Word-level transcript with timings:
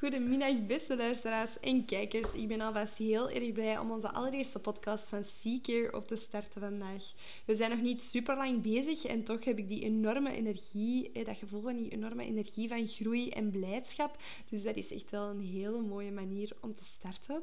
Goedemiddag, 0.00 0.66
beste 0.66 0.96
luisteraars 0.96 1.60
en 1.60 1.84
kijkers. 1.84 2.34
Ik 2.34 2.48
ben 2.48 2.60
alvast 2.60 2.96
heel 2.98 3.30
erg 3.30 3.52
blij 3.52 3.78
om 3.78 3.90
onze 3.90 4.10
allereerste 4.10 4.58
podcast 4.58 5.08
van 5.08 5.24
Seeker 5.24 5.94
op 5.94 6.06
te 6.06 6.16
starten 6.16 6.60
vandaag. 6.60 7.12
We 7.46 7.54
zijn 7.54 7.70
nog 7.70 7.80
niet 7.80 8.02
super 8.02 8.36
lang 8.36 8.62
bezig 8.62 9.04
en 9.04 9.24
toch 9.24 9.44
heb 9.44 9.58
ik 9.58 9.68
die 9.68 9.82
enorme 9.82 10.32
energie, 10.32 11.12
dat 11.24 11.36
gevoel 11.36 11.60
van 11.60 11.76
die 11.76 11.90
enorme 11.90 12.24
energie 12.24 12.68
van 12.68 12.86
groei 12.86 13.28
en 13.28 13.50
blijdschap. 13.50 14.16
Dus 14.50 14.62
dat 14.62 14.76
is 14.76 14.92
echt 14.92 15.10
wel 15.10 15.28
een 15.28 15.40
hele 15.40 15.80
mooie 15.80 16.12
manier 16.12 16.56
om 16.60 16.74
te 16.74 16.84
starten. 16.84 17.42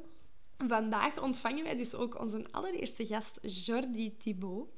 Vandaag 0.65 1.21
ontvangen 1.21 1.63
wij 1.63 1.77
dus 1.77 1.95
ook 1.95 2.19
onze 2.19 2.45
allereerste 2.51 3.05
gast, 3.05 3.39
Jordi 3.41 4.17
Thibault. 4.17 4.69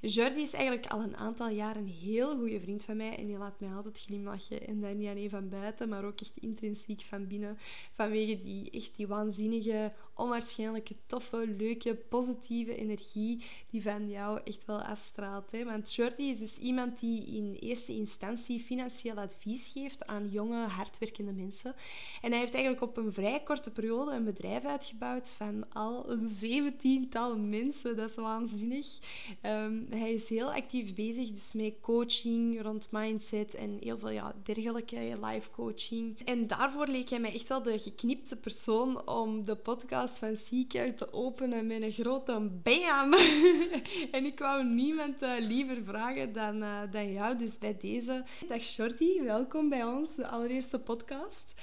Jordi 0.00 0.40
is 0.40 0.52
eigenlijk 0.52 0.86
al 0.86 1.00
een 1.00 1.16
aantal 1.16 1.48
jaren 1.48 1.82
een 1.82 1.88
heel 1.88 2.36
goede 2.36 2.60
vriend 2.60 2.84
van 2.84 2.96
mij 2.96 3.16
en 3.16 3.26
die 3.26 3.38
laat 3.38 3.60
mij 3.60 3.74
altijd 3.74 4.00
glimlachen. 4.00 4.66
En 4.66 4.80
dat 4.80 4.94
niet 4.94 5.08
alleen 5.08 5.30
van 5.30 5.48
buiten, 5.48 5.88
maar 5.88 6.04
ook 6.04 6.20
echt 6.20 6.32
intrinsiek 6.34 7.00
van 7.00 7.26
binnen. 7.26 7.58
Vanwege 7.92 8.42
die 8.42 8.70
echt 8.70 8.96
die 8.96 9.06
waanzinnige, 9.06 9.92
onwaarschijnlijke, 10.14 10.94
toffe, 11.06 11.54
leuke, 11.58 11.94
positieve 11.94 12.76
energie 12.76 13.44
die 13.70 13.82
van 13.82 14.08
jou 14.08 14.40
echt 14.44 14.64
wel 14.64 14.82
afstraalt. 14.82 15.52
Hè? 15.52 15.64
Want 15.64 15.94
Jordi 15.94 16.28
is 16.28 16.38
dus 16.38 16.58
iemand 16.58 17.00
die 17.00 17.26
in 17.26 17.56
eerste 17.60 17.92
instantie 17.92 18.60
financieel 18.60 19.16
advies 19.16 19.68
geeft 19.68 20.06
aan 20.06 20.28
jonge, 20.30 20.66
hardwerkende 20.66 21.32
mensen. 21.32 21.74
En 22.22 22.30
hij 22.30 22.40
heeft 22.40 22.54
eigenlijk 22.54 22.82
op 22.82 22.96
een 22.96 23.12
vrij 23.12 23.42
korte 23.42 23.70
periode 23.70 24.12
een 24.12 24.24
bedrijf 24.24 24.64
uitgebouwd 24.64 25.28
van 25.28 25.72
al 25.72 26.10
een 26.10 26.28
zeventiental 26.28 27.36
mensen. 27.36 27.96
Dat 27.96 28.10
is 28.10 28.16
waanzinnig. 28.16 28.98
Ehm, 29.40 29.82
hij 29.90 30.12
is 30.12 30.28
heel 30.28 30.52
actief 30.52 30.94
bezig 30.94 31.30
dus 31.30 31.52
met 31.52 31.74
coaching 31.80 32.62
rond 32.62 32.88
mindset 32.90 33.54
en 33.54 33.78
heel 33.80 33.98
veel 33.98 34.10
ja, 34.10 34.34
dergelijke 34.42 35.18
live 35.22 35.50
coaching. 35.50 36.18
En 36.24 36.46
daarvoor 36.46 36.86
leek 36.86 37.08
hij 37.08 37.20
mij 37.20 37.34
echt 37.34 37.48
wel 37.48 37.62
de 37.62 37.78
geknipte 37.78 38.36
persoon 38.36 39.08
om 39.08 39.44
de 39.44 39.56
podcast 39.56 40.03
van 40.10 40.36
Seeker 40.36 40.94
te 40.94 41.12
openen 41.12 41.66
met 41.66 41.82
een 41.82 41.92
grote 41.92 42.50
bam. 42.62 43.14
en 44.16 44.24
ik 44.24 44.38
wou 44.38 44.64
niemand 44.64 45.22
uh, 45.22 45.34
liever 45.38 45.84
vragen 45.84 46.32
dan, 46.32 46.62
uh, 46.62 46.80
dan 46.90 47.12
jou. 47.12 47.38
Dus 47.38 47.58
bij 47.58 47.76
deze. 47.80 48.24
Dag 48.48 48.62
Shorty, 48.62 49.22
welkom 49.22 49.68
bij 49.68 49.84
ons, 49.84 50.14
de 50.14 50.26
allereerste 50.26 50.78
podcast. 50.78 51.54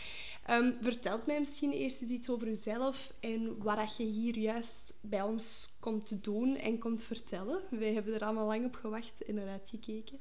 Um, 0.49 0.75
vertelt 0.81 1.25
mij 1.25 1.39
misschien 1.39 1.71
eerst 1.71 2.01
eens 2.01 2.11
iets 2.11 2.29
over 2.29 2.47
uzelf 2.47 3.13
en 3.19 3.63
wat 3.63 3.97
je 3.97 4.03
hier 4.03 4.37
juist 4.37 4.93
bij 5.01 5.21
ons 5.21 5.69
komt 5.79 6.23
doen 6.23 6.55
en 6.55 6.79
komt 6.79 7.03
vertellen. 7.03 7.61
Wij 7.69 7.93
hebben 7.93 8.13
er 8.13 8.23
allemaal 8.23 8.47
lang 8.47 8.65
op 8.65 8.75
gewacht 8.75 9.23
en 9.25 9.37
eruit 9.37 9.69
gekeken. 9.69 10.19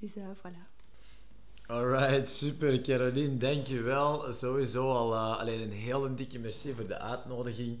Dus 0.00 0.16
uh, 0.16 0.28
voilà. 0.36 0.77
Alright, 1.70 2.30
super 2.30 2.80
Caroline, 2.80 3.36
dankjewel. 3.36 4.32
Sowieso 4.32 4.92
al 4.92 5.12
uh, 5.12 5.38
alleen 5.38 5.60
een 5.60 5.72
hele 5.72 6.14
dikke 6.14 6.38
merci 6.38 6.72
voor 6.72 6.86
de 6.86 6.98
uitnodiging. 6.98 7.78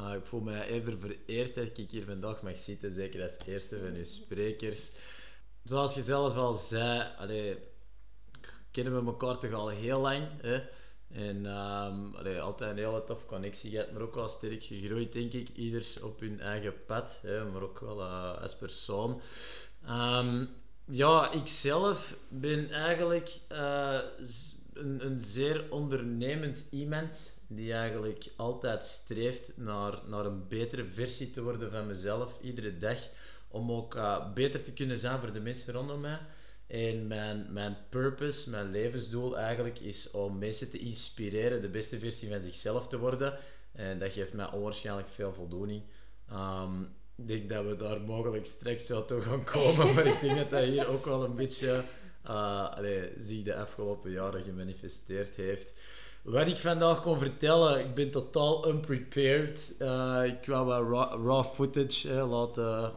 Uh, 0.00 0.14
ik 0.14 0.24
voel 0.24 0.40
me 0.40 0.66
eerder 0.66 0.98
vereerd 0.98 1.54
dat 1.54 1.78
ik 1.78 1.90
hier 1.90 2.04
vandaag 2.04 2.42
mag 2.42 2.58
zitten, 2.58 2.92
zeker 2.92 3.22
als 3.22 3.38
eerste 3.46 3.78
van 3.78 3.94
uw 3.94 4.04
sprekers. 4.04 4.90
Zoals 5.64 5.94
je 5.94 6.02
zelf 6.02 6.36
al 6.36 6.54
zei, 6.54 7.08
allee, 7.18 7.58
kennen 8.70 9.00
we 9.00 9.10
elkaar 9.10 9.38
toch 9.38 9.52
al 9.52 9.68
heel 9.68 10.00
lang. 10.00 10.28
Hè? 10.40 10.60
En 11.08 11.46
um, 11.46 12.14
altijd 12.40 12.70
een 12.70 12.84
hele 12.84 13.04
tof 13.04 13.26
connectie 13.26 13.70
gehad, 13.70 13.92
maar 13.92 14.02
ook 14.02 14.14
wel 14.14 14.28
sterk 14.28 14.64
gegroeid, 14.64 15.12
denk 15.12 15.32
ik. 15.32 15.48
Ieders 15.48 16.00
op 16.00 16.20
hun 16.20 16.40
eigen 16.40 16.84
pad, 16.86 17.18
hè, 17.22 17.44
maar 17.44 17.62
ook 17.62 17.80
wel 17.80 18.00
uh, 18.00 18.42
als 18.42 18.56
persoon. 18.56 19.20
Um, 19.88 20.48
ja, 20.90 21.32
ik 21.32 21.46
zelf 21.46 22.16
ben 22.28 22.70
eigenlijk 22.70 23.38
uh, 23.52 23.98
een, 24.72 25.06
een 25.06 25.20
zeer 25.20 25.64
ondernemend 25.70 26.62
iemand 26.70 27.38
die 27.46 27.72
eigenlijk 27.72 28.30
altijd 28.36 28.84
streeft 28.84 29.56
naar, 29.56 30.00
naar 30.06 30.26
een 30.26 30.48
betere 30.48 30.84
versie 30.84 31.30
te 31.30 31.42
worden 31.42 31.70
van 31.70 31.86
mezelf, 31.86 32.38
iedere 32.40 32.78
dag. 32.78 32.98
Om 33.48 33.72
ook 33.72 33.94
uh, 33.94 34.32
beter 34.32 34.62
te 34.62 34.72
kunnen 34.72 34.98
zijn 34.98 35.18
voor 35.18 35.32
de 35.32 35.40
mensen 35.40 35.72
rondom 35.72 36.00
mij. 36.00 36.18
En 36.66 37.06
mijn, 37.06 37.46
mijn 37.52 37.76
purpose, 37.88 38.50
mijn 38.50 38.70
levensdoel 38.70 39.38
eigenlijk, 39.38 39.78
is 39.78 40.10
om 40.10 40.38
mensen 40.38 40.70
te 40.70 40.78
inspireren 40.78 41.62
de 41.62 41.68
beste 41.68 41.98
versie 41.98 42.28
van 42.28 42.42
zichzelf 42.42 42.88
te 42.88 42.98
worden. 42.98 43.38
En 43.72 43.98
dat 43.98 44.12
geeft 44.12 44.32
mij 44.32 44.50
onwaarschijnlijk 44.50 45.08
veel 45.08 45.32
voldoening. 45.32 45.82
Um, 46.32 46.88
ik 47.20 47.26
denk 47.26 47.48
dat 47.48 47.64
we 47.64 47.76
daar 47.76 48.00
mogelijk 48.00 48.46
straks 48.46 48.88
wel 48.88 49.04
toe 49.04 49.20
gaan 49.20 49.44
komen, 49.44 49.94
maar 49.94 50.06
ik 50.06 50.20
denk 50.20 50.36
dat 50.36 50.50
dat 50.50 50.62
hier 50.62 50.88
ook 50.88 51.04
wel 51.04 51.24
een 51.24 51.34
beetje 51.34 51.84
uh, 52.26 52.70
allee, 52.70 53.12
zich 53.18 53.42
de 53.42 53.56
afgelopen 53.56 54.10
jaren 54.10 54.42
gemanifesteerd 54.42 55.36
heeft. 55.36 55.74
Wat 56.22 56.46
ik 56.46 56.58
vandaag 56.58 57.02
kon 57.02 57.18
vertellen, 57.18 57.80
ik 57.80 57.94
ben 57.94 58.10
totaal 58.10 58.68
unprepared. 58.68 59.74
Uh, 59.78 60.22
ik 60.24 60.46
wou 60.46 60.66
wel 60.66 60.82
raw, 61.24 61.44
footage 61.44 62.12
laten. 62.12 62.92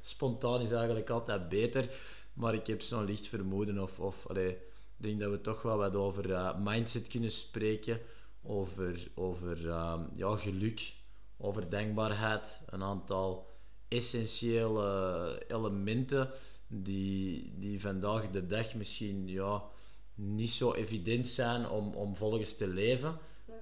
Spontaan 0.00 0.60
is 0.60 0.70
eigenlijk 0.72 1.10
altijd 1.10 1.48
beter. 1.48 1.88
Maar 2.32 2.54
ik 2.54 2.66
heb 2.66 2.82
zo'n 2.82 3.04
licht 3.04 3.28
vermoeden 3.28 3.82
of, 3.82 4.00
of 4.00 4.26
allee, 4.26 4.56
denk 4.96 5.20
dat 5.20 5.30
we 5.30 5.40
toch 5.40 5.62
wel 5.62 5.76
wat 5.76 5.94
over 5.94 6.30
uh, 6.30 6.58
mindset 6.58 7.08
kunnen 7.08 7.30
spreken. 7.30 8.00
Over, 8.42 9.08
over 9.14 9.66
ja, 10.14 10.36
geluk, 10.36 10.92
over 11.36 11.70
denkbaarheid. 11.70 12.60
Een 12.66 12.82
aantal 12.82 13.51
essentiële 13.92 15.44
elementen 15.48 16.30
die, 16.66 17.52
die 17.58 17.80
vandaag 17.80 18.30
de 18.30 18.46
dag 18.46 18.74
misschien 18.74 19.28
ja, 19.28 19.62
niet 20.14 20.50
zo 20.50 20.72
evident 20.72 21.28
zijn 21.28 21.68
om, 21.68 21.94
om 21.94 22.16
volgens 22.16 22.56
te 22.56 22.66
leven. 22.66 23.18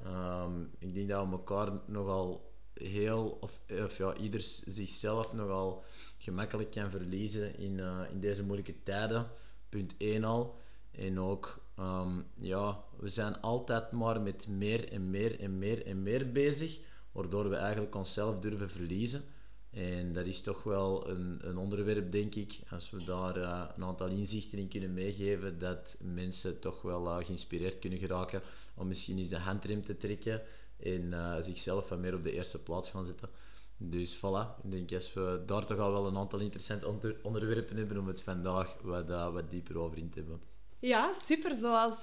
Um, 0.07 0.71
ik 0.79 0.95
denk 0.95 1.09
dat 1.09 1.27
we 1.27 1.33
elkaar 1.33 1.73
nogal 1.87 2.53
heel, 2.75 3.39
of, 3.41 3.61
ja, 3.99 4.17
ieder 4.17 4.41
zichzelf 4.67 5.33
nogal 5.33 5.85
gemakkelijk 6.19 6.71
kan 6.71 6.91
verliezen 6.91 7.59
in, 7.59 7.79
uh, 7.79 8.01
in 8.13 8.21
deze 8.21 8.43
moeilijke 8.43 8.83
tijden. 8.83 9.27
Punt 9.69 9.95
1 9.99 10.25
al. 10.25 10.59
En 10.91 11.21
ook, 11.21 11.63
um, 11.79 12.27
ja, 12.35 12.85
we 12.99 13.09
zijn 13.09 13.41
altijd 13.41 13.93
maar 13.93 14.21
met 14.21 14.49
meer 14.49 14.93
en 14.93 15.11
meer 15.11 15.41
en 15.41 15.59
meer 15.59 15.87
en 15.87 16.03
meer 16.03 16.33
bezig, 16.33 16.79
waardoor 17.13 17.49
we 17.49 17.57
eigenlijk 17.57 17.95
onszelf 17.95 18.41
durven 18.41 18.71
verliezen. 18.71 19.23
En 19.71 20.13
dat 20.13 20.27
is 20.27 20.41
toch 20.41 20.63
wel 20.63 21.09
een, 21.09 21.39
een 21.43 21.59
onderwerp, 21.59 22.13
denk 22.13 22.35
ik, 22.35 22.59
als 22.71 22.91
we 22.91 23.05
daar 23.05 23.39
uh, 23.39 23.65
een 23.77 23.85
aantal 23.85 24.07
inzichten 24.07 24.59
in 24.59 24.69
kunnen 24.69 24.95
meegeven, 24.95 25.59
dat 25.59 25.97
mensen 26.01 26.61
toch 26.61 26.83
wel 26.83 27.07
uh, 27.07 27.25
geïnspireerd 27.25 27.79
kunnen 27.79 27.99
geraken 27.99 28.43
om 28.75 28.87
misschien 28.87 29.19
eens 29.19 29.29
de 29.29 29.39
handrem 29.39 29.85
te 29.85 29.97
trekken 29.97 30.43
en 30.77 31.03
uh, 31.03 31.37
zichzelf 31.41 31.89
wat 31.89 31.99
meer 31.99 32.15
op 32.15 32.25
de 32.25 32.33
eerste 32.33 32.63
plaats 32.63 32.91
gaan 32.91 33.07
zetten. 33.07 33.29
Dus 33.77 34.17
voilà, 34.17 34.63
ik 34.63 34.71
denk 34.71 34.93
als 34.93 35.13
we 35.13 35.43
daar 35.47 35.67
toch 35.67 35.79
al 35.79 35.93
wel 35.93 36.07
een 36.07 36.17
aantal 36.17 36.41
interessante 36.41 36.87
onder 36.87 37.17
onderwerpen 37.23 37.77
hebben 37.77 37.99
om 37.99 38.07
het 38.07 38.23
vandaag 38.23 38.77
wat, 38.83 39.09
wat 39.09 39.51
dieper 39.51 39.79
over 39.79 39.99
in 39.99 40.11
te 40.11 40.19
hebben. 40.19 40.41
Ja, 40.79 41.13
super. 41.13 41.55
Zoals, 41.55 41.99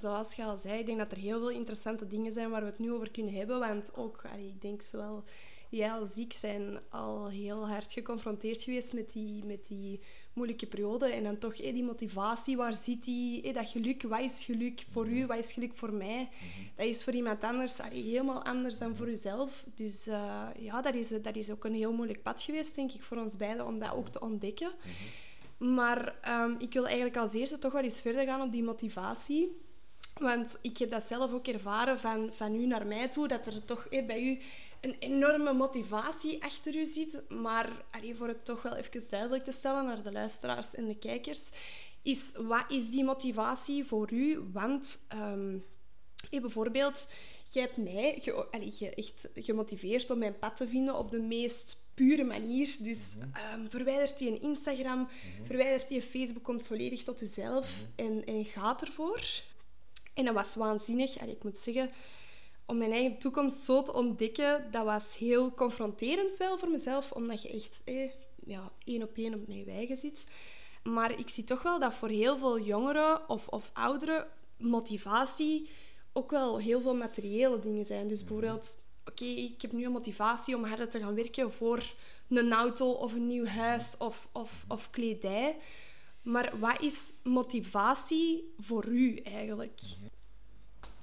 zoals 0.00 0.34
je 0.34 0.44
al 0.44 0.56
zei, 0.56 0.78
ik 0.78 0.86
denk 0.86 0.98
dat 0.98 1.10
er 1.10 1.18
heel 1.18 1.38
veel 1.38 1.50
interessante 1.50 2.06
dingen 2.06 2.32
zijn 2.32 2.50
waar 2.50 2.60
we 2.60 2.66
het 2.66 2.78
nu 2.78 2.92
over 2.92 3.10
kunnen 3.10 3.34
hebben. 3.34 3.58
Want 3.58 3.90
ook, 3.96 4.22
ik 4.38 4.60
denk 4.60 4.82
zowel 4.82 5.24
jij 5.68 5.90
als 5.90 6.16
ik 6.16 6.32
zijn 6.32 6.78
al 6.88 7.28
heel 7.28 7.68
hard 7.68 7.92
geconfronteerd 7.92 8.62
geweest 8.62 8.92
met 8.92 9.12
die, 9.12 9.44
met 9.44 9.66
die 9.66 10.00
moeilijke 10.32 10.66
periode. 10.66 11.06
En 11.06 11.22
dan 11.22 11.38
toch 11.38 11.56
hey, 11.56 11.72
die 11.72 11.84
motivatie, 11.84 12.56
waar 12.56 12.74
zit 12.74 13.04
die? 13.04 13.40
Hey, 13.40 13.52
dat 13.52 13.68
geluk, 13.68 14.02
wat 14.02 14.20
is 14.20 14.44
geluk 14.44 14.84
voor 14.90 15.08
u, 15.08 15.26
wat 15.26 15.38
is 15.38 15.52
geluk 15.52 15.72
voor 15.74 15.92
mij? 15.92 16.28
Dat 16.76 16.86
is 16.86 17.04
voor 17.04 17.12
iemand 17.12 17.44
anders 17.44 17.78
helemaal 17.82 18.44
anders 18.44 18.78
dan 18.78 18.96
voor 18.96 19.08
uzelf. 19.08 19.64
Dus 19.74 20.08
uh, 20.08 20.46
ja, 20.58 20.82
dat 20.82 20.94
is, 20.94 21.08
dat 21.08 21.36
is 21.36 21.50
ook 21.50 21.64
een 21.64 21.74
heel 21.74 21.92
moeilijk 21.92 22.22
pad 22.22 22.42
geweest, 22.42 22.74
denk 22.74 22.92
ik, 22.92 23.02
voor 23.02 23.16
ons 23.16 23.36
beiden 23.36 23.66
om 23.66 23.78
dat 23.78 23.92
ook 23.92 24.08
te 24.08 24.20
ontdekken. 24.20 24.70
Maar 25.58 26.14
um, 26.28 26.56
ik 26.58 26.72
wil 26.72 26.86
eigenlijk 26.86 27.16
als 27.16 27.34
eerste 27.34 27.58
toch 27.58 27.72
wel 27.72 27.82
eens 27.82 28.00
verder 28.00 28.24
gaan 28.24 28.40
op 28.40 28.52
die 28.52 28.62
motivatie. 28.62 29.66
Want 30.18 30.58
ik 30.62 30.78
heb 30.78 30.90
dat 30.90 31.02
zelf 31.02 31.32
ook 31.32 31.46
ervaren 31.46 31.98
van, 31.98 32.30
van 32.32 32.54
u 32.54 32.66
naar 32.66 32.86
mij 32.86 33.08
toe, 33.08 33.28
dat 33.28 33.46
er 33.46 33.64
toch 33.64 33.88
bij 33.88 34.22
u 34.22 34.38
een 34.80 34.96
enorme 34.98 35.52
motivatie 35.52 36.42
achter 36.44 36.76
u 36.76 36.84
zit. 36.84 37.22
Maar 37.28 37.84
allee, 37.90 38.14
voor 38.14 38.28
het 38.28 38.44
toch 38.44 38.62
wel 38.62 38.76
even 38.76 39.10
duidelijk 39.10 39.44
te 39.44 39.52
stellen 39.52 39.84
naar 39.84 40.02
de 40.02 40.12
luisteraars 40.12 40.74
en 40.74 40.86
de 40.86 40.98
kijkers, 40.98 41.50
is 42.02 42.32
wat 42.36 42.64
is 42.68 42.90
die 42.90 43.04
motivatie 43.04 43.84
voor 43.84 44.12
u? 44.12 44.38
Want 44.52 44.98
um, 45.14 45.64
bijvoorbeeld, 46.30 47.08
jij 47.52 47.62
hebt 47.62 47.76
mij 47.76 48.18
ge, 48.20 48.46
allee, 48.50 48.70
ge, 48.70 48.94
echt 48.94 49.28
gemotiveerd 49.34 50.10
om 50.10 50.18
mijn 50.18 50.38
pad 50.38 50.56
te 50.56 50.68
vinden 50.68 50.98
op 50.98 51.10
de 51.10 51.20
meest 51.20 51.86
pure 51.94 52.24
manier. 52.24 52.76
Dus 52.78 53.16
um, 53.54 53.70
verwijdert 53.70 54.18
die 54.18 54.28
een 54.28 54.42
Instagram, 54.42 54.98
mm 54.98 55.08
-hmm. 55.08 55.46
verwijdert 55.46 55.88
die 55.88 56.02
Facebook, 56.02 56.42
komt 56.42 56.62
volledig 56.62 57.02
tot 57.04 57.22
uzelf 57.22 57.70
mm 57.70 58.04
-hmm. 58.06 58.16
en, 58.16 58.24
en 58.24 58.44
gaat 58.44 58.82
ervoor. 58.82 59.22
En 60.14 60.24
dat 60.24 60.34
was 60.34 60.54
waanzinnig. 60.54 61.18
Allee, 61.18 61.34
ik 61.34 61.44
moet 61.44 61.58
zeggen, 61.58 61.90
om 62.68 62.78
mijn 62.78 62.92
eigen 62.92 63.18
toekomst 63.18 63.56
zo 63.56 63.82
te 63.82 63.92
ontdekken, 63.92 64.70
dat 64.70 64.84
was 64.84 65.16
heel 65.16 65.54
confronterend 65.54 66.36
wel 66.36 66.58
voor 66.58 66.70
mezelf, 66.70 67.12
omdat 67.12 67.42
je 67.42 67.50
echt 67.50 67.80
eh, 67.84 68.10
ja, 68.44 68.72
één 68.84 69.02
op 69.02 69.16
één 69.16 69.34
op 69.34 69.46
mijn 69.46 69.64
wijgen 69.64 69.96
zit. 69.96 70.24
Maar 70.82 71.18
ik 71.18 71.28
zie 71.28 71.44
toch 71.44 71.62
wel 71.62 71.78
dat 71.78 71.94
voor 71.94 72.08
heel 72.08 72.36
veel 72.36 72.60
jongeren 72.60 73.28
of, 73.28 73.48
of 73.48 73.70
ouderen 73.72 74.26
motivatie 74.56 75.68
ook 76.12 76.30
wel 76.30 76.58
heel 76.58 76.80
veel 76.80 76.94
materiële 76.94 77.58
dingen 77.58 77.86
zijn. 77.86 78.08
Dus 78.08 78.24
bijvoorbeeld, 78.24 78.78
oké, 79.04 79.24
ik 79.24 79.62
heb 79.62 79.72
nu 79.72 79.84
een 79.84 79.92
motivatie 79.92 80.56
om 80.56 80.64
harder 80.64 80.88
te 80.88 80.98
gaan 80.98 81.14
werken 81.14 81.52
voor 81.52 81.94
een 82.28 82.52
auto 82.52 82.90
of 82.90 83.14
een 83.14 83.26
nieuw 83.26 83.46
huis 83.46 83.96
of, 83.98 84.28
of, 84.32 84.64
of 84.68 84.90
kledij. 84.90 85.56
Maar 86.22 86.58
wat 86.58 86.80
is 86.80 87.12
motivatie 87.22 88.54
voor 88.58 88.86
u 88.86 89.16
eigenlijk? 89.16 89.80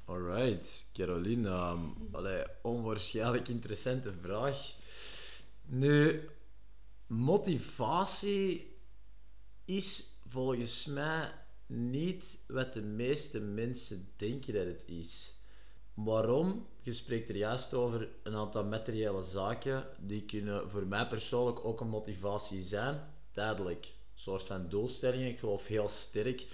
Alright, 0.07 0.87
Caroline. 0.93 1.49
Um, 1.49 1.95
allee, 2.11 2.43
onwaarschijnlijk 2.61 3.47
interessante 3.47 4.11
vraag. 4.21 4.73
Nu, 5.65 6.29
motivatie 7.07 8.77
is 9.65 10.03
volgens 10.27 10.85
mij 10.85 11.31
niet 11.65 12.37
wat 12.47 12.73
de 12.73 12.81
meeste 12.81 13.39
mensen 13.39 14.09
denken 14.15 14.53
dat 14.53 14.65
het 14.65 14.83
is. 14.85 15.33
Waarom? 15.93 16.67
Je 16.81 16.93
spreekt 16.93 17.29
er 17.29 17.35
juist 17.35 17.73
over 17.73 18.09
een 18.23 18.35
aantal 18.35 18.63
materiële 18.63 19.23
zaken 19.23 19.87
die 19.99 20.25
kunnen 20.25 20.69
voor 20.69 20.87
mij 20.87 21.07
persoonlijk 21.07 21.65
ook 21.65 21.81
een 21.81 21.89
motivatie 21.89 22.63
zijn. 22.63 23.13
Tijdelijk. 23.31 23.85
Een 23.85 24.21
soort 24.21 24.43
van 24.43 24.69
doelstellingen. 24.69 25.27
Ik 25.27 25.39
geloof 25.39 25.67
heel 25.67 25.89
sterk 25.89 26.45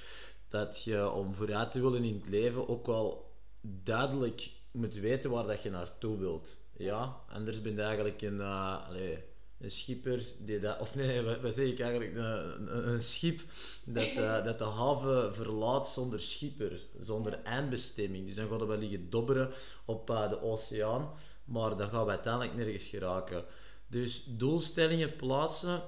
dat 0.47 0.83
je 0.83 1.09
om 1.09 1.33
vooruit 1.33 1.71
te 1.71 1.81
willen 1.81 2.04
in 2.04 2.15
het 2.15 2.27
leven 2.27 2.69
ook 2.69 2.86
wel 2.86 3.31
duidelijk 3.62 4.52
moet 4.72 4.94
weten 4.94 5.30
waar 5.30 5.48
dat 5.48 5.63
je 5.63 5.69
naartoe 5.69 6.18
wilt. 6.18 6.60
Ja, 6.78 7.16
anders 7.30 7.62
ben 7.62 7.75
je 7.75 7.81
eigenlijk 7.81 8.22
een, 8.22 8.38
uh, 8.38 8.88
allez, 8.88 9.18
een 9.60 9.72
schipper 9.72 10.24
die 10.40 10.60
dat, 10.60 10.80
of 10.80 10.96
nee, 10.96 11.22
wat, 11.22 11.54
zeg 11.54 11.68
ik 11.68 11.80
eigenlijk? 11.80 12.16
Een, 12.16 12.88
een, 12.88 13.00
schip 13.00 13.40
dat, 13.86 14.08
uh, 14.18 14.44
dat 14.46 14.58
de 14.58 14.63
haven 14.63 15.36
verlaat 15.36 15.88
zonder 15.88 16.19
schipper, 16.19 16.80
zonder 17.00 17.44
eindbestemming. 17.44 18.25
Dus 18.25 18.36
dan 18.36 18.48
gaan 18.48 18.60
we 18.60 18.66
wel 18.66 18.78
liggen 18.78 19.10
dobberen 19.10 19.52
op 19.86 20.10
uh, 20.10 20.30
de 20.30 20.42
oceaan, 20.42 21.10
maar 21.44 21.78
dan 21.78 21.90
gaan 21.90 22.06
we 22.06 22.12
uiteindelijk 22.12 22.56
nergens 22.56 22.88
geraken. 22.88 23.44
Dus 23.88 24.24
doelstellingen 24.28 25.16
plaatsen, 25.16 25.81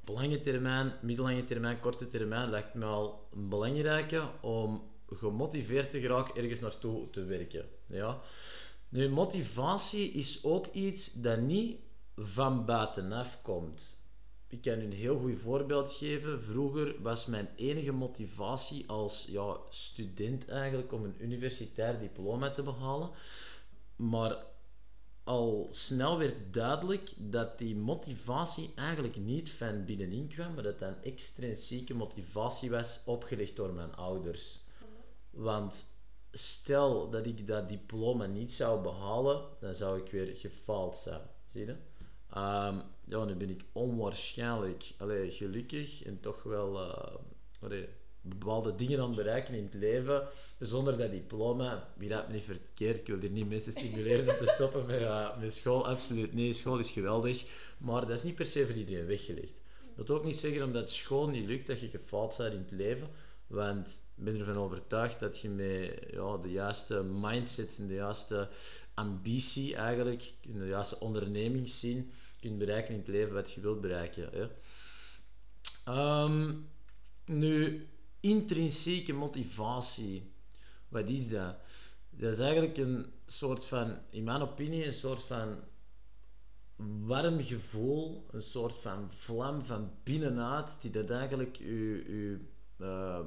op 0.00 0.14
lange 0.14 0.40
termijn, 0.40 0.92
middellange 1.02 1.44
termijn, 1.44 1.80
korte 1.80 2.08
termijn, 2.08 2.50
lijkt 2.50 2.74
me 2.74 2.84
al 2.84 3.28
belangrijk 3.32 4.22
om 4.40 4.91
gemotiveerd 5.16 5.90
te 5.90 6.00
geraken 6.00 6.42
ergens 6.42 6.60
naartoe 6.60 7.10
te 7.10 7.24
werken. 7.24 7.68
Ja? 7.86 8.20
Nu, 8.88 9.08
motivatie 9.08 10.10
is 10.10 10.44
ook 10.44 10.66
iets 10.66 11.12
dat 11.12 11.40
niet 11.40 11.78
van 12.16 12.64
buitenaf 12.64 13.42
komt. 13.42 14.00
Ik 14.48 14.62
kan 14.62 14.80
u 14.80 14.84
een 14.84 14.92
heel 14.92 15.18
goed 15.18 15.38
voorbeeld 15.38 15.92
geven. 15.92 16.42
Vroeger 16.42 17.02
was 17.02 17.26
mijn 17.26 17.48
enige 17.56 17.92
motivatie 17.92 18.84
als 18.88 19.26
ja, 19.30 19.56
student 19.68 20.48
eigenlijk 20.48 20.92
om 20.92 21.04
een 21.04 21.16
universitair 21.18 21.98
diploma 21.98 22.50
te 22.50 22.62
behalen. 22.62 23.10
Maar 23.96 24.44
al 25.24 25.68
snel 25.70 26.18
werd 26.18 26.52
duidelijk 26.52 27.10
dat 27.16 27.58
die 27.58 27.76
motivatie 27.76 28.72
eigenlijk 28.74 29.16
niet 29.16 29.50
van 29.50 29.84
binnenin 29.84 30.28
kwam, 30.28 30.54
maar 30.54 30.62
dat 30.62 30.78
dat 30.78 30.88
een 30.88 31.02
extrinsieke 31.02 31.94
motivatie 31.94 32.70
was 32.70 33.00
opgelegd 33.06 33.56
door 33.56 33.72
mijn 33.72 33.94
ouders. 33.94 34.60
Want 35.32 35.84
stel 36.32 37.10
dat 37.10 37.26
ik 37.26 37.46
dat 37.46 37.68
diploma 37.68 38.26
niet 38.26 38.52
zou 38.52 38.82
behalen, 38.82 39.42
dan 39.60 39.74
zou 39.74 40.00
ik 40.00 40.10
weer 40.10 40.36
gefaald 40.36 40.96
zijn. 40.96 41.20
Zie 41.46 41.66
je? 41.66 41.72
Um, 42.36 42.82
ja, 43.04 43.24
nu 43.24 43.34
ben 43.34 43.50
ik 43.50 43.64
onwaarschijnlijk 43.72 44.92
allee, 44.98 45.30
gelukkig 45.30 46.02
en 46.04 46.20
toch 46.20 46.42
wel 46.42 46.80
uh, 46.80 47.82
bepaalde 48.20 48.74
dingen 48.74 49.00
aan 49.00 49.06
het 49.06 49.16
bereiken 49.16 49.54
in 49.54 49.64
het 49.64 49.74
leven 49.74 50.28
zonder 50.58 50.98
dat 50.98 51.10
diploma. 51.10 51.92
Wie 51.96 52.08
dat 52.08 52.26
me 52.26 52.34
niet 52.34 52.42
verkeerd, 52.42 53.00
ik 53.00 53.06
wil 53.06 53.18
hier 53.18 53.30
niet 53.30 53.48
mensen 53.48 53.72
stimuleren 53.72 54.28
om 54.28 54.46
te 54.46 54.52
stoppen 54.54 54.86
met, 54.86 55.00
uh, 55.00 55.38
met 55.38 55.54
school, 55.54 55.86
absoluut 55.86 56.34
nee, 56.34 56.52
school 56.52 56.78
is 56.78 56.90
geweldig, 56.90 57.44
maar 57.78 58.00
dat 58.00 58.16
is 58.16 58.22
niet 58.22 58.34
per 58.34 58.46
se 58.46 58.66
voor 58.66 58.76
iedereen 58.76 59.06
weggelegd. 59.06 59.52
Dat 59.96 60.06
wil 60.06 60.16
ook 60.16 60.24
niet 60.24 60.36
zeggen 60.36 60.62
omdat 60.62 60.90
school 60.90 61.28
niet 61.28 61.46
lukt 61.46 61.66
dat 61.66 61.80
je 61.80 61.88
gefaald 61.88 62.36
bent 62.36 62.52
in 62.52 62.58
het 62.58 62.70
leven, 62.70 63.08
want 63.52 64.02
ik 64.16 64.24
ben 64.24 64.38
ervan 64.38 64.56
overtuigd 64.56 65.20
dat 65.20 65.38
je 65.38 65.48
met 65.48 66.06
ja, 66.10 66.36
de 66.36 66.50
juiste 66.50 67.02
mindset 67.02 67.76
en 67.78 67.86
de 67.86 67.94
juiste 67.94 68.48
ambitie 68.94 69.76
eigenlijk, 69.76 70.32
in 70.40 70.58
de 70.58 70.66
juiste 70.66 71.00
ondernemingszin, 71.00 72.10
kunt 72.40 72.58
bereiken 72.58 72.94
in 72.94 73.00
het 73.00 73.08
leven 73.08 73.34
wat 73.34 73.52
je 73.52 73.60
wilt 73.60 73.80
bereiken. 73.80 74.28
Hè. 74.32 74.48
Um, 76.24 76.68
nu, 77.24 77.86
intrinsieke 78.20 79.12
motivatie, 79.12 80.32
wat 80.88 81.08
is 81.08 81.28
dat? 81.28 81.56
Dat 82.10 82.32
is 82.32 82.38
eigenlijk 82.38 82.76
een 82.76 83.12
soort 83.26 83.64
van, 83.64 83.98
in 84.10 84.24
mijn 84.24 84.42
opinie, 84.42 84.86
een 84.86 84.92
soort 84.92 85.22
van 85.22 85.60
warm 87.06 87.42
gevoel, 87.42 88.26
een 88.30 88.42
soort 88.42 88.78
van 88.78 89.12
vlam 89.12 89.64
van 89.64 89.90
binnenuit, 90.02 90.76
die 90.80 90.90
dat 90.90 91.10
eigenlijk 91.10 91.56
je, 91.56 92.40
uh, 92.82 93.18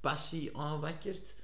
passie 0.00 0.56
aanwakkert. 0.56 1.34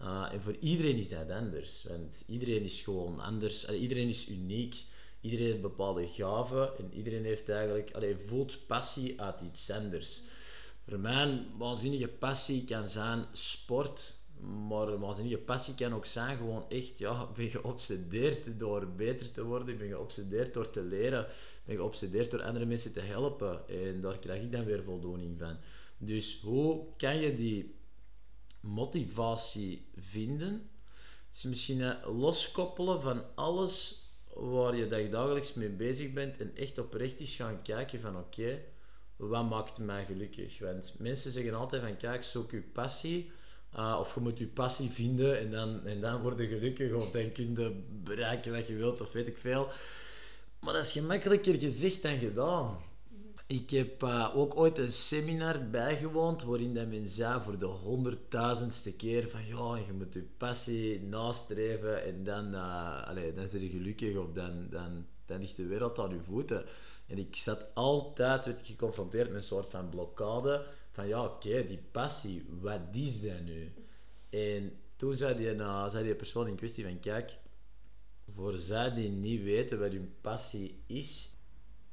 Uh, 0.00 0.28
en 0.32 0.42
voor 0.42 0.56
iedereen 0.60 0.96
is 0.96 1.08
dat 1.08 1.30
anders, 1.30 1.84
want 1.88 2.22
iedereen 2.26 2.62
is 2.62 2.80
gewoon 2.80 3.20
anders, 3.20 3.68
iedereen 3.68 4.08
is 4.08 4.28
uniek. 4.28 4.84
Iedereen 5.20 5.46
heeft 5.46 5.60
bepaalde 5.60 6.08
gaven 6.08 6.78
en 6.78 6.92
iedereen 6.94 7.24
heeft 7.24 7.48
eigenlijk, 7.48 7.90
allee, 7.94 8.16
voelt 8.16 8.66
passie 8.66 9.20
uit 9.20 9.40
iets 9.40 9.70
anders. 9.70 10.22
Voor 10.88 10.98
mij 10.98 11.46
waanzinnige 11.58 12.08
passie 12.08 12.64
kan 12.64 12.86
zijn 12.86 13.24
sport, 13.32 14.14
maar 14.68 14.98
waanzinnige 14.98 15.38
passie 15.38 15.74
kan 15.74 15.94
ook 15.94 16.06
zijn 16.06 16.36
gewoon 16.36 16.64
echt, 16.68 16.98
ja, 16.98 17.28
ben 17.36 17.50
geobsedeerd 17.50 18.58
door 18.58 18.88
beter 18.88 19.30
te 19.30 19.44
worden, 19.44 19.78
ben 19.78 19.88
geobsedeerd 19.88 20.54
door 20.54 20.70
te 20.70 20.82
leren, 20.82 21.26
ben 21.64 21.76
geobsedeerd 21.76 22.30
door 22.30 22.42
andere 22.42 22.66
mensen 22.66 22.92
te 22.92 23.00
helpen 23.00 23.68
en 23.68 24.00
daar 24.00 24.18
krijg 24.18 24.42
ik 24.42 24.52
dan 24.52 24.64
weer 24.64 24.82
voldoening 24.82 25.38
van. 25.38 25.56
Dus 25.98 26.40
hoe 26.40 26.86
kan 26.96 27.16
je 27.16 27.36
die 27.36 27.74
motivatie 28.60 29.86
vinden? 29.96 30.70
Is 31.32 31.42
misschien 31.42 31.94
loskoppelen 32.04 33.02
van 33.02 33.24
alles 33.34 34.04
waar 34.34 34.76
je 34.76 35.08
dagelijks 35.10 35.54
mee 35.54 35.68
bezig 35.68 36.12
bent 36.12 36.40
en 36.40 36.56
echt 36.56 36.78
oprecht 36.78 37.20
is 37.20 37.34
gaan 37.34 37.62
kijken 37.62 38.00
van 38.00 38.16
oké, 38.16 38.62
wat 39.16 39.48
maakt 39.48 39.78
mij 39.78 40.04
gelukkig? 40.04 40.58
Want 40.58 40.94
mensen 40.98 41.32
zeggen 41.32 41.54
altijd 41.54 41.82
van 41.82 41.96
kijk, 41.96 42.24
zoek 42.24 42.50
je 42.50 42.60
passie. 42.60 43.30
Uh, 43.76 43.96
of 44.00 44.14
je 44.14 44.20
moet 44.20 44.38
je 44.38 44.46
passie 44.46 44.90
vinden 44.90 45.38
en 45.38 45.50
dan, 45.50 45.86
en 45.86 46.00
dan 46.00 46.22
word 46.22 46.38
je 46.38 46.46
gelukkig 46.46 46.92
of 46.92 47.10
dan 47.10 47.32
kun 47.32 47.54
je 47.54 47.82
bereiken 48.04 48.52
wat 48.52 48.66
je 48.66 48.74
wilt 48.74 49.00
of 49.00 49.12
weet 49.12 49.26
ik 49.26 49.36
veel. 49.36 49.68
Maar 50.60 50.72
dat 50.72 50.84
is 50.84 50.92
gemakkelijker 50.92 51.54
gezegd 51.54 52.02
dan 52.02 52.18
gedaan. 52.18 52.76
Ik 53.48 53.70
heb 53.70 54.02
uh, 54.02 54.36
ook 54.36 54.56
ooit 54.56 54.78
een 54.78 54.92
seminar 54.92 55.70
bijgewoond 55.70 56.42
waarin 56.42 56.74
dat 56.74 56.86
men 56.86 57.08
zei 57.08 57.40
voor 57.40 57.58
de 57.58 57.66
honderdduizendste 57.66 58.96
keer 58.96 59.28
van 59.28 59.46
ja, 59.46 59.76
je 59.86 59.92
moet 59.92 60.12
je 60.12 60.26
passie 60.36 61.02
nastreven 61.02 62.04
en 62.04 62.24
dan, 62.24 62.54
uh, 62.54 63.08
allez, 63.08 63.34
dan 63.34 63.48
ben 63.52 63.62
je 63.62 63.68
gelukkig 63.68 64.16
of 64.16 64.32
dan, 64.32 64.66
dan, 64.70 65.06
dan 65.26 65.40
ligt 65.40 65.56
de 65.56 65.66
wereld 65.66 65.98
aan 65.98 66.10
je 66.10 66.20
voeten. 66.20 66.64
En 67.06 67.18
ik 67.18 67.36
zat 67.36 67.66
altijd 67.74 68.44
werd 68.44 68.66
geconfronteerd 68.66 69.28
met 69.28 69.36
een 69.36 69.42
soort 69.42 69.70
van 69.70 69.88
blokkade 69.88 70.66
van 70.90 71.08
ja, 71.08 71.24
oké, 71.24 71.66
die 71.66 71.82
passie, 71.90 72.46
wat 72.60 72.80
is 72.92 73.22
dat 73.22 73.40
nu? 73.44 73.72
En 74.30 74.72
toen 74.96 75.14
zei 75.14 75.36
die, 75.36 75.54
uh, 75.54 75.88
zei 75.88 76.04
die 76.04 76.14
persoon 76.14 76.48
in 76.48 76.56
kwestie 76.56 76.84
van 76.84 77.00
kijk, 77.00 77.36
voor 78.28 78.58
zij 78.58 78.94
die 78.94 79.08
niet 79.08 79.42
weten 79.42 79.78
wat 79.78 79.92
hun 79.92 80.14
passie 80.20 80.82
is, 80.86 81.36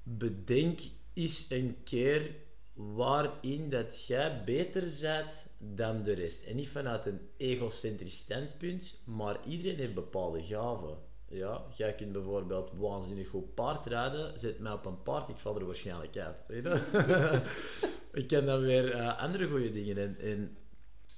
bedenk 0.03 0.79
is 1.13 1.45
een 1.49 1.77
keer 1.83 2.35
waarin 2.73 3.69
dat 3.69 4.05
jij 4.05 4.43
beter 4.45 4.81
bent 5.01 5.45
dan 5.57 6.03
de 6.03 6.13
rest. 6.13 6.45
En 6.45 6.55
niet 6.55 6.69
vanuit 6.69 7.05
een 7.05 7.19
egocentrisch 7.37 8.17
standpunt, 8.17 8.93
maar 9.03 9.37
iedereen 9.47 9.77
heeft 9.77 9.93
bepaalde 9.93 10.43
gaven. 10.43 10.97
Ja, 11.29 11.65
jij 11.75 11.95
kunt 11.95 12.11
bijvoorbeeld 12.11 12.71
waanzinnig 12.77 13.29
goed 13.29 13.53
paardrijden. 13.53 14.39
Zet 14.39 14.59
mij 14.59 14.71
op 14.71 14.85
een 14.85 15.03
paard, 15.03 15.29
ik 15.29 15.37
val 15.37 15.59
er 15.59 15.65
waarschijnlijk 15.65 16.17
uit. 16.17 16.49
ik 18.21 18.27
ken 18.27 18.45
dan 18.45 18.61
weer 18.61 18.95
uh, 18.95 19.19
andere 19.19 19.47
goede 19.47 19.71
dingen. 19.71 19.97
En, 19.97 20.17
en, 20.19 20.57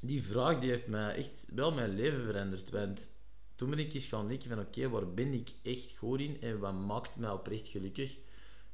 die 0.01 0.23
vraag 0.23 0.59
die 0.59 0.69
heeft 0.69 0.87
mij 0.87 1.15
echt 1.15 1.45
wel 1.55 1.71
mijn 1.71 1.95
leven 1.95 2.25
veranderd. 2.25 2.69
Want 2.69 3.15
toen 3.55 3.69
ben 3.69 3.79
ik 3.79 3.93
eens 3.93 4.07
gaan 4.07 4.27
denken 4.27 4.49
van 4.49 4.59
oké, 4.59 4.89
waar 4.89 5.13
ben 5.13 5.33
ik 5.33 5.49
echt 5.63 5.97
goed 5.97 6.19
in 6.19 6.41
en 6.41 6.59
wat 6.59 6.73
maakt 6.73 7.15
mij 7.15 7.29
oprecht 7.29 7.67
gelukkig? 7.67 8.17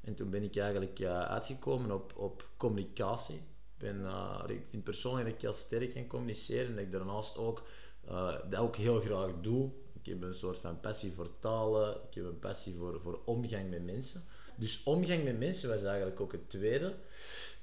En 0.01 0.15
toen 0.15 0.29
ben 0.29 0.43
ik 0.43 0.55
eigenlijk 0.55 1.01
uitgekomen 1.03 1.91
op, 1.91 2.13
op 2.17 2.49
communicatie. 2.57 3.35
Ik, 3.35 3.77
ben, 3.77 3.99
uh, 3.99 4.43
ik 4.47 4.61
vind 4.69 4.83
persoonlijk 4.83 5.25
dat 5.25 5.35
ik 5.35 5.41
heel 5.41 5.53
sterk 5.53 5.93
kan 5.93 6.07
communiceren 6.07 6.67
en 6.67 6.75
dat 6.75 6.83
ik 6.83 6.91
daarnaast 6.91 7.37
ook, 7.37 7.67
uh, 8.09 8.35
dat 8.49 8.59
ook 8.59 8.75
heel 8.75 8.99
graag 8.99 9.31
doe. 9.41 9.69
Ik 10.01 10.05
heb 10.05 10.23
een 10.23 10.33
soort 10.33 10.57
van 10.57 10.79
passie 10.79 11.11
voor 11.11 11.39
talen, 11.39 11.95
ik 12.09 12.15
heb 12.15 12.25
een 12.25 12.39
passie 12.39 12.75
voor, 12.75 13.01
voor 13.01 13.21
omgang 13.25 13.69
met 13.69 13.85
mensen. 13.85 14.23
Dus 14.55 14.83
omgang 14.83 15.23
met 15.23 15.39
mensen 15.39 15.69
was 15.69 15.83
eigenlijk 15.83 16.19
ook 16.19 16.31
het 16.31 16.49
tweede. 16.49 16.95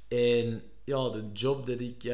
En 0.08 0.62
ja, 0.84 1.10
de 1.10 1.30
job 1.32 1.66
dat 1.66 1.80
ik 1.80 2.04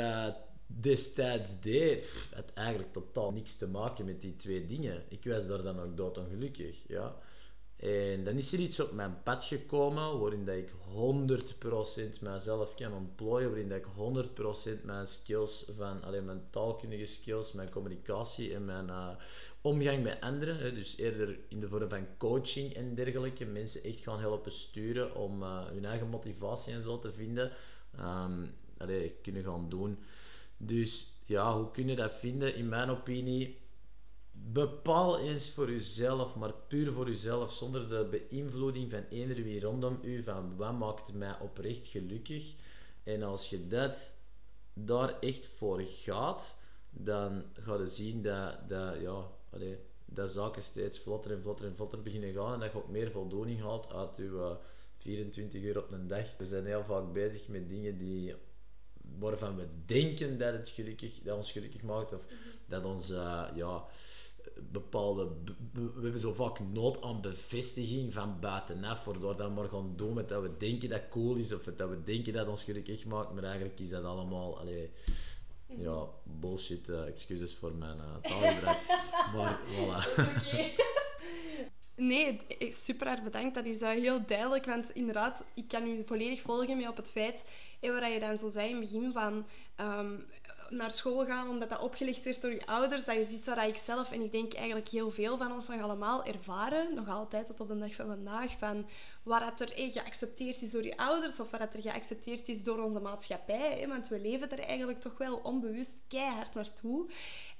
destijds 0.66 1.60
deed, 1.60 2.06
had 2.34 2.52
eigenlijk 2.54 2.92
totaal 2.92 3.32
niks 3.32 3.56
te 3.56 3.68
maken 3.68 4.04
met 4.04 4.20
die 4.20 4.36
twee 4.36 4.66
dingen. 4.66 5.02
Ik 5.08 5.24
was 5.24 5.46
daar 5.46 5.62
dan 5.62 5.80
ook 5.80 5.96
doodongelukkig, 5.96 6.76
ja. 6.88 7.16
En 7.76 8.24
dan 8.24 8.34
is 8.34 8.52
er 8.52 8.58
iets 8.58 8.80
op 8.80 8.92
mijn 8.92 9.22
pad 9.22 9.44
gekomen 9.44 10.18
waarin 10.18 10.44
dat 10.44 10.56
ik 10.56 10.72
100% 12.18 12.20
mijzelf 12.20 12.74
kan 12.74 12.92
ontplooien, 12.92 13.48
waarin 13.48 13.68
dat 13.68 13.78
ik 13.78 13.86
100% 14.80 14.84
mijn 14.84 15.06
skills 15.06 15.64
van 15.76 16.02
alleen 16.02 16.24
mijn 16.24 16.42
taalkundige 16.50 17.06
skills, 17.06 17.52
mijn 17.52 17.70
communicatie 17.70 18.54
en 18.54 18.64
mijn 18.64 18.86
uh, 18.86 19.08
omgang 19.60 20.02
met 20.02 20.20
anderen, 20.20 20.58
hè, 20.58 20.72
dus 20.72 20.96
eerder 20.96 21.38
in 21.48 21.60
de 21.60 21.68
vorm 21.68 21.88
van 21.88 22.06
coaching 22.18 22.72
en 22.74 22.94
dergelijke, 22.94 23.44
mensen 23.44 23.82
echt 23.82 24.00
gaan 24.00 24.20
helpen 24.20 24.52
sturen 24.52 25.14
om 25.14 25.42
uh, 25.42 25.66
hun 25.66 25.84
eigen 25.84 26.08
motivatie 26.08 26.72
en 26.72 26.82
zo 26.82 26.98
te 26.98 27.12
vinden, 27.12 27.52
um, 28.00 28.54
allee, 28.78 29.16
kunnen 29.22 29.44
gaan 29.44 29.68
doen. 29.68 29.98
Dus 30.56 31.06
ja, 31.26 31.56
hoe 31.56 31.70
kun 31.70 31.88
je 31.88 31.96
dat 31.96 32.12
vinden? 32.12 32.54
In 32.54 32.68
mijn 32.68 32.90
opinie, 32.90 33.58
bepaal 34.34 35.18
eens 35.18 35.50
voor 35.50 35.70
jezelf, 35.70 36.36
maar 36.36 36.52
puur 36.68 36.92
voor 36.92 37.08
jezelf, 37.08 37.52
zonder 37.52 37.88
de 37.88 38.08
beïnvloeding 38.10 38.90
van 38.90 39.04
eender 39.10 39.42
wie 39.42 39.60
rondom 39.60 39.98
u, 40.02 40.22
van 40.22 40.56
wat 40.56 40.78
maakt 40.78 41.12
mij 41.12 41.38
oprecht 41.40 41.86
gelukkig. 41.86 42.54
En 43.02 43.22
als 43.22 43.50
je 43.50 43.66
dat 43.66 44.12
daar 44.72 45.18
echt 45.20 45.46
voor 45.46 45.82
gaat, 45.86 46.56
dan 46.90 47.44
ga 47.52 47.74
je 47.74 47.86
zien 47.86 48.22
dat, 48.22 48.68
dat, 48.68 49.00
ja, 49.00 49.30
allee, 49.50 49.78
dat 50.04 50.30
zaken 50.30 50.62
steeds 50.62 50.98
vlotter 50.98 51.30
en 51.30 51.42
vlotter 51.42 51.66
en 51.66 51.76
vlotter 51.76 52.02
beginnen 52.02 52.32
gaan 52.32 52.52
en 52.54 52.60
dat 52.60 52.72
je 52.72 52.78
ook 52.78 52.88
meer 52.88 53.10
voldoening 53.10 53.60
haalt 53.60 53.92
uit 53.92 54.16
je 54.16 54.22
uh, 54.22 54.50
24 54.98 55.62
uur 55.62 55.78
op 55.78 55.90
een 55.90 56.08
dag. 56.08 56.36
We 56.38 56.46
zijn 56.46 56.66
heel 56.66 56.84
vaak 56.84 57.12
bezig 57.12 57.48
met 57.48 57.68
dingen 57.68 57.98
die 57.98 58.34
waarvan 59.18 59.56
we 59.56 59.66
denken 59.86 60.38
dat 60.38 60.52
het 60.52 60.68
gelukkig, 60.68 61.22
dat 61.22 61.36
ons 61.36 61.52
gelukkig 61.52 61.82
maakt 61.82 62.12
of 62.12 62.20
dat 62.66 62.84
ons 62.84 63.10
uh, 63.10 63.46
ja, 63.54 63.84
bepaalde 64.70 65.28
we 65.72 66.02
hebben 66.02 66.20
zo 66.20 66.32
vaak 66.32 66.58
nood 66.72 67.02
aan 67.02 67.20
bevestiging 67.20 68.12
van 68.12 68.40
buitenaf 68.40 69.04
waardoor 69.04 69.36
dat 69.36 69.54
maar 69.54 69.68
gaan 69.68 69.92
doen 69.96 70.14
met 70.14 70.28
dat 70.28 70.42
we 70.42 70.56
denken 70.58 70.88
dat 70.88 71.08
cool 71.08 71.36
is 71.36 71.52
of 71.52 71.62
dat 71.62 71.88
we 71.88 72.02
denken 72.02 72.32
dat 72.32 72.48
ons 72.48 72.64
gelukkig 72.64 73.04
maakt 73.04 73.34
maar 73.34 73.44
eigenlijk 73.44 73.80
is 73.80 73.90
dat 73.90 74.04
allemaal 74.04 74.58
allee, 74.58 74.90
ja, 75.66 76.06
bullshit 76.22 76.88
uh, 76.88 77.06
excuses 77.06 77.54
voor 77.54 77.74
mijn 77.74 77.96
uh, 77.96 78.30
taalgebruik 78.30 78.80
maar 79.34 79.60
voilà 79.66 80.02
Nee, 81.96 82.40
super 82.70 83.06
hard 83.06 83.24
bedankt. 83.24 83.54
Dat 83.54 83.66
is 83.66 83.82
uh, 83.82 83.88
heel 83.88 84.26
duidelijk. 84.26 84.64
Want 84.64 84.90
inderdaad, 84.90 85.44
ik 85.54 85.68
kan 85.68 85.86
u 85.86 86.02
volledig 86.06 86.40
volgen 86.40 86.76
mee 86.76 86.88
op 86.88 86.96
het 86.96 87.10
feit... 87.10 87.44
En 87.80 87.92
waar 87.92 88.10
je 88.10 88.20
dan 88.20 88.38
zo 88.38 88.48
zei 88.48 88.68
in 88.68 88.80
het 88.80 88.90
begin 88.90 89.12
van... 89.12 89.46
Um, 89.80 90.26
naar 90.76 90.90
school 90.90 91.24
gaan 91.26 91.48
omdat 91.48 91.70
dat 91.70 91.80
opgelegd 91.80 92.24
werd 92.24 92.42
door 92.42 92.50
je 92.50 92.66
ouders. 92.66 93.04
Dat 93.04 93.16
je 93.16 93.24
ziet 93.24 93.46
waar 93.46 93.68
ik 93.68 93.76
zelf, 93.76 94.12
en 94.12 94.20
ik 94.20 94.32
denk 94.32 94.54
eigenlijk 94.54 94.88
heel 94.88 95.10
veel 95.10 95.36
van 95.36 95.52
ons 95.52 95.68
nog 95.68 95.80
allemaal 95.80 96.24
ervaren, 96.24 96.94
nog 96.94 97.08
altijd 97.08 97.46
tot 97.46 97.60
op 97.60 97.68
de 97.68 97.78
dag 97.78 97.94
van 97.94 98.06
vandaag, 98.06 98.58
van 98.58 98.86
wat 99.22 99.60
er 99.60 99.72
eh, 99.72 99.92
geaccepteerd 99.92 100.62
is 100.62 100.70
door 100.70 100.84
je 100.84 100.96
ouders 100.96 101.40
of 101.40 101.50
wat 101.50 101.60
er 101.60 101.82
geaccepteerd 101.82 102.48
is 102.48 102.64
door 102.64 102.78
onze 102.78 103.00
maatschappij. 103.00 103.78
Hè? 103.80 103.86
Want 103.86 104.08
we 104.08 104.20
leven 104.20 104.50
er 104.50 104.58
eigenlijk 104.60 105.00
toch 105.00 105.18
wel 105.18 105.36
onbewust 105.36 106.02
keihard 106.08 106.54
naartoe. 106.54 107.06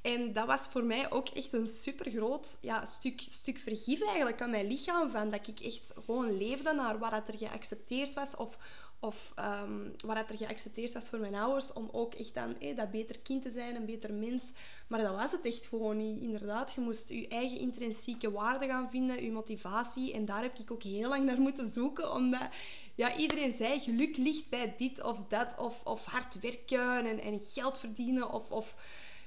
En 0.02 0.33
dat 0.33 0.47
was 0.47 0.66
voor 0.66 0.85
mij 0.85 1.11
ook 1.11 1.28
echt 1.28 1.52
een 1.52 1.66
super 1.66 2.11
groot 2.11 2.59
ja, 2.61 2.85
stuk, 2.85 3.23
stuk 3.30 3.59
vergif 3.59 4.02
eigenlijk 4.02 4.42
aan 4.42 4.50
mijn 4.50 4.66
lichaam. 4.66 5.11
Van 5.11 5.30
dat 5.30 5.49
ik 5.49 5.61
echt 5.61 5.92
gewoon 6.04 6.37
leefde 6.37 6.73
naar 6.73 6.99
wat 6.99 7.28
er 7.28 7.38
geaccepteerd 7.38 8.14
was. 8.14 8.37
Of 8.37 8.59
of 9.04 9.32
um, 9.38 9.92
wat 10.04 10.16
er 10.16 10.37
geaccepteerd 10.37 10.92
was 10.92 11.08
voor 11.08 11.18
mijn 11.18 11.34
ouders, 11.34 11.73
om 11.73 11.88
ook 11.92 12.14
echt 12.14 12.34
dan 12.34 12.54
hey, 12.58 12.75
dat 12.75 12.90
beter 12.90 13.18
kind 13.18 13.42
te 13.42 13.50
zijn, 13.50 13.76
een 13.76 13.84
beter 13.84 14.12
mens. 14.12 14.52
Maar 14.87 15.02
dat 15.02 15.14
was 15.14 15.32
het 15.32 15.46
echt 15.46 15.66
gewoon 15.66 15.96
niet. 15.96 16.20
Inderdaad, 16.20 16.73
je 16.73 16.80
moest 16.80 17.08
je 17.08 17.28
eigen 17.28 17.58
intrinsieke 17.58 18.30
waarde 18.30 18.66
gaan 18.66 18.90
vinden, 18.90 19.25
je 19.25 19.30
motivatie. 19.30 20.12
En 20.12 20.25
daar 20.25 20.42
heb 20.42 20.58
ik 20.58 20.70
ook 20.70 20.82
heel 20.82 21.08
lang 21.08 21.25
naar 21.25 21.40
moeten 21.40 21.68
zoeken, 21.68 22.12
omdat 22.12 22.49
ja, 22.94 23.16
iedereen 23.16 23.52
zei, 23.52 23.80
geluk 23.80 24.16
ligt 24.16 24.49
bij 24.49 24.75
dit 24.76 25.02
of 25.02 25.18
dat, 25.28 25.54
of, 25.58 25.84
of 25.84 26.04
hard 26.04 26.40
werken 26.40 27.06
en, 27.06 27.20
en 27.20 27.40
geld 27.40 27.78
verdienen, 27.78 28.32
of... 28.32 28.50
of 28.50 28.76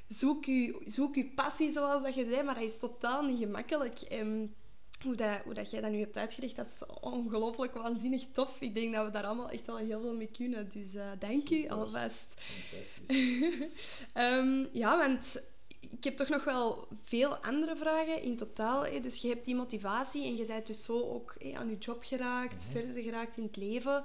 zoek 0.07 0.45
je, 0.45 0.81
zoek 0.85 1.15
je 1.15 1.25
passie, 1.25 1.69
zoals 1.69 2.03
dat 2.03 2.15
je 2.15 2.23
zei, 2.23 2.43
maar 2.43 2.53
dat 2.53 2.63
is 2.63 2.79
totaal 2.79 3.23
niet 3.23 3.39
gemakkelijk. 3.39 4.01
En 4.01 4.55
hoe, 5.03 5.15
dat, 5.15 5.39
hoe 5.43 5.53
dat 5.53 5.71
jij 5.71 5.81
dat 5.81 5.91
nu 5.91 5.99
hebt 5.99 6.17
uitgelegd, 6.17 6.55
dat 6.55 6.65
is 6.65 6.83
ongelooflijk 7.01 7.73
waanzinnig 7.73 8.25
tof. 8.31 8.55
Ik 8.59 8.73
denk 8.73 8.93
dat 8.93 9.05
we 9.05 9.11
daar 9.11 9.25
allemaal 9.25 9.49
echt 9.49 9.65
wel 9.65 9.77
heel 9.77 10.01
veel 10.01 10.15
mee 10.15 10.31
kunnen. 10.31 10.69
Dus 10.69 10.95
uh, 10.95 11.05
dank 11.19 11.49
u 11.49 11.69
alvast. 11.69 12.33
um, 14.15 14.69
ja, 14.83 14.97
want 14.97 15.41
ik 15.79 16.03
heb 16.03 16.17
toch 16.17 16.29
nog 16.29 16.43
wel 16.43 16.87
veel 17.03 17.37
andere 17.37 17.75
vragen 17.75 18.21
in 18.21 18.37
totaal. 18.37 18.85
Hè. 18.85 18.99
Dus 18.99 19.21
je 19.21 19.27
hebt 19.27 19.45
die 19.45 19.55
motivatie 19.55 20.23
en 20.23 20.35
je 20.35 20.45
bent 20.45 20.67
dus 20.67 20.83
zo 20.83 20.99
ook 20.99 21.35
hè, 21.39 21.53
aan 21.53 21.69
je 21.69 21.77
job 21.77 22.03
geraakt, 22.03 22.65
mm 22.65 22.71
-hmm. 22.71 22.81
verder 22.81 23.03
geraakt 23.03 23.37
in 23.37 23.43
het 23.43 23.55
leven. 23.55 24.03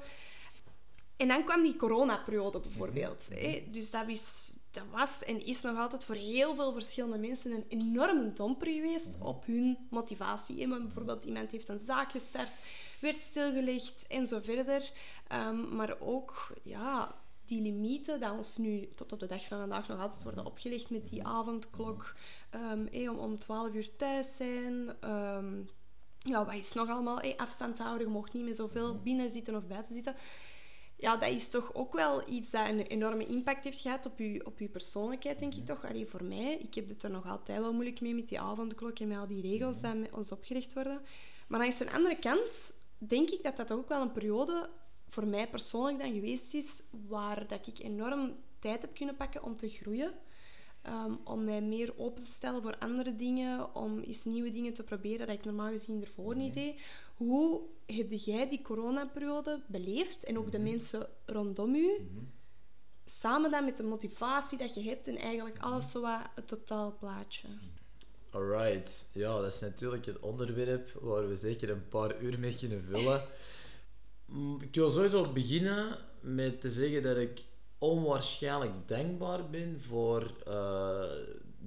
En 1.16 1.28
dan 1.28 1.44
kwam 1.44 1.62
die 1.62 1.76
coronaperiode 1.76 2.60
bijvoorbeeld. 2.60 3.28
Mm 3.30 3.36
-hmm. 3.36 3.50
hè. 3.50 3.64
Dus 3.70 3.90
dat 3.90 4.08
is 4.08 4.50
dat 4.72 4.84
was 4.90 5.24
en 5.24 5.46
is 5.46 5.62
nog 5.62 5.76
altijd 5.76 6.04
voor 6.04 6.14
heel 6.14 6.54
veel 6.54 6.72
verschillende 6.72 7.18
mensen 7.18 7.52
een 7.52 7.64
enorme 7.68 8.32
domper 8.32 8.68
geweest 8.68 9.18
op 9.20 9.46
hun 9.46 9.78
motivatie. 9.90 10.56
bijvoorbeeld 10.68 11.24
iemand 11.24 11.50
heeft 11.50 11.68
een 11.68 11.78
zaak 11.78 12.10
gestart, 12.10 12.62
werd 13.00 13.20
stilgelegd 13.20 14.06
en 14.08 14.26
zo 14.26 14.40
verder. 14.42 14.92
Um, 15.32 15.76
maar 15.76 15.96
ook 16.00 16.52
ja, 16.62 17.14
die 17.44 17.62
limieten 17.62 18.20
die 18.20 18.30
ons 18.30 18.56
nu 18.56 18.88
tot 18.94 19.12
op 19.12 19.20
de 19.20 19.26
dag 19.26 19.46
van 19.46 19.58
vandaag 19.58 19.88
nog 19.88 20.00
altijd 20.00 20.22
worden 20.22 20.46
opgelegd 20.46 20.90
met 20.90 21.08
die 21.08 21.26
avondklok. 21.26 22.14
Um, 22.54 22.88
om, 23.08 23.18
om 23.18 23.38
12 23.38 23.74
uur 23.74 23.96
thuis 23.96 24.36
zijn. 24.36 24.96
Um, 25.10 25.68
ja, 26.18 26.44
wat 26.44 26.54
is 26.54 26.72
nog 26.72 26.88
allemaal? 26.88 27.18
Hey, 27.18 27.36
afstand 27.36 27.78
houden, 27.78 28.06
je 28.06 28.12
mocht 28.12 28.32
niet 28.32 28.44
meer 28.44 28.54
zoveel 28.54 29.00
binnen 29.02 29.30
zitten 29.30 29.56
of 29.56 29.66
buiten 29.66 29.94
zitten 29.94 30.14
ja, 31.02 31.16
dat 31.16 31.28
is 31.28 31.48
toch 31.48 31.74
ook 31.74 31.92
wel 31.92 32.28
iets 32.28 32.50
dat 32.50 32.68
een 32.68 32.80
enorme 32.80 33.26
impact 33.26 33.64
heeft 33.64 33.80
gehad 33.80 34.06
op 34.06 34.18
je, 34.18 34.46
op 34.46 34.58
uw 34.58 34.68
persoonlijkheid, 34.68 35.38
denk 35.38 35.54
ik 35.54 35.66
toch. 35.66 35.84
Allee, 35.84 36.06
voor 36.06 36.24
mij, 36.24 36.58
ik 36.58 36.74
heb 36.74 36.88
het 36.88 37.02
er 37.02 37.10
nog 37.10 37.26
altijd 37.26 37.60
wel 37.60 37.72
moeilijk 37.72 38.00
mee 38.00 38.14
met 38.14 38.28
die 38.28 38.40
avondklok 38.40 38.98
en 38.98 39.08
met 39.08 39.18
al 39.18 39.26
die 39.26 39.40
regels 39.40 39.80
die 39.80 39.94
met 39.94 40.12
ons 40.12 40.32
opgericht 40.32 40.74
worden. 40.74 41.00
Maar 41.48 41.60
langs 41.60 41.78
de 41.78 41.92
andere 41.92 42.18
kant 42.18 42.74
denk 42.98 43.30
ik 43.30 43.42
dat 43.42 43.56
dat 43.56 43.72
ook 43.72 43.88
wel 43.88 44.00
een 44.00 44.12
periode 44.12 44.70
voor 45.06 45.26
mij 45.26 45.48
persoonlijk 45.48 45.98
dan 45.98 46.12
geweest 46.12 46.54
is 46.54 46.82
waar 47.08 47.46
dat 47.46 47.66
ik 47.66 47.78
enorm 47.78 48.36
tijd 48.58 48.82
heb 48.82 48.94
kunnen 48.94 49.16
pakken 49.16 49.42
om 49.42 49.56
te 49.56 49.68
groeien. 49.68 50.12
Um, 50.86 51.20
om 51.24 51.44
mij 51.44 51.60
meer 51.60 51.98
open 51.98 52.22
te 52.22 52.30
stellen 52.30 52.62
voor 52.62 52.78
andere 52.78 53.16
dingen, 53.16 53.74
om 53.74 53.98
eens 53.98 54.24
nieuwe 54.24 54.50
dingen 54.50 54.72
te 54.72 54.82
proberen 54.82 55.26
dat 55.26 55.36
ik 55.36 55.44
normaal 55.44 55.70
gezien 55.70 56.00
ervoor 56.00 56.36
niet 56.36 56.54
deed. 56.54 56.80
Hoe 57.16 57.60
heb 57.92 58.08
jij 58.10 58.48
die 58.48 58.62
coronaperiode 58.62 59.62
beleefd 59.66 60.24
en 60.24 60.38
ook 60.38 60.52
de 60.52 60.58
mhm. 60.58 60.70
mensen 60.70 61.08
rondom 61.26 61.74
u? 61.74 61.90
Mhm. 62.00 62.24
Samen 63.04 63.50
dan 63.50 63.64
met 63.64 63.76
de 63.76 63.82
motivatie 63.82 64.58
dat 64.58 64.74
je 64.74 64.82
hebt 64.82 65.08
en 65.08 65.16
eigenlijk 65.16 65.56
mhm. 65.56 65.66
alles 65.66 65.90
zo 65.90 66.00
wat 66.00 66.20
het 66.34 66.48
totaalplaatje. 66.48 67.48
Alright, 68.30 69.08
ja, 69.12 69.40
dat 69.40 69.52
is 69.52 69.60
natuurlijk 69.60 70.06
het 70.06 70.20
onderwerp 70.20 70.92
waar 71.00 71.28
we 71.28 71.36
zeker 71.36 71.70
een 71.70 71.88
paar 71.88 72.22
uur 72.22 72.38
mee 72.38 72.54
kunnen 72.54 72.84
vullen. 72.90 73.22
Mm, 74.24 74.60
ik 74.60 74.74
wil 74.74 74.90
sowieso 74.90 75.32
beginnen 75.32 75.98
met 76.20 76.60
te 76.60 76.70
zeggen 76.70 77.02
dat 77.02 77.16
ik 77.16 77.42
onwaarschijnlijk 77.78 78.72
dankbaar 78.86 79.50
ben 79.50 79.80
voor 79.80 80.34
uh, 80.48 81.02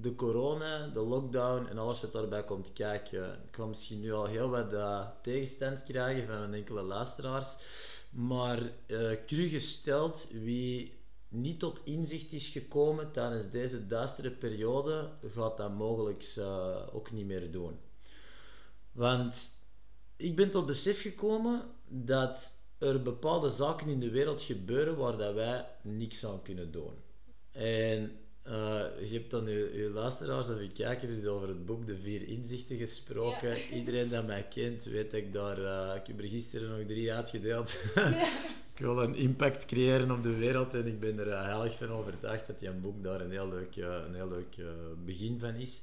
de 0.01 0.15
corona, 0.15 0.87
de 0.87 0.99
lockdown 0.99 1.67
en 1.67 1.77
alles 1.77 2.01
wat 2.01 2.13
daarbij 2.13 2.43
komt 2.43 2.73
kijken. 2.73 3.33
Ik 3.47 3.55
ga 3.55 3.65
misschien 3.65 3.99
nu 3.99 4.13
al 4.13 4.25
heel 4.25 4.49
wat 4.49 4.73
uh, 4.73 5.07
tegenstand 5.21 5.83
krijgen 5.83 6.27
van 6.27 6.53
enkele 6.53 6.81
luisteraars. 6.81 7.55
Maar 8.09 8.59
uh, 8.87 9.11
cru 9.25 9.47
gesteld, 9.47 10.27
wie 10.31 10.93
niet 11.27 11.59
tot 11.59 11.81
inzicht 11.83 12.31
is 12.33 12.47
gekomen 12.47 13.11
tijdens 13.11 13.49
deze 13.49 13.87
duistere 13.87 14.31
periode, 14.31 15.09
gaat 15.33 15.57
dat 15.57 15.71
mogelijk 15.71 16.35
uh, 16.37 16.77
ook 16.91 17.11
niet 17.11 17.25
meer 17.25 17.51
doen. 17.51 17.79
Want 18.91 19.49
ik 20.15 20.35
ben 20.35 20.51
tot 20.51 20.65
besef 20.65 21.01
gekomen 21.01 21.63
dat 21.87 22.53
er 22.77 23.01
bepaalde 23.01 23.49
zaken 23.49 23.87
in 23.87 23.99
de 23.99 24.09
wereld 24.09 24.41
gebeuren 24.41 24.97
waar 24.97 25.17
dat 25.17 25.33
wij 25.33 25.65
niks 25.81 26.25
aan 26.25 26.41
kunnen 26.41 26.71
doen. 26.71 26.93
En 27.51 28.24
uh, 28.47 29.09
je 29.09 29.13
hebt 29.13 29.31
dan 29.31 29.45
je, 29.45 29.71
je 29.73 29.89
luisteraars 29.89 30.49
of 30.49 30.61
je 30.61 30.71
kijkers 30.71 31.25
over 31.25 31.47
het 31.47 31.65
boek 31.65 31.87
De 31.87 31.97
Vier 31.97 32.27
Inzichten 32.27 32.77
gesproken. 32.77 33.57
Iedereen 33.79 34.09
dat 34.09 34.25
mij 34.25 34.47
kent 34.49 34.83
weet 34.83 35.11
dat 35.11 35.19
ik 35.19 35.33
daar... 35.33 35.59
Uh, 35.59 35.95
ik 35.95 36.07
heb 36.07 36.19
er 36.19 36.27
gisteren 36.27 36.69
nog 36.69 36.87
drie 36.87 37.13
uitgedeeld. 37.13 37.83
Ja. 37.95 38.07
ik 38.75 38.79
wil 38.79 39.01
een 39.01 39.15
impact 39.15 39.65
creëren 39.65 40.11
op 40.11 40.23
de 40.23 40.35
wereld 40.35 40.73
en 40.73 40.87
ik 40.87 40.99
ben 40.99 41.19
er 41.19 41.27
uh, 41.27 41.43
heilig 41.43 41.77
van 41.77 41.89
overtuigd 41.89 42.47
dat 42.47 42.59
die 42.59 42.69
een 42.69 42.81
boek 42.81 43.03
daar 43.03 43.21
een 43.21 43.31
heel 43.31 43.49
leuk, 43.49 43.75
een 43.75 44.15
heel 44.15 44.29
leuk 44.29 44.55
begin 45.05 45.39
van 45.39 45.55
is. 45.55 45.81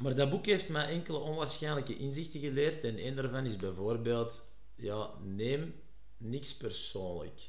Maar 0.00 0.14
dat 0.14 0.30
boek 0.30 0.46
heeft 0.46 0.68
mij 0.68 0.88
enkele 0.88 1.18
onwaarschijnlijke 1.18 1.96
inzichten 1.96 2.40
geleerd 2.40 2.84
en 2.84 3.06
een 3.06 3.14
daarvan 3.14 3.44
is 3.44 3.56
bijvoorbeeld... 3.56 4.46
Ja, 4.74 5.10
neem 5.24 5.74
niks 6.16 6.56
persoonlijk. 6.56 7.40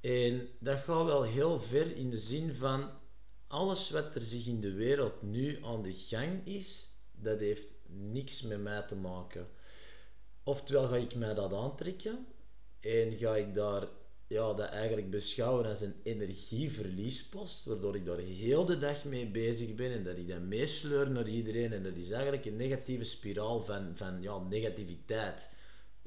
En 0.00 0.48
dat 0.58 0.78
gaat 0.78 1.04
wel 1.04 1.22
heel 1.22 1.60
ver 1.60 1.96
in 1.96 2.10
de 2.10 2.18
zin 2.18 2.54
van 2.54 2.90
alles 3.50 3.90
wat 3.90 4.14
er 4.14 4.20
zich 4.20 4.46
in 4.46 4.60
de 4.60 4.72
wereld 4.72 5.22
nu 5.22 5.64
aan 5.64 5.82
de 5.82 5.92
gang 5.92 6.46
is, 6.46 6.88
dat 7.12 7.38
heeft 7.38 7.74
niks 7.86 8.42
met 8.42 8.62
mij 8.62 8.82
te 8.82 8.94
maken. 8.94 9.48
Oftewel 10.42 10.88
ga 10.88 10.96
ik 10.96 11.14
mij 11.14 11.34
dat 11.34 11.52
aantrekken 11.52 12.26
en 12.80 13.18
ga 13.18 13.36
ik 13.36 13.54
daar 13.54 13.88
ja, 14.26 14.52
dat 14.52 14.68
eigenlijk 14.68 15.10
beschouwen 15.10 15.66
als 15.66 15.80
een 15.80 15.94
energieverliespost, 16.02 17.64
waardoor 17.64 17.96
ik 17.96 18.04
daar 18.04 18.18
heel 18.18 18.64
de 18.64 18.78
dag 18.78 19.04
mee 19.04 19.26
bezig 19.26 19.74
ben 19.74 19.92
en 19.92 20.04
dat 20.04 20.16
ik 20.16 20.28
dat 20.28 20.40
meesleur 20.40 21.10
naar 21.10 21.28
iedereen. 21.28 21.72
En 21.72 21.82
dat 21.82 21.96
is 21.96 22.10
eigenlijk 22.10 22.44
een 22.44 22.56
negatieve 22.56 23.04
spiraal 23.04 23.64
van, 23.64 23.92
van 23.94 24.22
ja, 24.22 24.38
negativiteit. 24.38 25.50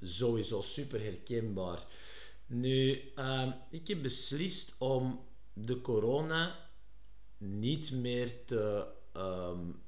Sowieso 0.02 0.62
super 0.62 1.04
herkenbaar. 1.04 1.86
Nu, 2.46 3.02
uh, 3.16 3.54
ik 3.70 3.88
heb 3.88 4.02
beslist 4.02 4.76
om 4.80 5.26
de 5.54 5.82
corona 5.82 6.63
niet 7.44 7.92
meer 7.92 8.46
te 8.46 8.88
um, 9.18 9.82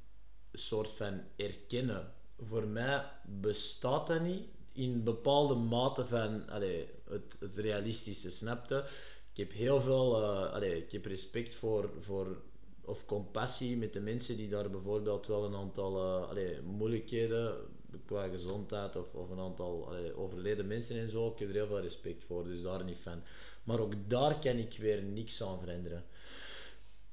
soort 0.54 0.92
van 0.92 1.22
erkennen. 1.36 2.14
Voor 2.40 2.68
mij 2.68 3.04
bestaat 3.26 4.08
dat 4.08 4.22
niet 4.22 4.48
in 4.72 5.04
bepaalde 5.04 5.56
mate 5.56 6.06
van 6.06 6.44
het, 6.50 7.58
realistische, 7.58 8.32
snapte. 8.32 8.86
Ik 9.32 9.38
heb 9.38 9.52
heel 9.52 9.82
veel 9.82 10.26
allee, 10.28 10.84
ik 10.84 10.92
heb 10.92 11.06
respect 11.06 11.56
voor, 11.56 11.90
voor 12.00 12.42
of 12.82 13.06
compassie 13.06 13.78
met 13.78 13.94
de 13.94 14.00
mensen 14.00 14.38
die 14.38 14.50
daar 14.50 14.70
bijvoorbeeld 14.70 15.28
wel 15.28 15.46
een 15.46 15.56
aantal 15.56 16.02
allee, 16.28 16.62
moeilijkheden 16.62 17.56
qua 18.06 18.28
gezondheid 18.28 18.96
of, 18.96 19.14
of 19.14 19.30
een 19.30 19.40
aantal 19.40 19.94
overleden 20.16 20.68
mensen 20.68 21.00
en 21.00 21.10
zo. 21.10 21.28
Ik 21.28 21.40
heb 21.40 21.48
er 21.48 21.54
heel 21.56 21.68
veel 21.68 21.82
respect 21.82 22.24
voor, 22.24 22.44
dus 22.44 22.62
daar 22.62 22.84
niet 22.84 22.98
van. 22.98 23.22
Maar 23.64 23.80
ook 23.80 23.94
daar 24.08 24.40
kan 24.40 24.58
ik 24.58 24.78
weer 24.78 25.04
niks 25.04 25.44
aan 25.44 25.60
veranderen. 25.60 26.06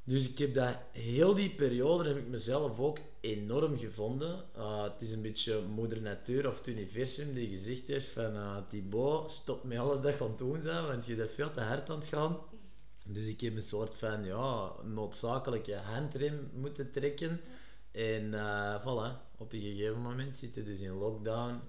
Dus 0.04 0.28
ik 0.28 0.38
heb 0.38 0.54
dat 0.54 0.76
heel 0.92 1.34
die 1.34 1.50
periode 1.50 2.08
heb 2.08 2.16
ik 2.16 2.28
mezelf 2.28 2.80
ook 2.80 2.98
enorm 3.20 3.78
gevonden. 3.78 4.44
Uh, 4.56 4.82
het 4.82 4.92
is 4.98 5.10
een 5.10 5.22
beetje 5.22 5.60
moeder 5.74 6.02
natuur 6.02 6.48
of 6.48 6.58
het 6.58 6.66
universum 6.66 7.34
die 7.34 7.48
gezegd 7.48 7.86
heeft 7.86 8.08
van 8.08 8.34
uh, 8.34 8.56
Thibaut, 8.68 9.30
stop 9.30 9.64
met 9.64 9.78
alles 9.78 10.00
dat 10.00 10.18
je 10.18 10.24
aan 10.24 10.28
het 10.28 10.38
doen 10.38 10.60
bent, 10.60 10.86
want 10.86 11.06
je 11.06 11.14
bent 11.14 11.30
veel 11.30 11.52
te 11.52 11.60
hard 11.60 11.90
aan 11.90 11.98
het 11.98 12.06
gaan. 12.06 12.38
Dus 13.04 13.28
ik 13.28 13.40
heb 13.40 13.54
een 13.54 13.62
soort 13.62 13.94
van 13.94 14.24
ja, 14.24 14.72
noodzakelijke 14.82 15.74
handrem 15.74 16.50
moeten 16.54 16.90
trekken. 16.92 17.40
En 17.90 18.24
uh, 18.24 18.80
voilà, 18.80 19.36
op 19.36 19.52
een 19.52 19.60
gegeven 19.60 20.00
moment 20.00 20.36
zit 20.36 20.54
je 20.54 20.62
dus 20.62 20.80
in 20.80 20.98
lockdown, 20.98 21.60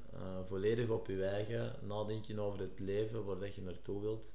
volledig 0.45 0.89
op 0.89 1.07
je 1.07 1.25
eigen, 1.25 1.75
nadenken 1.81 2.39
over 2.39 2.59
het 2.59 2.79
leven, 2.79 3.25
waar 3.25 3.39
dat 3.39 3.55
je 3.55 3.61
naartoe 3.61 4.01
wilt. 4.01 4.27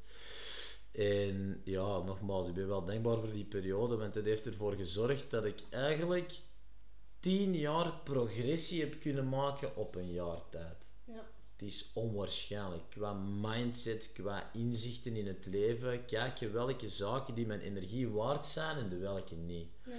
En 0.92 1.60
ja, 1.64 1.98
nogmaals, 1.98 2.48
ik 2.48 2.54
ben 2.54 2.68
wel 2.68 2.84
dankbaar 2.84 3.18
voor 3.18 3.32
die 3.32 3.44
periode, 3.44 3.96
want 3.96 4.14
het 4.14 4.24
heeft 4.24 4.46
ervoor 4.46 4.74
gezorgd 4.74 5.30
dat 5.30 5.44
ik 5.44 5.62
eigenlijk 5.70 6.32
tien 7.20 7.54
jaar 7.54 7.92
progressie 8.04 8.80
heb 8.80 9.00
kunnen 9.00 9.28
maken 9.28 9.76
op 9.76 9.94
een 9.94 10.12
jaar 10.12 10.48
tijd. 10.50 10.76
Ja. 11.04 11.26
Het 11.52 11.68
is 11.68 11.90
onwaarschijnlijk. 11.94 12.82
Qua 12.88 13.12
mindset, 13.12 14.12
qua 14.12 14.50
inzichten 14.52 15.16
in 15.16 15.26
het 15.26 15.46
leven, 15.46 16.04
kijk 16.04 16.38
je 16.38 16.50
welke 16.50 16.88
zaken 16.88 17.34
die 17.34 17.46
mijn 17.46 17.60
energie 17.60 18.08
waard 18.08 18.46
zijn 18.46 18.76
en 18.76 18.88
de 18.88 18.96
welke 18.96 19.34
niet. 19.34 19.68
Ja. 19.84 19.92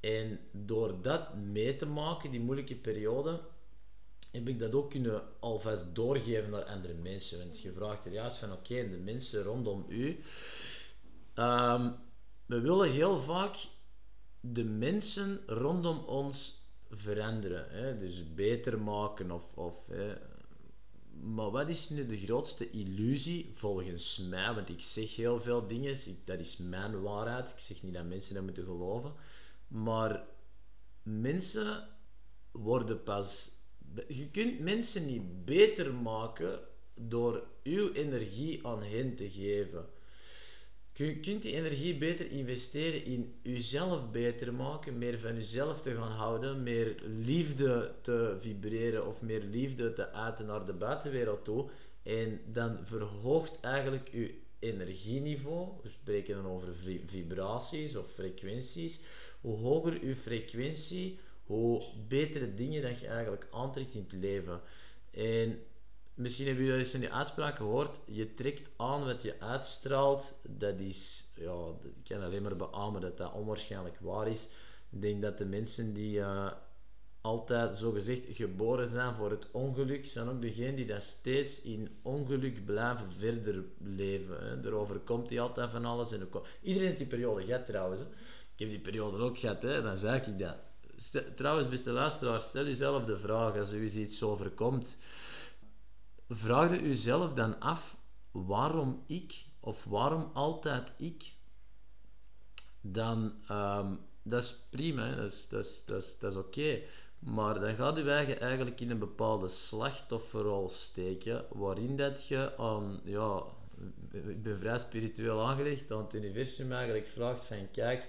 En 0.00 0.38
door 0.52 1.02
dat 1.02 1.34
mee 1.34 1.76
te 1.76 1.86
maken, 1.86 2.30
die 2.30 2.40
moeilijke 2.40 2.76
periode, 2.76 3.40
heb 4.30 4.48
ik 4.48 4.58
dat 4.58 4.74
ook 4.74 4.90
kunnen 4.90 5.22
alvast 5.40 5.94
doorgeven 5.94 6.50
naar 6.50 6.64
andere 6.64 6.94
mensen. 6.94 7.38
Want 7.38 7.60
je 7.60 7.72
vraagt 7.72 8.06
er 8.06 8.12
juist 8.12 8.36
van, 8.36 8.52
oké, 8.52 8.88
de 8.88 8.98
mensen 9.04 9.42
rondom 9.42 9.84
u. 9.88 10.06
Um, 11.34 11.96
we 12.46 12.60
willen 12.60 12.90
heel 12.90 13.20
vaak 13.20 13.56
de 14.40 14.64
mensen 14.64 15.40
rondom 15.46 15.98
ons 15.98 16.66
veranderen. 16.90 17.70
Hè? 17.70 17.98
Dus 17.98 18.34
beter 18.34 18.80
maken 18.80 19.30
of... 19.30 19.56
of? 19.56 19.86
Maar 21.20 21.50
wat 21.50 21.68
is 21.68 21.88
nu 21.88 22.06
de 22.06 22.18
grootste 22.18 22.70
illusie 22.70 23.50
volgens 23.54 24.18
mij? 24.18 24.54
Want 24.54 24.68
ik 24.68 24.80
zeg 24.80 25.16
heel 25.16 25.40
veel 25.40 25.66
dingen, 25.66 25.96
dat 26.24 26.38
is 26.38 26.56
mijn 26.56 27.00
waarheid. 27.00 27.48
Ik 27.48 27.58
zeg 27.58 27.82
niet 27.82 27.94
dat 27.94 28.04
mensen 28.04 28.34
dat 28.34 28.42
moeten 28.42 28.64
geloven. 28.64 29.12
Maar 29.68 30.24
mensen 31.02 31.88
worden 32.50 33.02
pas 33.02 33.57
je 34.08 34.30
kunt 34.30 34.60
mensen 34.60 35.06
niet 35.06 35.44
beter 35.44 35.94
maken 35.94 36.60
door 36.94 37.46
uw 37.62 37.92
energie 37.92 38.66
aan 38.66 38.82
hen 38.82 39.14
te 39.14 39.30
geven. 39.30 39.86
Je 40.92 41.20
kunt 41.20 41.42
die 41.42 41.54
energie 41.54 41.94
beter 41.94 42.30
investeren 42.30 43.04
in 43.04 43.34
uzelf 43.42 44.10
beter 44.10 44.54
maken, 44.54 44.98
meer 44.98 45.18
van 45.18 45.36
uzelf 45.36 45.82
te 45.82 45.94
gaan 45.94 46.10
houden, 46.10 46.62
meer 46.62 47.02
liefde 47.06 47.94
te 48.02 48.36
vibreren 48.40 49.06
of 49.06 49.22
meer 49.22 49.42
liefde 49.42 49.92
te 49.92 50.12
uiten 50.12 50.46
naar 50.46 50.66
de 50.66 50.72
buitenwereld 50.72 51.44
toe. 51.44 51.68
En 52.02 52.40
dan 52.46 52.78
verhoogt 52.82 53.60
eigenlijk 53.60 54.08
uw 54.12 54.28
energieniveau. 54.58 55.68
We 55.82 55.88
spreken 55.88 56.34
dan 56.34 56.46
over 56.46 56.68
vibraties 57.06 57.96
of 57.96 58.12
frequenties. 58.12 59.00
Hoe 59.40 59.56
hoger 59.56 59.98
uw 60.00 60.14
frequentie, 60.14 61.18
hoe 61.48 61.82
betere 62.08 62.54
dingen 62.54 62.82
dat 62.82 63.00
je 63.00 63.06
eigenlijk 63.06 63.46
aantrekt 63.50 63.94
in 63.94 64.06
het 64.08 64.12
leven. 64.12 64.60
En 65.10 65.60
misschien 66.14 66.46
hebben 66.46 66.64
jullie 66.64 66.78
eens 66.78 66.90
van 66.90 67.00
die 67.00 67.12
uitspraak 67.12 67.56
gehoord. 67.56 67.98
Je 68.04 68.34
trekt 68.34 68.70
aan 68.76 69.04
wat 69.04 69.22
je 69.22 69.40
uitstraalt. 69.40 70.40
Dat 70.42 70.78
is, 70.78 71.26
ja, 71.34 71.66
ik 71.82 72.08
kan 72.08 72.22
alleen 72.22 72.42
maar 72.42 72.56
beamen 72.56 73.00
dat 73.00 73.16
dat 73.16 73.32
onwaarschijnlijk 73.32 73.98
waar 74.00 74.28
is. 74.28 74.48
Ik 74.90 75.02
denk 75.02 75.22
dat 75.22 75.38
de 75.38 75.44
mensen 75.44 75.94
die 75.94 76.18
uh, 76.18 76.52
altijd 77.20 77.76
zogezegd 77.76 78.26
geboren 78.30 78.86
zijn 78.86 79.14
voor 79.14 79.30
het 79.30 79.50
ongeluk, 79.50 80.06
zijn 80.06 80.28
ook 80.28 80.42
degenen 80.42 80.76
die 80.76 80.86
dat 80.86 81.02
steeds 81.02 81.62
in 81.62 81.98
ongeluk 82.02 82.64
blijven 82.64 83.12
verder 83.12 83.64
leven. 83.78 84.36
Hè. 84.40 84.66
Erover 84.66 84.98
komt 84.98 85.28
hij 85.28 85.40
altijd 85.40 85.70
van 85.70 85.84
alles. 85.84 86.12
En 86.12 86.28
Iedereen 86.62 86.86
heeft 86.86 86.98
die 86.98 87.06
periode 87.06 87.44
gehad 87.44 87.66
trouwens. 87.66 88.00
Ik 88.00 88.64
heb 88.64 88.68
die 88.68 88.80
periode 88.80 89.18
ook 89.18 89.38
gehad, 89.38 89.62
hè. 89.62 89.82
dan 89.82 89.98
zei 89.98 90.20
ik 90.20 90.38
dat 90.38 90.56
trouwens, 91.34 91.68
beste 91.68 91.90
luisteraars, 91.90 92.44
stel 92.44 92.64
jezelf 92.64 93.04
de 93.04 93.18
vraag 93.18 93.56
als 93.56 93.72
u 93.72 93.90
iets 93.90 94.22
overkomt. 94.22 94.98
Vraag 96.28 96.70
u 96.70 96.80
uzelf 96.80 97.34
dan 97.34 97.60
af 97.60 97.96
waarom 98.30 99.04
ik 99.06 99.44
of 99.60 99.84
waarom 99.84 100.30
altijd 100.34 100.92
ik. 100.96 101.32
Dan, 102.80 103.32
um, 103.50 103.98
dat 104.22 104.42
is 104.42 104.54
prima, 104.70 105.14
dat 105.14 105.30
is, 105.30 105.48
dat 105.48 105.64
is, 105.64 106.18
dat 106.18 106.30
is, 106.32 106.36
oké. 106.36 106.80
Maar 107.18 107.60
dan 107.60 107.74
gaat 107.74 107.98
u 107.98 108.08
eigen 108.08 108.40
eigenlijk 108.40 108.80
in 108.80 108.90
een 108.90 108.98
bepaalde 108.98 109.48
slachtofferrol 109.48 110.68
steken, 110.68 111.44
waarin 111.50 111.96
dat 111.96 112.26
je 112.26 112.56
aan, 112.56 113.00
ja, 113.04 113.42
ik 114.12 114.42
ben 114.42 114.58
vrij 114.58 114.78
spiritueel 114.78 115.46
aangelegd, 115.46 115.92
aan 115.92 116.02
het 116.02 116.14
universum 116.14 116.72
eigenlijk 116.72 117.06
vraagt 117.06 117.44
van, 117.44 117.70
kijk, 117.70 118.06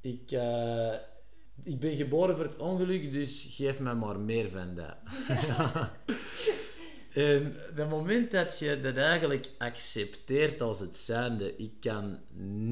ik, 0.00 0.30
uh, 0.30 0.94
ik 1.62 1.80
ben 1.80 1.96
geboren 1.96 2.36
voor 2.36 2.44
het 2.44 2.56
ongeluk, 2.56 3.12
dus 3.12 3.46
geef 3.50 3.80
me 3.80 3.94
maar 3.94 4.20
meer 4.20 4.50
van 4.50 4.74
dat. 4.74 4.96
En 7.14 7.56
het 7.74 7.88
moment 7.88 8.30
dat 8.30 8.58
je 8.58 8.80
dat 8.80 8.96
eigenlijk 8.96 9.50
accepteert 9.58 10.60
als 10.60 10.80
het 10.80 10.96
zijnde, 10.96 11.56
ik 11.56 11.72
kan 11.80 12.18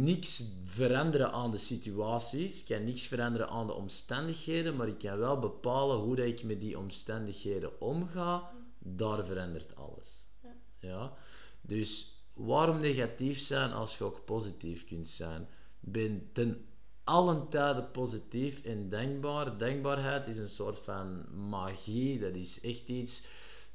niks 0.04 0.44
veranderen 0.66 1.32
aan 1.32 1.50
de 1.50 1.56
situaties, 1.56 2.60
ik 2.60 2.66
kan 2.66 2.84
niks 2.84 3.06
veranderen 3.06 3.48
aan 3.48 3.66
de 3.66 3.72
omstandigheden, 3.72 4.76
maar 4.76 4.88
ik 4.88 4.98
kan 4.98 5.18
wel 5.18 5.38
bepalen 5.38 5.96
hoe 5.96 6.16
dat 6.16 6.26
ik 6.26 6.42
met 6.42 6.60
die 6.60 6.78
omstandigheden 6.78 7.80
omga, 7.80 8.50
daar 8.78 9.24
verandert 9.24 9.76
alles. 9.76 10.26
Ja. 10.42 10.54
ja? 10.78 11.12
Dus 11.60 12.16
waarom 12.32 12.80
negatief 12.80 13.38
zijn 13.38 13.72
als 13.72 13.98
je 13.98 14.04
ook 14.04 14.24
positief 14.24 14.84
kunt 14.84 15.08
zijn? 15.08 15.48
Ben 15.80 16.30
ten 16.32 16.66
allen 17.04 17.48
tijden 17.48 17.90
positief 17.90 18.64
en 18.64 18.88
denkbaar. 18.88 19.58
Denkbaarheid 19.58 20.28
is 20.28 20.38
een 20.38 20.48
soort 20.48 20.78
van 20.78 21.24
magie. 21.48 22.18
Dat 22.18 22.34
is 22.34 22.60
echt 22.60 22.88
iets. 22.88 23.26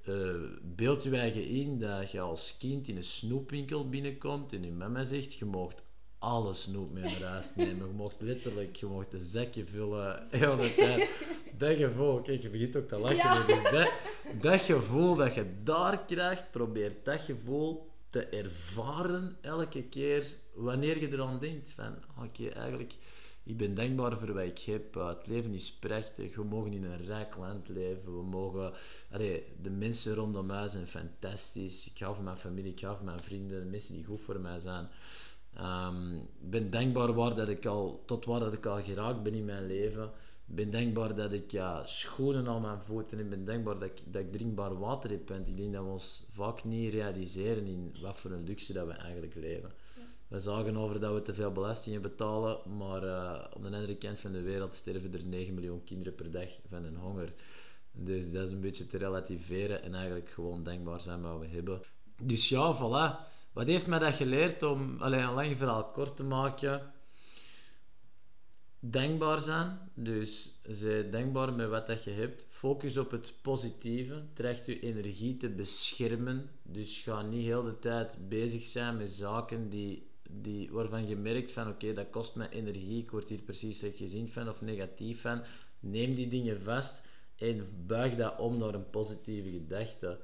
Uh, 0.09 0.35
beeld 0.61 1.03
je 1.03 1.17
eigen 1.17 1.47
in 1.47 1.79
dat 1.79 2.11
je 2.11 2.19
als 2.19 2.57
kind 2.57 2.87
in 2.87 2.95
een 2.97 3.03
snoepwinkel 3.03 3.89
binnenkomt 3.89 4.53
en 4.53 4.63
je 4.63 4.71
mama 4.71 5.03
zegt: 5.03 5.33
Je 5.33 5.45
mocht 5.45 5.83
alle 6.19 6.53
snoep 6.53 6.91
mee 6.91 7.03
naar 7.03 7.29
huis 7.29 7.55
nemen. 7.55 7.87
Je 7.87 7.93
mocht 7.93 8.15
letterlijk 8.19 8.75
je 8.75 8.85
mocht 8.85 9.13
een 9.13 9.19
zakje 9.19 9.65
vullen. 9.65 10.27
Heel 10.29 10.57
de 10.57 10.73
tijd. 10.75 11.09
Dat 11.57 11.75
gevoel, 11.75 12.21
kijk, 12.21 12.41
je 12.41 12.49
begint 12.49 12.75
ook 12.75 12.87
te 12.87 12.97
lachen. 12.97 13.47
Dus 13.47 13.71
dat, 13.71 13.93
dat 14.41 14.61
gevoel 14.61 15.15
dat 15.15 15.35
je 15.35 15.45
daar 15.63 16.05
krijgt, 16.05 16.51
probeer 16.51 16.95
dat 17.03 17.19
gevoel 17.19 17.89
te 18.09 18.25
ervaren 18.25 19.37
elke 19.41 19.83
keer 19.83 20.27
wanneer 20.57 21.01
je 21.01 21.11
eraan 21.11 21.39
denkt. 21.39 21.71
Van, 21.71 21.95
oké, 22.23 22.47
eigenlijk 22.47 22.95
ik 23.47 23.57
ben 23.57 23.75
dankbaar 23.75 24.17
voor 24.17 24.33
wat 24.33 24.43
ik 24.43 24.59
heb. 24.59 24.95
Uh, 24.95 25.07
het 25.07 25.27
leven 25.27 25.53
is 25.53 25.71
prachtig. 25.71 26.35
We 26.35 26.43
mogen 26.43 26.73
in 26.73 26.83
een 26.83 27.05
rijk 27.05 27.37
land 27.37 27.69
leven. 27.69 28.17
We 28.17 28.23
mogen... 28.23 28.73
De 29.61 29.69
mensen 29.69 30.13
rondom 30.13 30.45
mij 30.45 30.67
zijn 30.67 30.87
fantastisch. 30.87 31.89
Ik 31.89 31.99
hou 31.99 32.15
van 32.15 32.23
mijn 32.23 32.37
familie, 32.37 32.71
ik 32.71 32.81
hou 32.81 32.95
van 32.95 33.05
mijn 33.05 33.23
vrienden. 33.23 33.59
De 33.59 33.69
mensen 33.69 33.93
die 33.93 34.05
goed 34.05 34.21
voor 34.21 34.39
mij 34.39 34.59
zijn. 34.59 34.87
Ehm, 35.53 36.15
ik 36.15 36.49
ben 36.49 36.69
dankbaar 36.69 37.13
waar 37.13 37.35
dat 37.35 37.47
ik 37.47 37.65
al, 37.65 38.03
tot 38.05 38.25
waar 38.25 38.39
dat 38.39 38.53
ik 38.53 38.65
al 38.65 38.81
geraakt 38.81 39.23
ben 39.23 39.33
in 39.33 39.45
mijn 39.45 39.65
leven. 39.65 40.11
Ik 40.47 40.55
ben 40.55 40.71
dankbaar 40.71 41.15
dat 41.15 41.31
ik 41.31 41.51
ja, 41.51 41.85
schoenen 41.85 42.47
aan 42.47 42.61
mijn 42.61 42.81
voeten 42.81 43.17
heb. 43.17 43.25
Ik 43.25 43.31
ben 43.31 43.45
dankbaar 43.45 43.79
dat 43.79 43.89
ik, 43.89 44.13
dat 44.13 44.21
ik 44.21 44.31
drinkbaar 44.31 44.79
water 44.79 45.09
heb. 45.09 45.31
Ik 45.31 45.57
denk 45.57 45.73
dat 45.73 45.83
we 45.83 45.89
ons 45.89 46.23
vaak 46.31 46.63
niet 46.63 46.93
realiseren 46.93 47.65
in 47.65 47.95
wat 48.01 48.17
voor 48.17 48.31
een 48.31 48.43
luxe 48.43 48.73
dat 48.73 48.87
we 48.87 48.93
eigenlijk 48.93 49.35
leven. 49.35 49.71
We 50.27 50.39
zagen 50.39 50.77
over 50.77 50.99
dat 50.99 51.13
we 51.13 51.21
te 51.21 51.33
veel 51.33 51.51
belastingen 51.51 52.01
betalen, 52.01 52.77
maar 52.77 53.03
uh, 53.03 53.33
aan 53.33 53.61
de 53.61 53.67
andere 53.67 53.95
kant 53.95 54.19
van 54.19 54.31
de 54.31 54.41
wereld 54.41 54.75
sterven 54.75 55.13
er 55.13 55.25
9 55.25 55.53
miljoen 55.53 55.83
kinderen 55.83 56.15
per 56.15 56.31
dag 56.31 56.49
van 56.69 56.83
een 56.83 56.95
honger. 56.95 57.33
Dus 57.91 58.31
dat 58.31 58.47
is 58.47 58.51
een 58.51 58.61
beetje 58.61 58.85
te 58.85 58.97
relativeren 58.97 59.83
en 59.83 59.93
eigenlijk 59.93 60.29
gewoon 60.29 60.63
denkbaar 60.63 61.01
zijn 61.01 61.21
wat 61.21 61.39
we 61.39 61.47
hebben. 61.47 61.81
Dus 62.21 62.49
ja, 62.49 62.75
voilà. 62.75 63.27
Wat 63.53 63.67
heeft 63.67 63.87
mij 63.87 63.99
dat 63.99 64.13
geleerd 64.13 64.63
om, 64.63 64.95
alleen 64.99 65.23
een 65.23 65.33
lang 65.33 65.57
verhaal 65.57 65.85
kort 65.91 66.15
te 66.15 66.23
maken? 66.23 66.93
Denkbaar 68.79 69.39
zijn. 69.39 69.79
Dus 69.93 70.59
zij 70.63 71.09
denkbaar 71.09 71.53
met 71.53 71.69
wat 71.69 71.87
dat 71.87 72.03
je 72.03 72.11
hebt. 72.11 72.45
Focus 72.49 72.97
op 72.97 73.11
het 73.11 73.33
positieve. 73.41 74.23
Tracht 74.33 74.65
je 74.65 74.79
energie 74.79 75.37
te 75.37 75.49
beschermen. 75.49 76.49
Dus 76.63 77.01
ga 77.01 77.21
niet 77.21 77.45
heel 77.45 77.63
de 77.63 77.79
tijd 77.79 78.29
bezig 78.29 78.63
zijn 78.63 78.97
met 78.97 79.11
zaken 79.11 79.69
die, 79.69 80.06
die, 80.29 80.71
waarvan 80.71 81.07
je 81.07 81.15
merkt 81.15 81.51
van 81.51 81.67
oké, 81.67 81.93
dat 81.93 82.09
kost 82.09 82.35
me 82.35 82.49
energie. 82.49 83.01
Ik 83.01 83.11
word 83.11 83.29
hier 83.29 83.41
precies 83.41 83.85
gezien 83.95 84.29
van 84.29 84.49
of 84.49 84.61
negatief 84.61 85.21
van. 85.21 85.41
Neem 85.79 86.15
die 86.15 86.27
dingen 86.27 86.61
vast 86.61 87.01
en 87.35 87.65
buig 87.85 88.15
dat 88.15 88.39
om 88.39 88.57
naar 88.57 88.73
een 88.73 88.89
positieve 88.89 89.49
gedachte. 89.49 90.19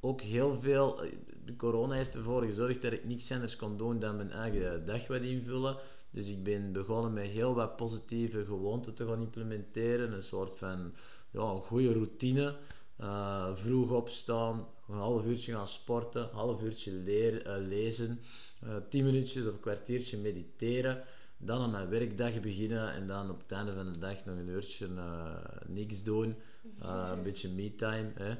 Ook 0.00 0.20
heel 0.20 0.60
veel, 0.60 1.00
de 1.44 1.56
corona 1.56 1.94
heeft 1.94 2.14
ervoor 2.14 2.42
gezorgd 2.42 2.82
dat 2.82 2.92
ik 2.92 3.04
niks 3.04 3.32
anders 3.32 3.56
kon 3.56 3.76
doen 3.76 3.98
dan 3.98 4.16
mijn 4.16 4.30
eigen 4.30 4.86
dag 4.86 5.06
wat 5.06 5.20
invullen. 5.20 5.76
Dus 6.10 6.28
ik 6.28 6.42
ben 6.42 6.72
begonnen 6.72 7.12
met 7.12 7.26
heel 7.26 7.54
wat 7.54 7.76
positieve 7.76 8.44
gewoonten 8.44 8.94
te 8.94 9.06
gaan 9.06 9.20
implementeren. 9.20 10.12
Een 10.12 10.22
soort 10.22 10.58
van 10.58 10.94
ja, 11.30 11.40
een 11.40 11.60
goede 11.60 11.92
routine. 11.92 12.56
Uh, 13.02 13.54
vroeg 13.54 13.90
opstaan, 13.90 14.66
een 14.88 14.94
half 14.94 15.24
uurtje 15.24 15.52
gaan 15.52 15.68
sporten, 15.68 16.22
een 16.22 16.34
half 16.34 16.62
uurtje 16.62 16.92
leer, 16.92 17.46
uh, 17.46 17.66
lezen, 17.68 18.20
uh, 18.64 18.70
tien 18.88 19.04
minuutjes 19.04 19.46
of 19.46 19.52
een 19.52 19.60
kwartiertje 19.60 20.18
mediteren. 20.18 21.04
Dan 21.36 21.60
aan 21.60 21.70
mijn 21.70 21.88
werkdag 21.88 22.40
beginnen 22.40 22.92
en 22.92 23.06
dan 23.06 23.30
op 23.30 23.40
het 23.40 23.52
einde 23.52 23.72
van 23.72 23.92
de 23.92 23.98
dag 23.98 24.24
nog 24.24 24.36
een 24.36 24.48
uurtje 24.48 24.88
niks 25.66 26.02
doen. 26.02 26.36
een 26.78 27.22
beetje 27.22 27.48
me-time. 27.48 28.38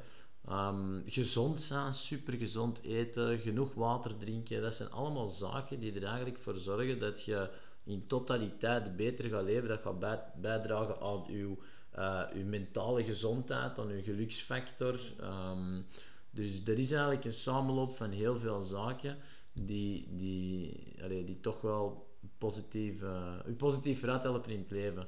Um, 0.51 1.03
gezond 1.07 1.61
zijn, 1.61 1.93
super 1.93 2.33
gezond 2.33 2.83
eten, 2.83 3.39
genoeg 3.39 3.75
water 3.75 4.17
drinken. 4.17 4.63
Dat 4.63 4.75
zijn 4.75 4.91
allemaal 4.91 5.27
zaken 5.27 5.81
die 5.81 5.93
er 5.93 6.05
eigenlijk 6.05 6.39
voor 6.39 6.57
zorgen 6.57 6.99
dat 6.99 7.25
je 7.25 7.51
in 7.85 8.07
totaliteit 8.07 8.97
beter 8.97 9.25
gaat 9.25 9.45
leven. 9.45 9.69
Dat 9.69 9.81
gaat 9.81 10.41
bijdragen 10.41 11.01
aan 11.01 11.25
je, 11.29 11.57
uh, 11.99 12.23
uw 12.35 12.45
mentale 12.45 13.05
gezondheid, 13.05 13.79
aan 13.79 13.89
uw 13.89 14.03
geluksfactor. 14.03 15.01
Um, 15.21 15.87
dus 16.31 16.65
dat 16.65 16.79
is 16.79 16.91
eigenlijk 16.91 17.25
een 17.25 17.33
samenloop 17.33 17.97
van 17.97 18.11
heel 18.11 18.39
veel 18.39 18.63
zaken 18.63 19.19
die, 19.53 20.09
die, 20.17 21.25
die 21.25 21.41
toch 21.41 21.61
wel 21.61 22.11
positief, 22.39 23.03
uh, 23.03 23.35
u 23.47 23.53
positief 23.53 24.01
helpen 24.01 24.51
in 24.51 24.59
het 24.59 24.71
leven. 24.71 25.07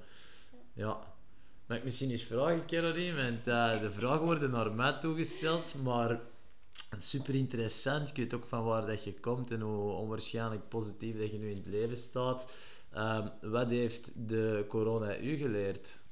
Ja. 0.73 1.13
Mag 1.67 1.79
ik 1.79 1.85
misschien 1.85 2.11
eens 2.11 2.23
vragen, 2.23 2.67
Caroline? 2.67 3.23
Want 3.23 3.49
uh, 3.49 3.81
de 3.81 3.91
vragen 3.93 4.25
worden 4.25 4.51
naar 4.51 4.73
mij 4.73 4.93
toegesteld, 4.93 5.75
maar 5.83 6.21
super 6.97 7.35
interessant. 7.35 8.09
Ik 8.09 8.17
weet 8.17 8.35
ook 8.35 8.45
van 8.45 8.65
waar 8.65 8.87
dat 8.87 9.05
je 9.05 9.15
komt 9.21 9.51
en 9.51 9.61
hoe 9.61 9.93
onwaarschijnlijk 9.93 10.69
positief 10.69 11.19
dat 11.19 11.31
je 11.31 11.39
nu 11.39 11.51
in 11.51 11.57
het 11.57 11.67
leven 11.67 11.97
staat. 11.97 12.53
Um, 12.97 13.31
wat 13.51 13.69
heeft 13.69 14.29
de 14.29 14.65
corona 14.69 15.19
u 15.19 15.37
geleerd? 15.37 16.03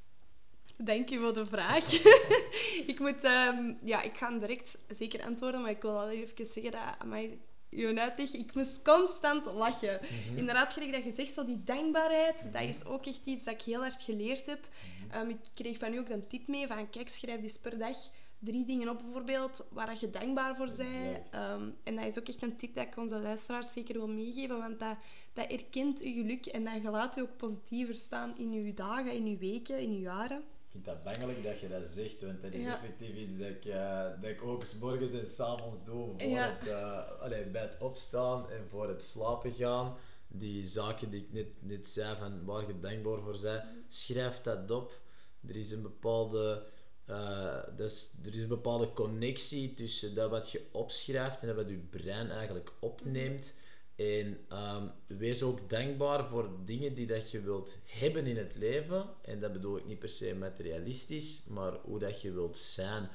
Dank 0.85 1.09
je 1.09 1.19
voor 1.19 1.35
de 1.35 1.47
vraag. 1.47 1.93
ik 2.93 2.99
moet, 2.99 3.25
um, 3.25 3.79
ja, 3.83 4.03
ik 4.03 4.17
ga 4.17 4.31
direct 4.31 4.79
zeker 4.89 5.23
antwoorden, 5.23 5.61
maar 5.61 5.71
ik 5.71 5.83
wil 5.83 6.01
al 6.01 6.11
even 6.11 6.47
zeggen 6.47 6.73
dat 6.73 7.05
mij 7.05 7.39
je 7.69 8.01
uitleg, 8.01 8.33
ik 8.33 8.55
moest 8.55 8.83
constant 8.83 9.45
lachen. 9.45 10.01
Mm 10.03 10.37
Inderdaad, 10.37 10.73
gelijk 10.73 10.93
dat 10.93 11.05
je 11.05 11.13
zegt, 11.13 11.35
zo 11.35 11.45
die 11.45 11.63
dankbaarheid, 11.65 12.35
dat 12.53 12.63
is 12.63 12.85
ook 12.85 13.07
echt 13.07 13.21
iets 13.25 13.45
dat 13.45 13.55
ik 13.55 13.63
heel 13.63 13.81
hard 13.81 14.03
geleerd 14.03 14.47
heb. 14.47 14.69
Um, 15.15 15.29
ik 15.29 15.39
kreeg 15.55 15.79
van 15.79 15.95
u 15.95 15.99
ook 15.99 16.09
een 16.09 16.27
tip 16.27 16.47
mee 16.49 16.67
van, 16.67 16.91
kijk, 16.91 17.09
schrijf 17.09 17.41
dus 17.41 17.59
per 17.59 17.79
dag 17.79 17.97
drie 18.39 18.65
dingen 18.65 18.89
op 18.89 19.03
bijvoorbeeld 19.03 19.67
waar 19.71 19.97
je 20.01 20.11
dankbaar 20.11 20.57
voor 20.57 20.71
bent. 20.77 21.35
Um, 21.35 21.77
en 21.85 21.97
dat 21.97 22.05
is 22.05 22.19
ook 22.19 22.29
echt 22.29 22.43
een 22.43 22.57
tip 22.57 22.75
dat 22.75 22.87
ik 22.87 22.97
onze 22.97 23.19
luisteraars 23.19 23.73
zeker 23.73 23.95
wil 23.95 24.09
meegeven, 24.09 24.59
want 24.59 24.79
dat, 24.79 24.97
dat 25.33 25.51
erkent 25.51 26.01
je 26.01 26.13
geluk 26.13 26.47
en 26.47 26.65
dat 26.65 26.83
je 26.83 26.91
laat 26.91 27.15
je 27.15 27.23
ook 27.23 27.37
positiever 27.37 27.97
staan 27.97 28.39
in 28.39 28.53
je 28.53 28.75
dagen, 28.75 29.13
in 29.13 29.27
je 29.27 29.37
weken, 29.37 29.79
in 29.79 29.93
je 29.93 30.01
jaren. 30.01 30.45
Ik 30.73 30.81
vind 30.83 30.97
dat 30.97 31.05
bangelijk 31.05 31.43
dat 31.45 31.61
je 31.61 31.69
dat 31.69 31.87
zegt, 31.87 32.23
want 32.23 32.43
dat 32.43 32.53
is 32.53 32.67
effectief 32.67 33.17
iets 33.17 33.39
dat 33.39 33.49
ik, 33.49 33.65
uh, 33.65 34.05
dat 34.21 34.31
ik 34.31 34.43
ook 34.43 34.65
s 34.65 34.79
morgens 34.79 35.13
en 35.13 35.27
s 35.27 35.41
avonds 35.41 35.85
doe 35.85 36.15
voor 36.19 36.39
het 36.39 36.67
uh, 36.67 37.53
bij 37.53 37.63
het 37.63 37.77
opstaan 37.81 38.51
en 38.51 38.69
voor 38.69 38.89
het 38.89 39.03
slapen 39.03 39.53
gaan. 39.53 39.97
Die 40.29 40.67
zaken 40.67 41.11
die 41.11 41.21
ik 41.21 41.33
net, 41.33 41.47
net 41.59 41.89
zei, 41.89 42.17
van 42.17 42.45
waar 42.45 42.67
je 42.67 42.81
dankbaar 42.81 43.21
voor 43.21 43.39
bent, 43.43 43.65
schrijf 43.89 44.41
dat 44.41 44.71
op. 44.71 45.01
Er 45.49 45.57
is 45.57 45.71
een 45.71 45.83
bepaalde 45.83 46.67
uh, 47.07 47.59
dus 47.77 48.13
er 48.25 48.35
is 48.35 48.43
een 48.43 48.49
bepaalde 48.49 48.93
connectie 48.93 49.75
tussen 49.75 50.15
dat 50.15 50.31
wat 50.31 50.51
je 50.51 50.67
opschrijft 50.71 51.41
en 51.41 51.47
dat 51.47 51.57
wat 51.57 51.69
je 51.69 51.77
brein 51.77 52.31
eigenlijk 52.31 52.73
opneemt. 52.81 53.55
En 53.97 54.39
um, 54.53 54.91
wees 55.07 55.43
ook 55.43 55.71
dankbaar 55.71 56.27
voor 56.27 56.51
dingen 56.65 56.95
die 56.95 57.07
dat 57.07 57.31
je 57.31 57.41
wilt 57.41 57.79
hebben 57.87 58.27
in 58.27 58.37
het 58.37 58.57
leven. 58.57 59.07
En 59.23 59.41
dat 59.41 59.53
bedoel 59.53 59.77
ik 59.77 59.85
niet 59.85 59.99
per 59.99 60.09
se 60.09 60.35
materialistisch, 60.35 61.45
maar 61.49 61.73
hoe 61.73 61.99
dat 61.99 62.21
je 62.21 62.33
wilt 62.33 62.59
zijn. 62.59 63.03
Ik 63.03 63.09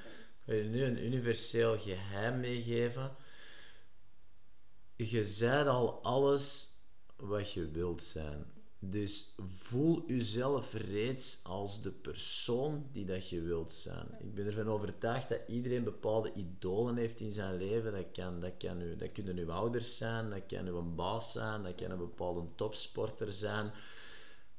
ga 0.45 0.53
je 0.53 0.63
nu 0.63 0.83
een 0.83 1.05
universeel 1.05 1.79
geheim 1.79 2.39
meegeven. 2.39 3.15
Je 4.95 5.23
zijt 5.23 5.67
al 5.67 6.03
alles 6.03 6.71
wat 7.15 7.53
je 7.53 7.71
wilt 7.71 8.03
zijn. 8.03 8.56
Dus 8.79 9.35
voel 9.37 10.03
jezelf 10.07 10.73
reeds 10.73 11.43
als 11.43 11.81
de 11.81 11.91
persoon 11.91 12.89
die 12.91 13.05
dat 13.05 13.29
je 13.29 13.41
wilt 13.41 13.71
zijn. 13.71 14.07
Ik 14.19 14.33
ben 14.33 14.45
ervan 14.45 14.67
overtuigd 14.67 15.29
dat 15.29 15.41
iedereen 15.47 15.83
bepaalde 15.83 16.33
idolen 16.33 16.97
heeft 16.97 17.19
in 17.19 17.31
zijn 17.31 17.57
leven. 17.57 17.91
Dat, 17.91 18.11
kan, 18.11 18.39
dat, 18.39 18.53
kan 18.57 18.81
u, 18.81 18.95
dat 18.95 19.11
kunnen 19.11 19.37
uw 19.37 19.51
ouders 19.51 19.97
zijn, 19.97 20.29
dat 20.29 20.45
kan 20.47 20.67
uw 20.67 20.93
baas 20.95 21.31
zijn, 21.31 21.63
dat 21.63 21.75
kan 21.75 21.91
een 21.91 21.97
bepaalde 21.97 22.47
topsporter 22.55 23.31
zijn. 23.31 23.71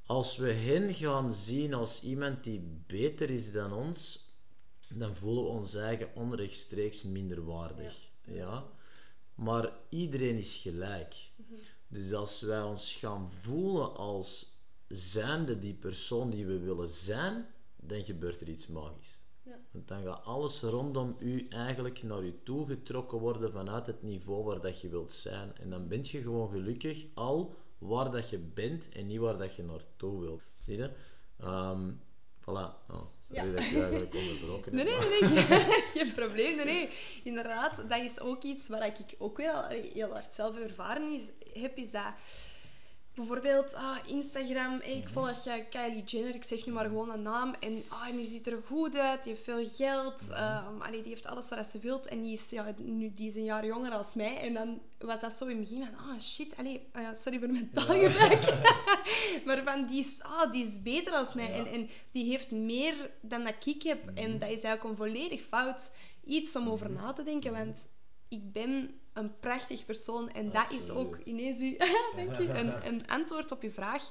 Als 0.07 0.37
we 0.37 0.53
hen 0.53 0.95
gaan 0.95 1.33
zien 1.33 1.75
als 1.75 2.03
iemand 2.03 2.45
die 2.45 2.83
beter 2.87 3.31
is 3.31 3.53
dan 3.53 3.73
ons, 3.73 4.27
dan 4.95 5.15
voelen 5.15 5.45
we 5.45 5.51
ons 5.51 5.75
eigen 5.75 6.15
onrechtstreeks 6.15 7.03
minderwaardig. 7.03 8.11
Ja. 8.25 8.35
ja? 8.35 8.67
Maar 9.35 9.73
iedereen 9.89 10.37
is 10.37 10.57
gelijk. 10.57 11.15
Mhm. 11.37 11.55
Dus 11.89 12.13
als 12.13 12.41
wij 12.41 12.63
ons 12.63 12.97
gaan 12.97 13.33
voelen 13.41 13.97
als 13.97 14.57
zijnde 14.87 15.59
die 15.59 15.75
persoon 15.75 16.31
die 16.31 16.47
we 16.47 16.59
willen 16.59 16.89
zijn, 16.89 17.47
dan 17.77 18.05
gebeurt 18.05 18.41
er 18.41 18.49
iets 18.49 18.67
magisch. 18.67 19.23
Ja. 19.43 19.59
Want 19.71 19.89
dan 19.89 20.03
gaat 20.03 20.25
alles 20.25 20.61
rondom 20.61 21.17
u 21.19 21.47
eigenlijk 21.49 22.03
naar 22.03 22.23
u 22.23 22.41
toe 22.45 22.67
getrokken 22.67 23.19
worden 23.19 23.53
vanuit 23.53 23.87
het 23.87 24.03
niveau 24.03 24.45
waar 24.45 24.61
dat 24.61 24.81
je 24.81 24.89
wilt 24.89 25.13
zijn. 25.13 25.57
En 25.57 25.71
dan 25.71 25.89
ben 25.89 26.01
je 26.03 26.23
gewoon 26.23 26.51
gelukkig 26.51 27.07
al 27.15 27.55
waar 27.79 28.11
dat 28.11 28.31
je 28.31 28.39
bent 28.39 28.89
en 28.89 29.07
niet 29.07 29.19
waar 29.19 29.39
dat 29.39 29.55
je 29.55 29.63
naartoe 29.63 30.21
wilt. 30.21 30.43
Zie 30.59 30.77
je? 30.77 30.91
Um, 31.45 32.01
Voilà. 32.49 32.73
Oh, 32.91 33.07
sorry 33.21 33.51
ja. 33.51 33.57
dat 33.57 33.65
ik 33.65 33.77
eigenlijk 33.77 34.15
onderbroken 34.15 34.75
Nee, 34.75 34.85
nee, 34.85 35.21
nee. 35.21 35.45
geen 35.95 36.15
probleem. 36.15 36.57
Nee, 36.57 36.65
nee. 36.65 36.89
Inderdaad, 37.25 37.77
dat 37.89 38.01
is 38.01 38.21
ook 38.21 38.43
iets 38.43 38.69
waar 38.69 38.87
ik 38.87 38.97
ook 39.19 39.37
wel 39.37 39.67
heel 39.67 40.13
hard 40.13 40.35
zelf 40.35 40.59
ervaren 40.59 41.13
is, 41.13 41.31
heb, 41.53 41.77
is 41.77 41.91
dat 41.91 42.13
bijvoorbeeld 43.19 43.75
ah, 43.75 43.97
Instagram, 44.07 44.81
ik 44.81 45.05
mhm. 45.05 45.13
volg 45.13 45.45
ja, 45.45 45.59
Kylie 45.71 46.05
Jenner, 46.05 46.35
ik 46.35 46.45
zeg 46.45 46.67
nu 46.67 46.73
maar 46.73 46.85
gewoon 46.85 47.11
een 47.11 47.23
naam. 47.23 47.55
En 47.61 47.85
ah, 47.89 48.11
die 48.11 48.27
ziet 48.27 48.47
er 48.47 48.63
goed 48.67 48.97
uit, 48.97 49.23
die 49.23 49.33
heeft 49.33 49.45
veel 49.45 49.67
geld, 49.67 50.23
um, 50.31 50.93
die 50.93 51.03
heeft 51.03 51.27
alles 51.27 51.49
wat 51.49 51.67
ze 51.67 51.79
wilt. 51.79 52.07
En 52.07 52.23
die 52.23 52.33
is, 52.33 52.51
ja, 52.51 52.75
nu, 52.77 53.13
die 53.15 53.29
is 53.29 53.37
een 53.37 53.45
jaar 53.45 53.67
jonger 53.67 53.93
als 53.93 54.15
mij. 54.15 54.37
En 54.37 54.55
dan 54.55 54.81
was 54.99 55.21
dat 55.21 55.33
zo 55.33 55.45
in 55.45 55.59
het 55.59 55.69
begin 55.69 55.87
van, 55.87 55.99
ah 55.99 56.21
shit, 56.21 56.57
allee, 56.57 56.89
uh, 56.97 57.09
sorry 57.15 57.39
voor 57.39 57.51
mijn 57.51 57.71
taalgebruik. 57.73 58.43
maar 59.47 59.63
van, 59.65 59.87
die 59.87 60.01
is, 60.01 60.23
ah, 60.23 60.53
die 60.53 60.65
is 60.65 60.83
beter 60.83 61.13
als 61.13 61.35
mij. 61.35 61.53
En, 61.53 61.67
en 61.67 61.89
die 62.13 62.25
heeft 62.25 62.51
meer 62.51 63.11
dan 63.21 63.45
dat 63.45 63.67
ik 63.67 63.83
heb. 63.83 64.09
En 64.15 64.31
mhm. 64.31 64.39
dat 64.39 64.51
is 64.51 64.63
eigenlijk 64.63 64.85
een 64.85 64.97
volledig 64.97 65.41
fout 65.41 65.91
iets 66.25 66.57
om 66.57 66.69
over 66.69 66.91
na 66.91 67.13
te 67.13 67.23
denken. 67.23 67.53
Want 67.53 67.87
ik 68.29 68.53
ben 68.53 69.01
een 69.13 69.39
prachtig 69.39 69.85
persoon. 69.85 70.31
En 70.31 70.51
dat 70.51 70.71
is 70.71 70.91
ook 70.91 71.17
ineens 71.17 71.61
u, 71.69 71.77
een, 71.79 72.87
een 72.89 73.07
antwoord 73.07 73.53
op 73.53 73.63
je 73.63 73.71
vraag. 73.71 74.11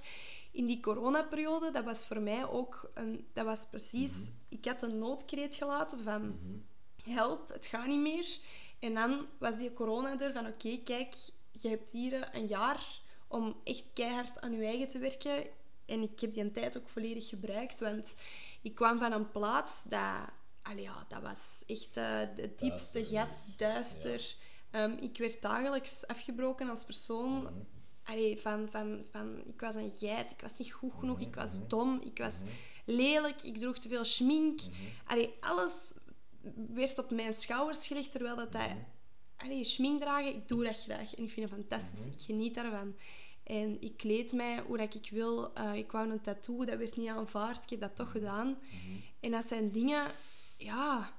In 0.52 0.66
die 0.66 0.80
coronaperiode, 0.80 1.72
dat 1.72 1.84
was 1.84 2.06
voor 2.06 2.22
mij 2.22 2.48
ook 2.48 2.92
een, 2.94 3.28
dat 3.34 3.46
was 3.46 3.66
precies, 3.66 4.22
mhm. 4.22 4.32
ik 4.50 4.66
had 4.66 4.82
een 4.82 4.98
noodkreet 4.98 5.56
gelaten 5.56 6.04
van 6.04 6.22
mhm. 6.22 7.14
help, 7.16 7.50
het 7.50 7.68
gaat 7.68 7.88
niet 7.88 8.00
meer. 8.00 8.40
En 8.80 8.94
dan 8.94 9.26
was 9.38 9.58
die 9.58 9.74
corona 9.74 10.20
er 10.20 10.34
van 10.34 10.48
oké, 10.48 10.78
kijk, 10.84 11.16
je 11.52 11.70
hebt 11.70 11.92
hier 11.92 12.30
een 12.32 12.46
jaar 12.46 13.02
om 13.28 13.56
echt 13.64 13.86
keihard 13.94 14.42
aan 14.42 14.54
je 14.54 14.66
eigen 14.66 14.88
te 14.88 15.00
werken. 15.00 15.46
En 15.86 16.02
ik 16.02 16.20
heb 16.20 16.34
die 16.34 16.52
tijd 16.52 16.78
ook 16.78 16.90
volledig 16.90 17.30
gebruikt, 17.30 17.80
want 17.80 18.14
ik 18.62 18.76
kwam 18.76 19.00
van 19.00 19.12
een 19.12 19.32
plaats 19.32 19.84
dat... 19.84 20.30
Allee, 20.70 20.82
ja, 20.82 21.06
dat 21.08 21.22
was 21.22 21.64
echt 21.68 21.98
uh, 21.98 22.20
het 22.36 22.60
diepste 22.60 23.06
gat, 23.06 23.54
duister. 23.58 24.36
Ehm, 24.72 24.92
ik 24.92 25.18
werd 25.18 25.42
dagelijks 25.42 26.08
afgebroken 26.08 26.70
als 26.70 26.84
persoon. 26.84 27.42
Mhm. 27.42 27.54
Allee, 28.04 28.42
van, 28.42 28.68
van, 28.70 29.06
van, 29.12 29.44
ik 29.46 29.60
was 29.60 29.76
een 29.76 29.92
geit, 29.92 30.32
ik 30.32 30.42
was 30.42 30.58
niet 30.58 30.72
goed 30.72 30.94
genoeg, 31.00 31.20
ik 31.20 31.36
was 31.36 31.58
mhm. 31.58 31.68
dom, 31.68 32.02
ik 32.02 32.18
was 32.18 32.40
mhm. 32.40 32.52
lelijk, 32.86 33.44
ik 33.44 33.58
droeg 33.58 33.78
te 33.78 33.90
veel 33.90 34.06
schmink. 34.06 34.60
Allee, 35.06 35.34
alles 35.40 35.94
werd 36.74 37.00
op 37.00 37.12
mijn 37.12 37.34
schouders 37.34 37.88
gelegd, 37.88 38.12
terwijl 38.12 38.36
dat... 38.36 38.52
dat 38.52 38.72
allee, 39.38 39.64
schmink 39.64 40.02
dragen, 40.02 40.36
ik 40.36 40.48
doe 40.48 40.64
dat 40.64 40.80
graag. 40.80 41.16
En 41.16 41.24
ik 41.24 41.32
vind 41.32 41.50
het 41.50 41.60
fantastisch. 41.60 42.06
Ik 42.06 42.22
geniet 42.22 42.56
daarvan. 42.56 42.96
En 43.44 43.82
ik 43.82 43.98
kleed 43.98 44.34
mij 44.34 44.60
hoe 44.60 44.78
dat 44.78 44.96
ik 44.96 45.10
wil. 45.12 45.52
Uh, 45.58 45.74
ik 45.76 45.92
wou 45.92 46.10
een 46.10 46.22
tattoo, 46.22 46.66
dat 46.66 46.78
werd 46.78 46.98
niet 46.98 47.10
aanvaard. 47.10 47.64
Ik 47.64 47.70
heb 47.70 47.80
dat 47.80 47.96
toch 47.96 48.12
gedaan. 48.12 48.58
En 49.20 49.32
dat 49.32 49.46
zijn 49.46 49.72
dingen... 49.72 50.12
Ja... 50.58 51.16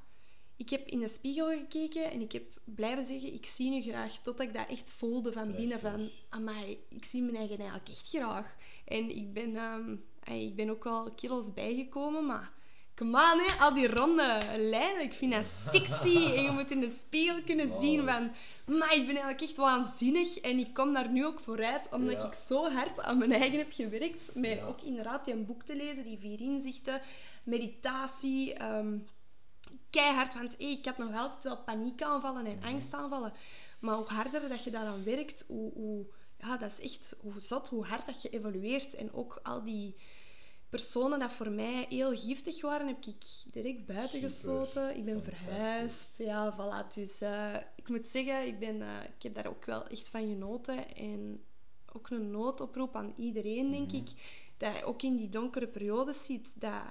Ik 0.58 0.70
heb 0.70 0.86
in 0.86 0.98
de 0.98 1.08
spiegel 1.08 1.48
gekeken 1.48 2.10
en 2.10 2.20
ik 2.20 2.32
heb 2.32 2.42
blijven 2.64 3.04
zeggen, 3.04 3.34
ik 3.34 3.46
zie 3.46 3.70
nu 3.70 3.82
graag. 3.82 4.18
Totdat 4.18 4.46
ik 4.46 4.54
dat 4.54 4.68
echt 4.68 4.90
voelde 4.90 5.32
van 5.32 5.56
binnen. 5.56 5.80
Van, 5.80 6.08
amai, 6.28 6.78
ik 6.88 7.04
zie 7.04 7.22
mijn 7.22 7.36
eigen 7.36 7.58
eigenlijk 7.58 7.88
echt 7.88 8.08
graag. 8.08 8.56
En 8.84 9.16
ik 9.16 9.32
ben, 9.32 9.56
um, 9.56 10.04
ik 10.24 10.56
ben 10.56 10.70
ook 10.70 10.84
wel 10.84 11.10
kilo's 11.10 11.52
bijgekomen, 11.52 12.26
maar 12.26 12.52
Come 12.94 13.32
on, 13.32 13.40
hè. 13.40 13.64
al 13.64 13.74
die 13.74 13.88
ronde 13.88 14.38
lijnen. 14.56 15.02
Ik 15.02 15.12
vind 15.12 15.32
dat 15.32 15.46
sexy. 15.46 16.16
En 16.16 16.42
je 16.42 16.50
moet 16.50 16.70
in 16.70 16.80
de 16.80 16.90
spiegel 16.90 17.42
kunnen 17.42 17.78
zien 17.80 18.08
van... 18.08 18.30
Maar 18.76 18.94
ik 18.94 19.06
ben 19.06 19.16
eigenlijk 19.16 19.40
echt 19.40 19.56
waanzinnig. 19.56 20.38
En 20.38 20.58
ik 20.58 20.74
kom 20.74 20.92
daar 20.92 21.10
nu 21.10 21.26
ook 21.26 21.40
vooruit, 21.40 21.88
omdat 21.90 22.24
ik 22.24 22.32
zo 22.34 22.70
hard 22.70 23.00
aan 23.00 23.18
mijn 23.18 23.32
eigen 23.32 23.58
heb 23.58 23.72
gewerkt. 23.72 24.34
Met 24.34 24.62
ook 24.62 24.82
inderdaad 24.82 25.28
een 25.28 25.46
boek 25.46 25.62
te 25.62 25.76
lezen, 25.76 26.04
die 26.04 26.18
vier 26.18 26.40
inzichten. 26.40 27.00
Meditatie. 27.42 28.62
Um, 28.62 29.06
keihard, 29.90 30.34
want 30.34 30.54
hey, 30.58 30.70
ik 30.70 30.84
had 30.84 30.98
nog 30.98 31.14
altijd 31.14 31.44
wel 31.44 31.58
paniekaanvallen 31.58 32.46
en 32.46 32.56
mhm. 32.56 32.66
angstaanvallen. 32.66 33.32
Maar 33.80 33.96
hoe 33.96 34.06
harder 34.06 34.48
dat 34.48 34.64
je 34.64 34.70
daaraan 34.70 35.04
werkt, 35.04 35.44
hoe, 35.46 35.72
hoe, 35.72 36.06
ja, 36.38 36.56
dat 36.56 36.70
is 36.70 36.80
echt 36.80 37.16
hoe 37.20 37.40
zot, 37.40 37.68
hoe 37.68 37.84
hard 37.84 38.06
dat 38.06 38.22
je 38.22 38.28
evolueert. 38.28 38.94
En 38.94 39.12
ook 39.12 39.40
al 39.42 39.64
die 39.64 39.96
personen 40.68 41.18
dat 41.18 41.32
voor 41.32 41.50
mij 41.50 41.86
heel 41.88 42.16
giftig 42.16 42.60
waren, 42.60 42.86
heb 42.86 43.04
ik 43.04 43.24
direct 43.52 43.86
buiten 43.86 44.20
gesloten. 44.20 44.96
Ik 44.96 45.04
ben 45.04 45.22
verhuisd. 45.22 46.18
Ja, 46.18 46.54
voilà. 46.54 46.94
Dus 46.94 47.22
uh, 47.22 47.54
ik 47.76 47.88
moet 47.88 48.06
zeggen, 48.06 48.46
ik, 48.46 48.58
ben, 48.58 48.76
uh, 48.76 48.88
ik 49.16 49.22
heb 49.22 49.34
daar 49.34 49.46
ook 49.46 49.64
wel 49.64 49.86
echt 49.86 50.08
van 50.08 50.28
genoten. 50.28 50.94
En 50.94 51.44
ook 51.92 52.10
een 52.10 52.30
noodoproep 52.30 52.96
aan 52.96 53.12
iedereen, 53.16 53.70
denk 53.70 53.86
mhm. 53.86 53.96
ik. 53.96 54.10
Dat 54.56 54.76
je 54.76 54.84
ook 54.84 55.02
in 55.02 55.16
die 55.16 55.28
donkere 55.28 55.66
periodes 55.66 56.24
ziet 56.24 56.60
dat 56.60 56.82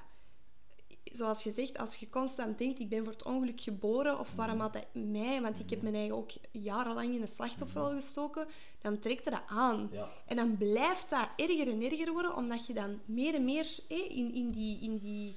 zoals 1.17 1.41
gezegd, 1.41 1.77
als 1.77 1.95
je 1.95 2.09
constant 2.09 2.57
denkt, 2.57 2.79
ik 2.79 2.89
ben 2.89 3.03
voor 3.03 3.13
het 3.13 3.23
ongeluk 3.23 3.61
geboren, 3.61 4.19
of 4.19 4.33
waarom 4.35 4.59
had 4.59 4.73
hij 4.73 4.87
mij, 5.03 5.41
want 5.41 5.59
ik 5.59 5.69
heb 5.69 5.81
mijn 5.81 5.95
eigen 5.95 6.15
ook 6.15 6.31
jarenlang 6.51 7.13
in 7.13 7.21
een 7.21 7.27
slachtofferrol 7.27 7.93
gestoken, 7.93 8.47
dan 8.81 8.99
trekt 8.99 9.25
dat 9.25 9.41
aan. 9.47 9.91
En 10.25 10.35
dan 10.35 10.57
blijft 10.57 11.09
dat 11.09 11.29
erger 11.35 11.67
en 11.67 11.81
erger 11.81 12.11
worden, 12.11 12.35
omdat 12.35 12.65
je 12.65 12.73
dan 12.73 12.99
meer 13.05 13.33
en 13.33 13.45
meer 13.45 13.67
in, 13.87 14.33
in, 14.33 14.51
die, 14.51 14.79
in 14.81 14.97
die 14.97 15.35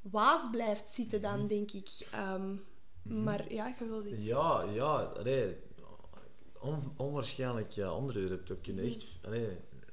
waas 0.00 0.50
blijft 0.50 0.90
zitten 0.90 1.22
dan, 1.22 1.38
mhm. 1.38 1.46
denk 1.46 1.72
ik. 1.72 2.08
Um, 2.14 2.64
maar 3.02 3.52
ja, 3.52 3.74
je 3.78 3.88
wil 3.88 4.06
iets. 4.06 4.26
Ja, 4.26 4.62
ja, 4.72 5.12
nee, 5.22 5.56
on, 6.60 6.92
onwaarschijnlijk 6.96 7.70
ja, 7.70 7.86
andere 7.86 8.28
hebt 8.28 8.52
ook 8.52 8.62
kunnen 8.62 8.84
echt 8.84 9.18
nee, 9.28 9.48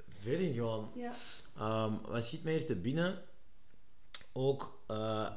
ver 0.09 0.39
ingaan. 0.39 0.91
Ja. 0.95 1.13
Um, 1.85 1.99
wat 2.01 2.23
schiet 2.23 2.43
mij 2.43 2.53
hier 2.53 2.65
te 2.65 2.75
binnen? 2.75 3.21
Ook 4.31 4.83
uh, 4.87 5.31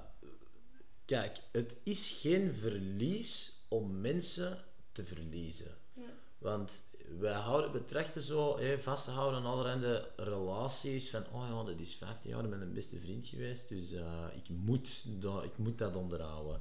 kijk, 1.04 1.38
het 1.52 1.76
is 1.82 2.18
geen 2.20 2.54
verlies 2.54 3.60
om 3.68 4.00
mensen 4.00 4.58
te 4.92 5.04
verliezen. 5.04 5.76
Ja. 5.92 6.02
Want 6.38 6.82
wij 7.18 7.32
houden, 7.32 7.72
betrachten 7.72 8.22
zo, 8.22 8.58
hey, 8.58 8.78
vasthouden 8.78 9.40
aan 9.40 9.46
allerhande 9.46 10.10
relaties 10.16 11.10
van, 11.10 11.24
oh 11.32 11.48
ja, 11.48 11.64
dat 11.64 11.80
is 11.80 11.94
15 11.94 12.30
jaar 12.30 12.48
met 12.48 12.60
een 12.60 12.72
beste 12.72 12.98
vriend 12.98 13.26
geweest, 13.26 13.68
dus 13.68 13.92
uh, 13.92 14.24
ik, 14.34 14.48
moet 14.48 15.02
dat, 15.06 15.44
ik 15.44 15.58
moet 15.58 15.78
dat 15.78 15.96
onderhouden. 15.96 16.60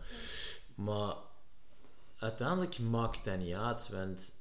Maar 0.75 1.15
uiteindelijk 2.17 2.79
maakt 2.79 3.25
dat 3.25 3.37
niet 3.37 3.53
uit, 3.53 3.89
want 3.89 4.31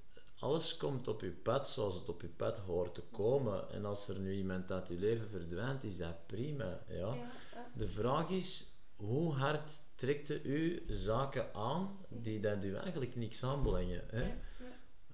alles 0.42 0.76
komt 0.76 1.08
op 1.08 1.20
je 1.20 1.30
pad 1.30 1.68
zoals 1.68 1.94
het 1.94 2.08
op 2.08 2.20
je 2.20 2.28
pad 2.28 2.58
hoort 2.58 2.94
te 2.94 3.02
komen. 3.10 3.70
En 3.70 3.84
als 3.84 4.08
er 4.08 4.18
nu 4.18 4.34
iemand 4.34 4.72
uit 4.72 4.88
je 4.88 4.98
leven 4.98 5.28
verdwijnt, 5.28 5.84
is 5.84 5.96
dat 5.96 6.26
prima. 6.26 6.84
Ja. 6.88 7.14
ja. 7.14 7.30
De 7.74 7.88
vraag 7.88 8.28
is, 8.28 8.66
hoe 8.96 9.32
hard 9.32 9.70
trekt 9.94 10.30
u 10.30 10.84
zaken 10.88 11.54
aan 11.54 11.98
die 12.08 12.40
dat 12.40 12.64
u 12.64 12.74
eigenlijk 12.74 13.16
niks 13.16 13.44
aanbrengen? 13.44 14.04
Hè? 14.10 14.22
Ja, 14.22 14.34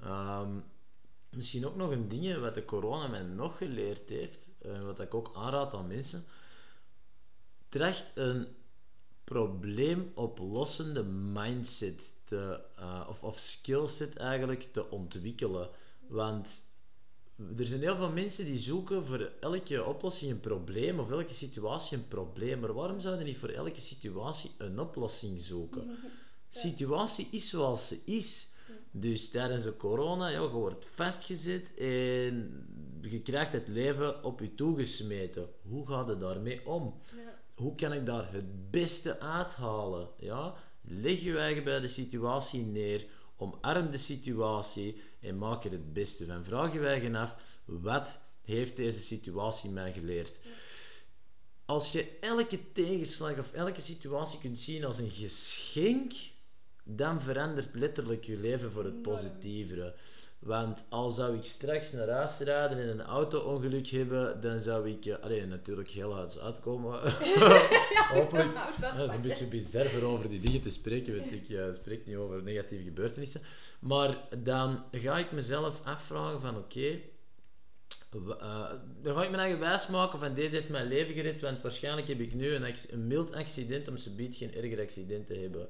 ehm, 0.00 0.60
misschien 1.30 1.66
ook 1.66 1.76
nog 1.76 1.90
een 1.90 2.08
ding 2.08 2.38
wat 2.38 2.54
de 2.54 2.64
corona 2.64 3.06
mij 3.06 3.22
nog 3.22 3.56
geleerd 3.56 4.08
heeft, 4.08 4.46
uh, 4.62 4.84
wat 4.84 5.00
ik 5.00 5.14
ook 5.14 5.32
aanraad 5.34 5.74
aan 5.74 5.86
mensen. 5.86 6.24
Tracht 7.68 8.12
een 8.14 8.56
probleemoplossende 9.24 11.02
mindset 11.04 12.17
te, 12.28 12.60
uh, 12.78 13.06
of, 13.08 13.22
of 13.22 13.38
skillset 13.38 14.16
eigenlijk 14.16 14.62
te 14.62 14.90
ontwikkelen. 14.90 15.68
Want 16.06 16.62
er 17.56 17.66
zijn 17.66 17.80
heel 17.80 17.96
veel 17.96 18.10
mensen 18.10 18.44
die 18.44 18.58
zoeken 18.58 19.04
voor 19.04 19.30
elke 19.40 19.84
oplossing 19.84 20.30
een 20.30 20.40
probleem 20.40 20.98
of 20.98 21.10
elke 21.10 21.34
situatie 21.34 21.98
een 21.98 22.08
probleem. 22.08 22.60
Maar 22.60 22.72
waarom 22.72 23.00
zouden 23.00 23.26
niet 23.26 23.38
voor 23.38 23.48
elke 23.48 23.80
situatie 23.80 24.50
een 24.58 24.78
oplossing 24.78 25.40
zoeken? 25.40 25.86
De 26.52 26.58
situatie 26.58 27.28
is 27.30 27.48
zoals 27.48 27.88
ze 27.88 28.00
is. 28.04 28.48
Dus 28.90 29.30
tijdens 29.30 29.62
de 29.62 29.76
corona, 29.76 30.28
ja, 30.28 30.40
je 30.40 30.48
wordt 30.48 30.86
vastgezet 30.86 31.74
en 31.74 32.66
je 33.00 33.20
krijgt 33.22 33.52
het 33.52 33.68
leven 33.68 34.24
op 34.24 34.40
je 34.40 34.54
toegesmeten. 34.54 35.48
Hoe 35.62 35.86
gaat 35.86 36.08
het 36.08 36.20
daarmee 36.20 36.66
om? 36.66 36.94
Hoe 37.54 37.74
kan 37.74 37.92
ik 37.92 38.06
daar 38.06 38.32
het 38.32 38.70
beste 38.70 39.20
uithalen? 39.20 40.08
Ja? 40.18 40.54
Leg 40.90 41.22
je 41.22 41.38
eigen 41.38 41.64
bij 41.64 41.80
de 41.80 41.88
situatie 41.88 42.64
neer, 42.64 43.06
omarm 43.36 43.90
de 43.90 43.98
situatie 43.98 45.00
en 45.20 45.38
maak 45.38 45.64
er 45.64 45.70
het 45.70 45.92
beste 45.92 46.26
van. 46.26 46.44
Vraag 46.44 46.72
je 46.72 46.86
eigen 46.86 47.14
af, 47.14 47.36
wat 47.64 48.20
heeft 48.42 48.76
deze 48.76 49.00
situatie 49.00 49.70
mij 49.70 49.92
geleerd? 49.92 50.38
Als 51.64 51.92
je 51.92 52.18
elke 52.20 52.72
tegenslag 52.72 53.38
of 53.38 53.52
elke 53.52 53.80
situatie 53.80 54.38
kunt 54.38 54.58
zien 54.58 54.84
als 54.84 54.98
een 54.98 55.10
geschenk, 55.10 56.12
dan 56.84 57.20
verandert 57.20 57.74
letterlijk 57.74 58.24
je 58.24 58.36
leven 58.36 58.72
voor 58.72 58.84
het 58.84 59.02
positievere. 59.02 59.94
Want 60.38 60.84
al 60.88 61.10
zou 61.10 61.36
ik 61.36 61.44
straks 61.44 61.92
naar 61.92 62.08
huis 62.08 62.38
rijden 62.38 62.78
en 62.78 62.88
een 62.88 63.02
auto-ongeluk 63.02 63.86
hebben, 63.86 64.40
dan 64.40 64.60
zou 64.60 64.90
ik... 64.90 65.04
Uh, 65.04 65.44
natuurlijk 65.44 65.88
heel 65.88 66.14
hard 66.14 66.38
uitkomen. 66.38 67.00
Hopelijk. 68.12 68.54
dat 68.80 69.08
is 69.08 69.14
een 69.14 69.22
beetje 69.22 69.46
bizar 69.46 70.02
over 70.02 70.28
die 70.28 70.40
dingen 70.40 70.62
te 70.62 70.70
spreken, 70.70 71.16
want 71.16 71.32
ik 71.32 71.48
uh, 71.48 71.72
spreek 71.72 72.06
niet 72.06 72.16
over 72.16 72.42
negatieve 72.42 72.84
gebeurtenissen. 72.84 73.40
Maar 73.78 74.18
dan 74.36 74.84
ga 74.92 75.18
ik 75.18 75.32
mezelf 75.32 75.80
afvragen 75.84 76.40
van 76.40 76.56
oké, 76.56 77.00
uh, 78.14 78.70
dan 79.02 79.14
ga 79.14 79.22
ik 79.22 79.30
me 79.30 79.36
eigen 79.36 79.58
wijs 79.58 79.86
maken 79.86 80.18
van 80.18 80.34
deze 80.34 80.56
heeft 80.56 80.68
mijn 80.68 80.86
leven 80.86 81.14
gered, 81.14 81.40
want 81.40 81.62
waarschijnlijk 81.62 82.08
heb 82.08 82.20
ik 82.20 82.34
nu 82.34 82.54
een, 82.54 82.74
een 82.90 83.06
mild 83.06 83.32
accident 83.32 83.88
om 83.88 83.96
ze 83.96 84.10
biedt 84.10 84.36
geen 84.36 84.54
erger 84.54 84.80
accident 84.80 85.26
te 85.26 85.34
hebben. 85.34 85.68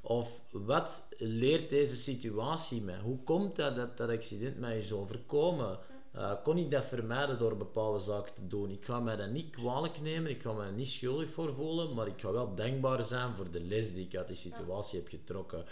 Of 0.00 0.40
wat 0.50 1.08
leert 1.18 1.70
deze 1.70 1.96
situatie 1.96 2.82
mij? 2.82 2.98
Hoe 2.98 3.22
komt 3.22 3.56
dat 3.56 3.76
dat, 3.76 3.96
dat 3.96 4.10
accident 4.10 4.58
mij 4.58 4.78
is 4.78 4.92
overkomen? 4.92 5.78
Uh, 6.16 6.32
kon 6.42 6.58
ik 6.58 6.70
dat 6.70 6.84
vermijden 6.84 7.38
door 7.38 7.56
bepaalde 7.56 7.98
zaken 7.98 8.34
te 8.34 8.46
doen? 8.46 8.70
Ik 8.70 8.84
ga 8.84 9.00
mij 9.00 9.16
dat 9.16 9.30
niet 9.30 9.50
kwalijk 9.50 10.00
nemen, 10.00 10.30
ik 10.30 10.42
ga 10.42 10.52
mij 10.52 10.70
niet 10.70 10.88
schuldig 10.88 11.30
voor 11.30 11.54
voelen, 11.54 11.94
maar 11.94 12.06
ik 12.06 12.20
ga 12.20 12.32
wel 12.32 12.54
dankbaar 12.54 13.02
zijn 13.02 13.34
voor 13.34 13.50
de 13.50 13.60
les 13.60 13.92
die 13.92 14.06
ik 14.06 14.16
uit 14.16 14.26
die 14.26 14.36
situatie 14.36 14.98
heb 14.98 15.08
getrokken. 15.08 15.64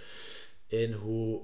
En 0.67 0.93
hoe 0.93 1.41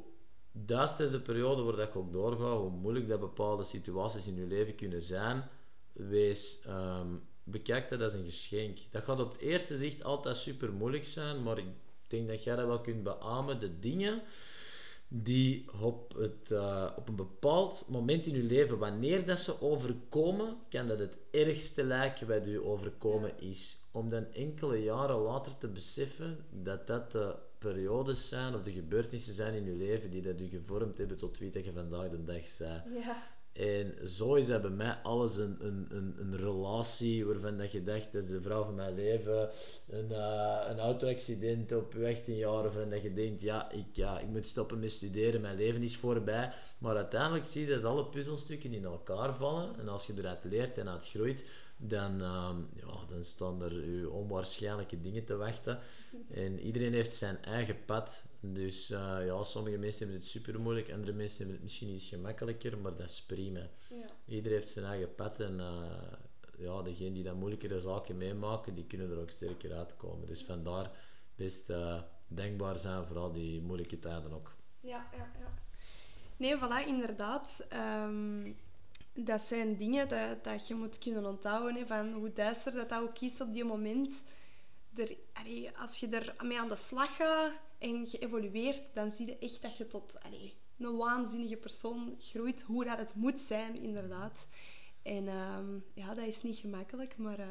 duister 0.52 1.10
de 1.10 1.20
periode 1.20 1.62
waar 1.62 1.76
dat 1.76 1.88
ik 1.88 1.96
ook 1.96 2.12
doorga, 2.12 2.56
hoe 2.56 2.70
moeilijk 2.70 3.08
dat 3.08 3.20
bepaalde 3.20 3.62
situaties 3.62 4.26
in 4.26 4.36
je 4.36 4.46
leven 4.46 4.74
kunnen 4.74 5.02
zijn, 5.02 5.44
wees, 5.92 6.64
um, 6.68 7.22
bekijk 7.44 7.88
dat 7.88 8.00
als 8.00 8.12
een 8.12 8.24
geschenk. 8.24 8.78
Dat 8.90 9.04
gaat 9.04 9.20
op 9.20 9.32
het 9.32 9.40
eerste 9.40 9.76
zicht 9.76 10.04
altijd 10.04 10.36
super 10.36 10.72
moeilijk 10.72 11.06
zijn, 11.06 11.42
maar 11.42 11.58
ik 11.58 11.66
denk 12.14 12.28
dat 12.28 12.44
jij 12.44 12.56
dat 12.56 12.66
wel 12.66 12.80
kunt 12.80 13.02
beamen. 13.02 13.60
De 13.60 13.78
dingen 13.78 14.22
die 15.08 15.66
op, 15.80 16.14
het, 16.14 16.50
uh, 16.50 16.90
op 16.96 17.08
een 17.08 17.16
bepaald 17.16 17.84
moment 17.88 18.26
in 18.26 18.34
je 18.34 18.42
leven, 18.42 18.78
wanneer 18.78 19.26
dat 19.26 19.38
ze 19.38 19.62
overkomen, 19.62 20.56
kan 20.68 20.88
dat 20.88 20.98
het 20.98 21.16
ergste 21.30 21.84
lijken 21.84 22.28
wat 22.28 22.46
u 22.46 22.60
overkomen 22.60 23.40
is. 23.40 23.82
Om 23.92 24.10
dan 24.10 24.32
enkele 24.32 24.82
jaren 24.82 25.16
later 25.16 25.58
te 25.58 25.68
beseffen 25.68 26.44
dat 26.50 26.86
dat 26.86 27.12
de 27.12 27.34
periodes 27.58 28.28
zijn 28.28 28.54
of 28.54 28.62
de 28.62 28.72
gebeurtenissen 28.72 29.34
zijn 29.34 29.54
in 29.54 29.64
je 29.64 29.72
leven 29.72 30.10
die 30.10 30.22
dat 30.22 30.40
u 30.40 30.48
gevormd 30.48 30.98
hebben 30.98 31.16
tot 31.16 31.38
wie 31.38 31.50
dat 31.50 31.64
je 31.64 31.72
vandaag 31.72 32.10
de 32.10 32.24
dag 32.24 32.58
bent. 32.58 33.04
Ja. 33.04 33.33
En 33.54 34.08
zo 34.08 34.34
is 34.34 34.46
mij 34.76 34.98
alles 35.02 35.36
een, 35.36 35.56
een, 35.60 35.86
een, 35.90 36.14
een 36.18 36.36
relatie 36.36 37.26
waarvan 37.26 37.58
dat 37.58 37.72
je 37.72 37.82
dacht, 37.82 38.12
dat 38.12 38.22
is 38.22 38.28
de 38.28 38.42
vrouw 38.42 38.64
van 38.64 38.74
mijn 38.74 38.94
leven. 38.94 39.50
Een, 39.88 40.10
uh, 40.10 40.60
een 40.68 40.78
auto-accident 40.78 41.72
op 41.72 41.92
je 41.92 42.06
18 42.06 42.36
jaar 42.36 42.62
waarvan 42.62 42.90
dat 42.90 43.02
je 43.02 43.12
denkt, 43.12 43.42
ja 43.42 43.70
ik, 43.70 43.86
ja, 43.92 44.18
ik 44.18 44.28
moet 44.28 44.46
stoppen 44.46 44.80
met 44.80 44.92
studeren, 44.92 45.40
mijn 45.40 45.56
leven 45.56 45.82
is 45.82 45.96
voorbij. 45.96 46.52
Maar 46.78 46.96
uiteindelijk 46.96 47.44
zie 47.46 47.66
je 47.66 47.74
dat 47.74 47.84
alle 47.84 48.06
puzzelstukken 48.06 48.72
in 48.72 48.84
elkaar 48.84 49.36
vallen. 49.36 49.78
En 49.78 49.88
als 49.88 50.06
je 50.06 50.14
eruit 50.18 50.44
leert 50.44 50.78
en 50.78 50.88
uit 50.88 51.08
groeit, 51.08 51.44
dan, 51.76 52.12
uh, 52.22 52.56
ja, 52.74 53.04
dan 53.08 53.24
staan 53.24 53.62
er 53.62 53.90
je 53.90 54.10
onwaarschijnlijke 54.10 55.00
dingen 55.00 55.24
te 55.24 55.36
wachten. 55.36 55.78
En 56.30 56.60
iedereen 56.60 56.92
heeft 56.92 57.14
zijn 57.14 57.42
eigen 57.42 57.84
pad. 57.84 58.24
Dus 58.40 58.90
uh, 58.90 59.26
ja, 59.26 59.44
sommige 59.44 59.76
mensen 59.76 59.98
hebben 59.98 60.18
het 60.18 60.28
super 60.28 60.60
moeilijk, 60.60 60.92
andere 60.92 61.12
mensen 61.12 61.36
hebben 61.38 61.54
het 61.54 61.64
misschien 61.64 61.88
iets 61.88 62.08
gemakkelijker, 62.08 62.78
maar 62.78 62.96
dat 62.96 63.08
is 63.08 63.22
prima. 63.22 63.60
Ja. 63.90 64.06
Iedereen 64.26 64.58
heeft 64.58 64.72
zijn 64.72 64.84
eigen 64.84 65.14
pad 65.14 65.40
en 65.40 65.58
uh, 65.58 65.82
ja, 66.58 66.82
degenen 66.82 67.12
die 67.14 67.24
dat 67.24 67.34
moeilijkere 67.34 67.80
zaken 67.80 68.16
meemaken, 68.16 68.74
die 68.74 68.86
kunnen 68.86 69.10
er 69.10 69.18
ook 69.18 69.30
sterker 69.30 69.72
uitkomen. 69.72 70.26
Dus 70.26 70.44
vandaar 70.44 70.90
best 71.34 71.70
uh, 71.70 72.02
denkbaar 72.26 72.78
zijn, 72.78 73.06
vooral 73.06 73.32
die 73.32 73.60
moeilijke 73.60 73.98
tijden 73.98 74.32
ook. 74.32 74.54
Ja, 74.80 75.08
ja, 75.12 75.30
ja. 75.38 75.54
Nee, 76.36 76.56
voilà, 76.56 76.86
inderdaad. 76.86 77.66
Um, 78.04 78.56
dat 79.14 79.42
zijn 79.42 79.76
dingen 79.76 80.08
dat, 80.08 80.44
dat 80.44 80.68
je 80.68 80.74
moet 80.74 80.98
kunnen 80.98 81.26
onthouden. 81.26 81.74
Hè, 81.74 81.86
van 81.86 82.12
hoe 82.12 82.32
duister 82.32 82.72
dat, 82.72 82.88
dat 82.88 83.00
ook 83.00 83.18
is 83.18 83.40
op 83.40 83.52
die 83.52 83.64
moment. 83.64 84.22
Er, 84.94 85.16
allee, 85.32 85.70
als 85.78 86.00
je 86.00 86.08
er 86.08 86.34
mee 86.44 86.58
aan 86.58 86.68
de 86.68 86.76
slag 86.76 87.16
gaat 87.16 87.52
en 87.78 88.06
je 88.10 88.18
evolueert, 88.18 88.82
dan 88.94 89.10
zie 89.10 89.26
je 89.26 89.38
echt 89.38 89.62
dat 89.62 89.76
je 89.76 89.86
tot 89.86 90.16
allee, 90.22 90.54
een 90.78 90.96
waanzinnige 90.96 91.56
persoon 91.56 92.14
groeit. 92.18 92.62
Hoe 92.62 92.84
dat 92.84 92.98
het 92.98 93.14
moet 93.14 93.40
zijn, 93.40 93.76
inderdaad. 93.76 94.48
En 95.02 95.28
um, 95.28 95.84
ja, 95.94 96.14
dat 96.14 96.26
is 96.26 96.42
niet 96.42 96.56
gemakkelijk, 96.56 97.16
maar 97.16 97.40
uh, 97.40 97.46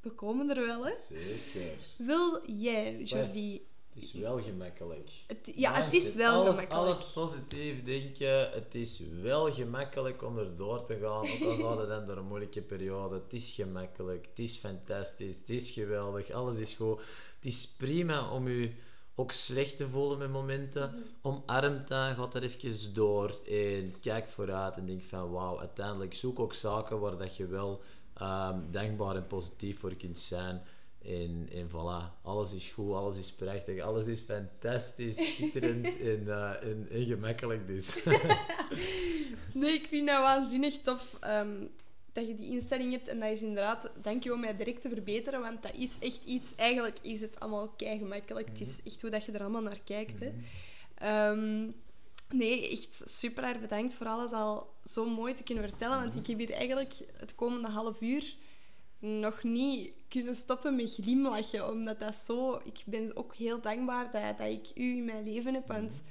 we 0.00 0.10
komen 0.10 0.50
er 0.50 0.66
wel, 0.66 0.86
hè. 0.86 0.94
Zeker. 0.94 1.78
Wil 1.98 2.50
jij, 2.50 3.02
Jordi... 3.02 3.66
Het 3.96 4.04
is 4.04 4.12
wel 4.12 4.42
gemakkelijk. 4.42 5.10
Het, 5.26 5.52
ja, 5.54 5.72
het 5.82 5.92
is 5.92 6.14
wel 6.14 6.32
alles, 6.32 6.54
gemakkelijk. 6.54 6.86
Alles 6.86 7.12
positief 7.12 7.84
denken. 7.84 8.50
Het 8.50 8.74
is 8.74 9.00
wel 9.22 9.52
gemakkelijk 9.52 10.22
om 10.22 10.38
er 10.38 10.56
door 10.56 10.84
te 10.84 10.98
gaan. 11.02 11.48
Ook 11.48 11.60
al 11.60 11.68
gaat 11.68 11.78
het 11.78 11.88
dan 11.88 12.04
door 12.04 12.16
een 12.16 12.26
moeilijke 12.26 12.62
periode. 12.62 13.14
Het 13.14 13.32
is 13.32 13.50
gemakkelijk. 13.50 14.26
Het 14.26 14.38
is 14.38 14.56
fantastisch. 14.56 15.36
Het 15.36 15.50
is 15.50 15.70
geweldig. 15.70 16.30
Alles 16.30 16.56
is 16.56 16.74
goed. 16.74 16.98
Het 17.36 17.44
is 17.44 17.66
prima 17.66 18.30
om 18.30 18.48
je 18.48 18.72
ook 19.14 19.32
slecht 19.32 19.76
te 19.76 19.88
voelen 19.88 20.18
met 20.18 20.30
momenten. 20.30 20.90
Mm 20.90 21.02
-hmm. 21.22 21.42
Omarm 21.42 21.82
dan, 21.86 22.14
gaat 22.14 22.34
er 22.34 22.42
even 22.42 22.94
door. 22.94 23.40
En 23.48 24.00
kijk 24.00 24.28
vooruit 24.28 24.76
en 24.76 24.86
denk 24.86 25.02
van 25.02 25.30
wauw, 25.30 25.58
uiteindelijk 25.58 26.14
zoek 26.14 26.38
ook 26.38 26.54
zaken 26.54 27.00
waar 27.00 27.18
dat 27.18 27.36
je 27.36 27.46
wel 27.46 27.82
um, 28.22 28.68
dankbaar 28.70 29.16
en 29.16 29.26
positief 29.26 29.78
voor 29.78 29.94
kunt 29.94 30.18
zijn. 30.18 30.62
En, 31.06 31.48
en 31.52 31.68
voilà, 31.68 32.22
alles 32.22 32.52
is 32.52 32.68
goed, 32.68 32.94
alles 32.94 33.18
is 33.18 33.32
prachtig, 33.32 33.80
alles 33.80 34.06
is 34.06 34.20
fantastisch, 34.20 35.34
schitterend 35.34 35.84
en, 36.12 36.22
uh, 36.26 36.62
en, 36.62 36.86
en, 36.90 37.04
gemakkelijk 37.04 37.66
dus. 37.66 38.04
nee, 39.54 39.72
ik 39.72 39.86
vind 39.88 40.06
dat 40.06 40.20
waanzinnig 40.20 40.78
tof 40.82 41.18
um, 41.24 41.70
dat 42.12 42.26
je 42.26 42.34
die 42.34 42.50
instelling 42.50 42.92
hebt. 42.92 43.08
En 43.08 43.20
dat 43.20 43.30
is 43.30 43.42
inderdaad, 43.42 43.90
dank 44.02 44.22
je 44.22 44.32
om 44.32 44.40
mij 44.40 44.56
direct 44.56 44.82
te 44.82 44.88
verbeteren, 44.88 45.40
want 45.40 45.62
dat 45.62 45.74
is 45.74 45.98
echt 45.98 46.24
iets, 46.24 46.54
eigenlijk 46.54 46.98
is 47.02 47.20
het 47.20 47.40
allemaal 47.40 47.68
kei 47.68 47.98
gemakkelijk. 47.98 48.48
Mm 48.48 48.54
-hmm. 48.54 48.64
Het 48.64 48.74
is 48.84 48.92
echt 48.92 49.02
hoe 49.02 49.10
dat 49.10 49.24
je 49.24 49.32
er 49.32 49.40
allemaal 49.40 49.62
naar 49.62 49.80
kijkt. 49.84 50.14
Mm 50.14 50.20
-hmm. 50.20 50.42
hè. 50.94 51.30
Um, 51.30 51.74
nee, 52.28 52.70
echt 52.70 53.02
super 53.04 53.44
erg 53.44 53.60
bedankt 53.60 53.94
voor 53.94 54.06
alles 54.06 54.32
al 54.32 54.74
zo 54.84 55.04
mooi 55.04 55.34
te 55.34 55.42
kunnen 55.42 55.68
vertellen, 55.68 55.98
want 55.98 56.16
ik 56.16 56.26
heb 56.26 56.38
hier 56.38 56.52
eigenlijk 56.52 56.94
het 57.16 57.34
komende 57.34 57.68
half 57.68 58.00
uur 58.00 58.36
nog 58.98 59.42
niet 59.42 59.92
kunnen 60.08 60.34
stoppen 60.34 60.76
met 60.76 60.94
glimlachen. 60.94 61.70
Omdat 61.70 62.00
dat 62.00 62.14
zo... 62.14 62.60
Ik 62.64 62.82
ben 62.86 63.16
ook 63.16 63.34
heel 63.34 63.60
dankbaar 63.60 64.10
dat, 64.12 64.38
dat 64.38 64.48
ik 64.48 64.70
u 64.74 64.96
in 64.96 65.04
mijn 65.04 65.24
leven 65.24 65.54
heb. 65.54 65.66
Want 65.66 66.02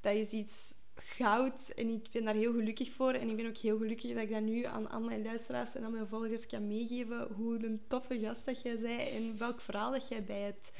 dat 0.00 0.14
is 0.14 0.32
iets 0.32 0.74
goud. 0.94 1.68
En 1.68 1.88
ik 1.88 2.10
ben 2.10 2.24
daar 2.24 2.34
heel 2.34 2.52
gelukkig 2.52 2.90
voor. 2.92 3.12
En 3.12 3.28
ik 3.28 3.36
ben 3.36 3.46
ook 3.46 3.56
heel 3.56 3.78
gelukkig 3.78 4.14
dat 4.14 4.22
ik 4.22 4.30
dat 4.30 4.42
nu 4.42 4.64
aan, 4.64 5.04
mijn 5.04 5.22
luisteraars 5.22 5.74
en 5.74 5.84
aan 5.84 5.92
mijn 5.92 6.06
volgers 6.06 6.46
kan 6.46 6.66
meegeven. 6.66 7.28
Hoe 7.36 7.64
een 7.64 7.80
toffe 7.88 8.18
gast 8.18 8.44
dat 8.44 8.62
jij 8.62 8.76
zei. 8.76 8.98
En 8.98 9.38
welk 9.38 9.60
verhaal 9.60 9.92
dat 9.92 10.08
jij 10.08 10.24
bij 10.24 10.40
hebt. 10.40 10.72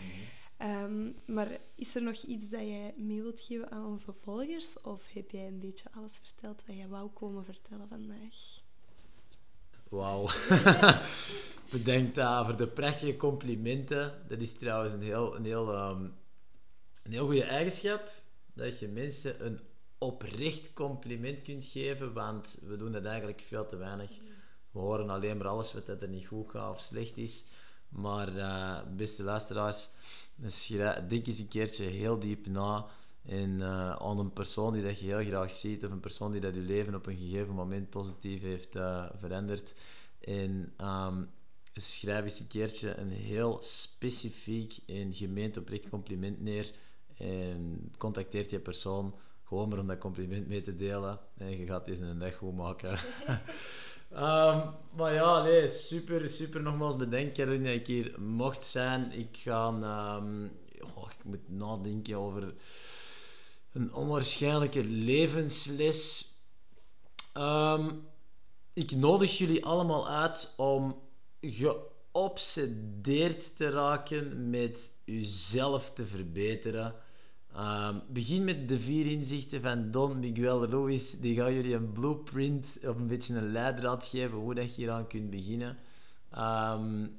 Um, 0.63 1.15
maar 1.27 1.61
is 1.75 1.95
er 1.95 2.03
nog 2.03 2.23
iets 2.23 2.51
dat 2.51 2.61
jij 2.61 2.95
mee 2.97 3.23
wilt 3.23 3.41
geven 3.41 3.71
aan 3.71 3.87
onze 3.87 4.13
volgers? 4.13 4.81
Of 4.81 5.13
heb 5.13 5.31
jij 5.31 5.47
een 5.47 5.59
beetje 5.59 5.91
alles 5.95 6.19
verteld 6.23 6.63
wat 6.67 6.77
jij 6.77 6.89
wou 6.89 7.11
komen 7.11 7.45
vertellen 7.45 7.89
vandaag? 7.89 8.62
Wauw. 9.93 10.29
Bedankt 11.73 12.19
uh, 12.19 12.47
voor 12.47 12.57
de 12.57 12.67
prachtige 12.67 13.17
complimenten. 13.17 14.13
Dat 14.29 14.39
is 14.39 14.59
trouwens 14.59 14.93
een 14.93 15.03
heel, 15.03 15.37
een 15.37 15.45
heel, 15.45 15.89
um, 15.91 16.15
een 17.03 17.13
heel 17.13 17.25
goede 17.25 17.45
eigenschap. 17.45 18.11
Dat 18.55 18.79
je 18.79 18.89
mensen 18.89 19.47
een 19.47 19.61
oprecht 19.99 20.73
compliment 20.73 21.43
kunt 21.43 21.65
geven, 21.65 22.13
want 22.13 22.59
we 22.67 22.77
doen 22.77 22.93
dat 22.93 23.05
eigenlijk 23.05 23.41
veel 23.41 23.67
te 23.67 23.77
weinig. 23.77 24.11
We 24.71 24.79
horen 24.79 25.11
alleen 25.11 25.37
maar 25.37 25.49
alles 25.49 25.73
wat 25.73 25.89
er 25.89 26.09
niet 26.09 26.27
goed 26.27 26.51
gaat 26.51 26.71
of 26.71 26.81
slecht 26.81 27.17
is. 27.17 27.47
Maar 27.89 28.33
uh, 28.33 28.81
beste 28.97 29.23
luisteraars, 29.23 29.89
denk 31.09 31.27
eens 31.27 31.39
een 31.39 31.49
keertje 31.49 31.85
heel 31.85 32.19
diep 32.19 32.47
na. 32.47 32.87
En 33.25 33.51
uh, 33.51 33.91
aan 33.91 34.19
een 34.19 34.33
persoon 34.33 34.73
die 34.73 34.83
dat 34.83 34.99
je 34.99 35.07
heel 35.07 35.25
graag 35.25 35.51
ziet, 35.53 35.85
of 35.85 35.91
een 35.91 36.01
persoon 36.01 36.33
die 36.33 36.41
dat 36.41 36.55
je 36.55 36.61
leven 36.61 36.95
op 36.95 37.07
een 37.07 37.17
gegeven 37.17 37.55
moment 37.55 37.91
positief 37.91 38.41
heeft 38.41 38.77
uh, 38.77 39.05
veranderd. 39.15 39.75
En 40.21 40.73
um, 40.81 41.31
schrijf 41.75 42.25
eens 42.25 42.41
een 42.41 42.49
keertje 42.49 42.97
een 42.97 43.11
heel 43.11 43.57
specifiek 43.61 44.77
en 44.87 45.13
gemeend 45.13 45.57
oprecht 45.57 45.89
compliment 45.89 46.41
neer. 46.41 46.71
En 47.17 47.93
contacteert 47.99 48.51
je 48.51 48.59
persoon 48.59 49.15
gewoon 49.45 49.69
maar 49.69 49.79
om 49.79 49.87
dat 49.87 49.99
compliment 49.99 50.49
mee 50.49 50.63
te 50.63 50.77
delen. 50.77 51.19
En 51.39 51.59
je 51.59 51.67
gaat 51.67 51.85
deze 51.85 52.05
een 52.05 52.19
dag 52.19 52.37
goed 52.37 52.57
maken. 52.57 52.91
um, 54.11 54.71
maar 54.97 55.15
ja, 55.15 55.43
nee, 55.43 55.69
super, 55.69 56.29
super 56.29 56.63
nogmaals 56.63 56.97
bedankt 56.97 57.37
Caroline 57.37 57.65
dat 57.65 57.75
ik 57.75 57.87
hier 57.87 58.21
mocht 58.21 58.65
zijn. 58.65 59.13
Ik 59.13 59.37
ga... 59.37 59.67
Um, 60.17 60.51
oh, 60.95 61.11
ik 61.19 61.25
moet 61.25 61.49
nadenken 61.49 62.17
over 62.17 62.55
een 63.73 63.95
onwaarschijnlijke 63.95 64.85
levensles. 64.85 66.33
Um, 67.37 68.07
ik 68.73 68.91
nodig 68.91 69.39
jullie 69.39 69.65
allemaal 69.65 70.09
uit 70.09 70.53
om 70.57 71.01
geobsedeerd 71.41 73.57
te 73.57 73.71
raken 73.71 74.51
met 74.51 74.91
jezelf 75.05 75.91
te 75.91 76.07
verbeteren. 76.07 76.95
Um, 77.57 78.03
begin 78.09 78.45
met 78.45 78.69
de 78.69 78.81
vier 78.81 79.07
inzichten 79.07 79.63
van 79.63 79.91
Don 79.91 80.19
Miguel 80.19 80.67
Ruiz. 80.67 81.13
Die 81.13 81.37
gaan 81.37 81.55
jullie 81.55 81.75
een 81.75 81.93
blueprint 81.93 82.79
of 82.83 82.97
een 82.97 83.07
beetje 83.07 83.35
een 83.35 83.53
leidraad 83.53 84.05
geven 84.05 84.39
hoe 84.39 84.55
dat 84.55 84.75
je 84.75 84.81
hieraan 84.81 85.07
kunt 85.07 85.31
beginnen. 85.31 85.79
Um, 86.39 87.17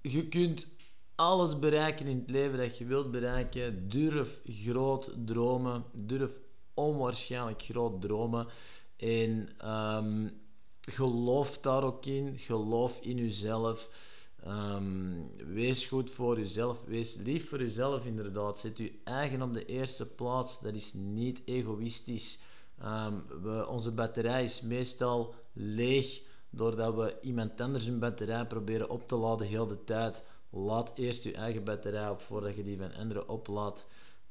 je 0.00 0.28
kunt 0.28 0.66
alles 1.14 1.58
bereiken 1.58 2.06
in 2.06 2.18
het 2.18 2.30
leven 2.30 2.58
dat 2.58 2.78
je 2.78 2.84
wilt 2.84 3.10
bereiken. 3.10 3.88
Durf 3.88 4.40
groot 4.44 5.12
dromen. 5.24 5.84
Durf 5.92 6.30
onwaarschijnlijk 6.74 7.62
groot 7.62 8.00
dromen. 8.00 8.46
En 8.96 9.48
um, 9.70 10.30
geloof 10.80 11.58
daar 11.58 11.82
ook 11.82 12.06
in. 12.06 12.38
Geloof 12.38 12.98
in 13.00 13.16
jezelf. 13.16 13.90
Um, 14.46 15.30
wees 15.36 15.86
goed 15.86 16.10
voor 16.10 16.38
jezelf. 16.38 16.84
Wees 16.84 17.14
lief 17.14 17.48
voor 17.48 17.60
jezelf, 17.60 18.04
inderdaad. 18.04 18.58
Zet 18.58 18.78
je 18.78 19.00
eigen 19.04 19.42
op 19.42 19.54
de 19.54 19.66
eerste 19.66 20.14
plaats. 20.14 20.60
Dat 20.60 20.74
is 20.74 20.92
niet 20.92 21.42
egoïstisch. 21.44 22.40
We, 23.42 23.66
onze 23.68 23.92
batterij 23.92 24.44
is 24.44 24.60
meestal 24.60 25.34
leeg 25.52 26.22
doordat 26.50 26.94
we 26.94 27.16
iemand 27.22 27.60
anders 27.60 27.86
een 27.86 27.98
batterij 27.98 28.46
proberen 28.46 28.90
op 28.90 29.08
te 29.08 29.14
laden 29.16 29.46
heel 29.46 29.66
de 29.66 29.84
tijd. 29.84 30.22
Laat 30.54 30.92
eerst 30.94 31.24
je 31.24 31.32
eigen 31.32 31.64
batterij 31.64 32.10
op 32.10 32.20
voordat 32.20 32.56
je 32.56 32.64
die 32.64 32.78
van 32.78 32.94
anderen 32.94 33.28
oplaadt. 33.28 33.86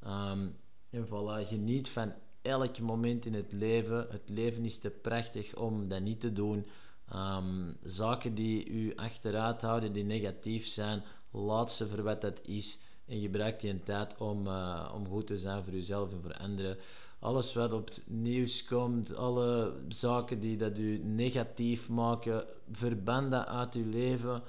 Um, 0.06 0.56
en 0.90 1.06
voilà, 1.06 1.46
geniet 1.48 1.88
van 1.88 2.12
elk 2.42 2.78
moment 2.78 3.24
in 3.24 3.34
het 3.34 3.52
leven. 3.52 4.06
Het 4.10 4.28
leven 4.28 4.64
is 4.64 4.78
te 4.78 4.90
prachtig 4.90 5.54
om 5.56 5.88
dat 5.88 6.00
niet 6.00 6.20
te 6.20 6.32
doen. 6.32 6.66
Um, 7.14 7.76
zaken 7.82 8.34
die 8.34 8.68
u 8.68 8.96
achteruit 8.96 9.62
houden, 9.62 9.92
die 9.92 10.04
negatief 10.04 10.66
zijn, 10.66 11.02
laat 11.30 11.72
ze 11.72 11.88
voor 11.88 12.02
wat 12.02 12.20
dat 12.20 12.40
is. 12.46 12.80
En 13.06 13.20
gebruik 13.20 13.60
die 13.60 13.82
tijd 13.82 14.16
om, 14.18 14.46
uh, 14.46 14.92
om 14.94 15.08
goed 15.08 15.26
te 15.26 15.38
zijn 15.38 15.64
voor 15.64 15.72
uzelf 15.72 16.12
en 16.12 16.22
voor 16.22 16.36
anderen. 16.36 16.76
Alles 17.18 17.54
wat 17.54 17.72
op 17.72 17.88
het 17.88 18.02
nieuws 18.06 18.64
komt, 18.64 19.16
alle 19.16 19.74
zaken 19.88 20.40
die 20.40 20.56
dat 20.56 20.78
u 20.78 20.98
negatief 20.98 21.88
maken, 21.88 22.44
verban 22.70 23.30
dat 23.30 23.46
uit 23.46 23.74
uw 23.74 23.90
leven. 23.90 24.42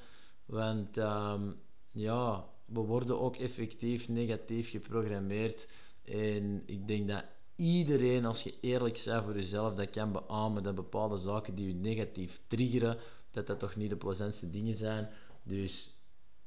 Want 0.46 0.98
um, 0.98 1.56
ja, 1.94 2.46
we 2.66 2.80
worden 2.80 3.20
ook 3.20 3.36
effectief 3.36 4.10
negatief 4.10 4.70
geprogrammeerd. 4.70 5.68
En 6.04 6.64
ik 6.66 6.88
denk 6.88 7.08
dat 7.08 7.24
iedereen, 7.56 8.26
als 8.26 8.44
je 8.44 8.54
eerlijk 8.62 9.02
bent 9.06 9.24
voor 9.24 9.36
jezelf, 9.36 9.74
dat 9.74 9.90
kan 9.90 10.12
beamen 10.12 10.64
dat 10.64 10.76
bepaalde 10.76 11.18
zaken 11.18 11.56
die 11.56 11.68
je 11.68 11.74
negatief 11.74 12.42
triggeren, 12.48 12.98
dat 13.32 13.48
dat 13.48 13.60
toch 13.60 13.76
niet 13.76 13.90
de 13.90 13.96
plezantste 13.96 14.50
dingen 14.50 14.74
zijn. 14.74 15.10
Dus 15.44 15.96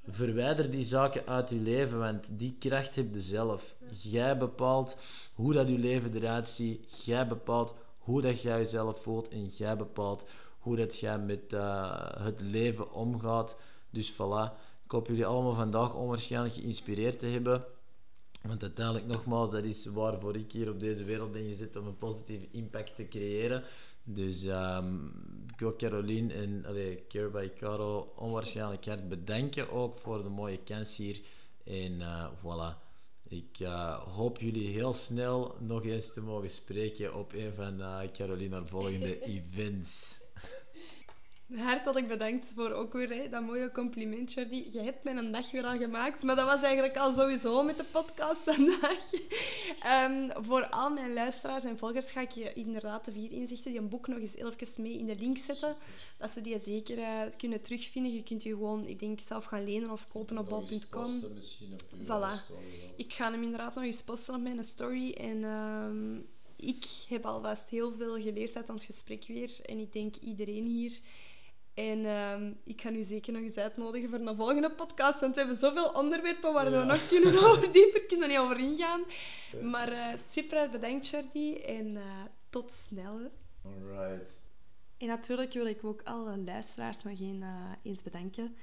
verwijder 0.09 0.71
die 0.71 0.85
zaken 0.85 1.27
uit 1.27 1.49
je 1.49 1.57
leven, 1.57 1.99
want 1.99 2.29
die 2.31 2.57
kracht 2.59 2.95
heb 2.95 3.15
je 3.15 3.21
zelf. 3.21 3.75
Jij 4.03 4.39
bepaalt 4.39 4.97
hoe 5.35 5.53
dat 5.53 5.69
je 5.69 5.79
leven 5.79 6.15
eruit 6.15 6.49
ziet. 6.49 7.05
Jij 7.05 7.27
bepaalt 7.27 7.75
hoe 7.99 8.23
dat 8.23 8.43
jij 8.43 8.59
jezelf 8.59 9.03
voelt 9.03 9.29
en 9.29 9.47
jij 9.47 9.77
bepaalt 9.77 10.27
hoe 10.59 10.77
dat 10.77 10.99
jij 10.99 11.19
met 11.19 11.53
uh, 11.53 11.99
het 12.19 12.41
leven 12.41 12.93
omgaat. 12.93 13.57
Dus 13.91 14.13
voilà. 14.13 14.66
Ik 14.87 14.93
hoop 14.93 15.07
jullie 15.07 15.27
allemaal 15.27 15.55
vandaag 15.55 15.95
onwaarschijnlijk 15.95 16.55
geïnspireerd 16.55 17.19
te 17.19 17.27
hebben. 17.27 17.65
Want 18.43 18.63
uiteindelijk, 18.63 19.07
nogmaals, 19.07 19.51
dat 19.51 19.65
is 19.65 19.87
waarvoor 19.87 20.37
ik 20.37 20.53
hier 20.53 20.71
op 20.71 20.81
deze 20.81 21.05
wereld 21.05 21.33
ben 21.33 21.45
gezet 21.45 21.77
om 21.77 21.87
een 21.87 21.99
positieve 21.99 22.49
impact 22.51 22.97
te 22.97 23.09
creëren. 23.09 23.65
Dus 24.05 24.45
um, 24.45 25.13
ik 25.53 25.59
wil 25.61 25.77
Caroline 25.77 26.35
en 26.35 26.65
allee, 26.67 27.07
Care 27.09 27.29
by 27.29 27.51
Caro 27.59 28.13
onwaarschijnlijk 28.17 28.87
hard 28.87 29.09
bedanken 29.09 29.71
ook 29.71 29.97
voor 29.97 30.23
de 30.23 30.29
mooie 30.29 30.59
kans 30.59 30.97
hier. 30.97 31.21
En 31.65 31.93
uh, 31.93 32.31
voilà. 32.39 32.85
Ik 33.29 33.59
uh, 33.59 33.99
hoop 33.99 34.39
jullie 34.41 34.69
heel 34.69 34.93
snel 34.93 35.57
nog 35.61 35.85
eens 35.85 36.13
te 36.13 36.21
mogen 36.21 36.51
spreken 36.51 37.15
op 37.15 37.33
een 37.33 37.53
van 37.55 37.81
uh, 37.81 38.01
Caroline 38.13 38.67
volgende 38.67 39.21
events. 39.37 40.25
Hartelijk 41.55 42.09
bedankt 42.09 42.53
voor 42.55 42.71
ook 42.71 42.93
weer 42.93 43.09
hè, 43.09 43.29
dat 43.29 43.43
mooie 43.43 43.73
compliment, 43.73 44.33
Jordi. 44.33 44.69
Je 44.73 44.81
hebt 44.81 45.05
mijn 45.05 45.33
dag 45.33 45.51
weer 45.51 45.65
al 45.65 45.79
gemaakt, 45.79 46.23
maar 46.23 46.37
dat 46.37 46.47
was 46.47 46.63
eigenlijk 46.63 46.97
al 46.97 47.13
sowieso 47.13 47.63
met 47.63 47.77
de 47.77 47.85
podcast 47.85 48.43
vandaag. 48.43 49.11
um, 50.11 50.31
voor 50.47 50.69
al 50.69 50.91
mijn 50.91 51.13
luisteraars 51.13 51.65
en 51.65 51.79
volgers 51.79 52.11
ga 52.11 52.21
ik 52.21 52.31
je 52.31 52.53
inderdaad 52.53 53.05
de 53.05 53.13
vier 53.13 53.33
inzichten, 53.33 53.71
die 53.71 53.81
een 53.81 53.89
boek 53.89 54.07
nog 54.07 54.19
eens 54.19 54.37
even 54.37 54.83
mee 54.83 54.99
in 54.99 55.07
de 55.07 55.17
link 55.19 55.39
zetten, 55.39 55.77
dat 56.19 56.31
ze 56.31 56.41
die 56.41 56.59
zeker 56.59 56.99
uh, 56.99 57.21
kunnen 57.37 57.61
terugvinden. 57.61 58.13
Je 58.15 58.23
kunt 58.23 58.43
je 58.43 58.51
gewoon, 58.51 58.87
ik 58.87 58.99
denk, 58.99 59.21
zelf 59.21 59.45
gaan 59.45 59.65
lenen 59.65 59.91
of 59.91 60.09
kopen 60.09 60.39
op 60.39 60.49
bol.com. 60.49 61.23
Voilà. 62.05 62.55
Ik 62.97 63.13
ga 63.13 63.31
hem 63.31 63.43
inderdaad 63.43 63.75
nog 63.75 63.85
eens 63.85 64.03
posten 64.03 64.35
op 64.35 64.41
mijn 64.41 64.65
story 64.65 65.13
en... 65.13 65.45
Um, 65.45 66.29
ik 66.57 66.87
heb 67.09 67.27
alvast 67.27 67.71
heel 67.71 67.93
veel 67.93 68.21
geleerd 68.21 68.57
uit 68.57 68.71
ons 68.71 68.85
gesprek 68.85 69.25
weer. 69.27 69.51
En 69.65 69.79
ik 69.79 69.93
denk 69.93 70.17
iedereen 70.17 70.67
hier. 70.67 71.01
En 71.77 71.99
uh, 71.99 72.51
ik 72.65 72.81
ga 72.81 72.91
u 72.91 73.03
zeker 73.03 73.33
nog 73.33 73.43
eens 73.43 73.57
uitnodigen 73.57 74.11
voor 74.11 74.19
een 74.19 74.37
volgende 74.37 74.71
podcast. 74.71 75.21
Want 75.21 75.35
we 75.35 75.41
hebben 75.41 75.59
zoveel 75.59 75.89
onderwerpen 75.89 76.53
waar 76.53 76.71
we 76.71 76.85
nog 76.85 77.09
kunnen 77.09 77.39
over, 77.47 77.73
dieper 77.73 78.03
kunnen 78.03 78.29
niet 78.29 78.39
over 78.39 78.59
ingaan. 78.59 79.03
Maar 79.63 79.93
uh, 79.93 80.17
super 80.17 80.71
bedankt, 80.71 81.09
Jordi. 81.09 81.57
En 81.57 81.87
uh, 81.87 82.03
tot 82.51 82.71
snel. 82.71 83.31
Alright. 83.65 84.47
En 84.99 85.07
natuurlijk 85.07 85.53
wil 85.53 85.67
ik 85.67 85.85
ook 85.85 86.03
alle 86.03 86.39
luisteraars 86.39 87.03
nog 87.03 87.21
eens 87.83 88.03
bedanken 88.03 88.57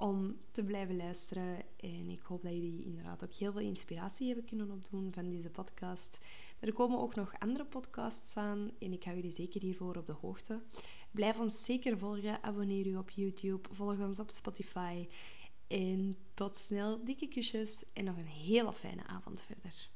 om 0.00 0.36
te 0.50 0.64
blijven 0.64 0.96
luisteren. 0.96 1.56
En 1.76 2.08
ik 2.08 2.20
hoop 2.22 2.42
dat 2.42 2.52
jullie 2.52 2.84
inderdaad 2.84 3.24
ook 3.24 3.32
heel 3.32 3.52
veel 3.52 3.60
inspiratie 3.60 4.26
hebben 4.26 4.44
kunnen 4.44 4.70
opdoen 4.70 5.12
van 5.12 5.28
deze 5.28 5.50
podcast. 5.50 6.18
Er 6.60 6.72
komen 6.72 6.98
ook 6.98 7.14
nog 7.14 7.32
andere 7.38 7.64
podcasts 7.64 8.36
aan 8.36 8.70
en 8.78 8.92
ik 8.92 9.04
hou 9.04 9.16
jullie 9.16 9.32
zeker 9.32 9.60
hiervoor 9.60 9.96
op 9.96 10.06
de 10.06 10.12
hoogte. 10.12 10.60
Blijf 11.10 11.38
ons 11.38 11.64
zeker 11.64 11.98
volgen, 11.98 12.42
abonneer 12.42 12.86
u 12.86 12.96
op 12.96 13.10
YouTube, 13.10 13.68
volg 13.72 13.98
ons 13.98 14.18
op 14.18 14.30
Spotify. 14.30 15.08
En 15.66 16.16
tot 16.34 16.56
snel, 16.56 17.04
dikke 17.04 17.28
kusjes 17.28 17.84
en 17.92 18.04
nog 18.04 18.16
een 18.16 18.26
hele 18.26 18.72
fijne 18.72 19.06
avond 19.06 19.42
verder. 19.42 19.90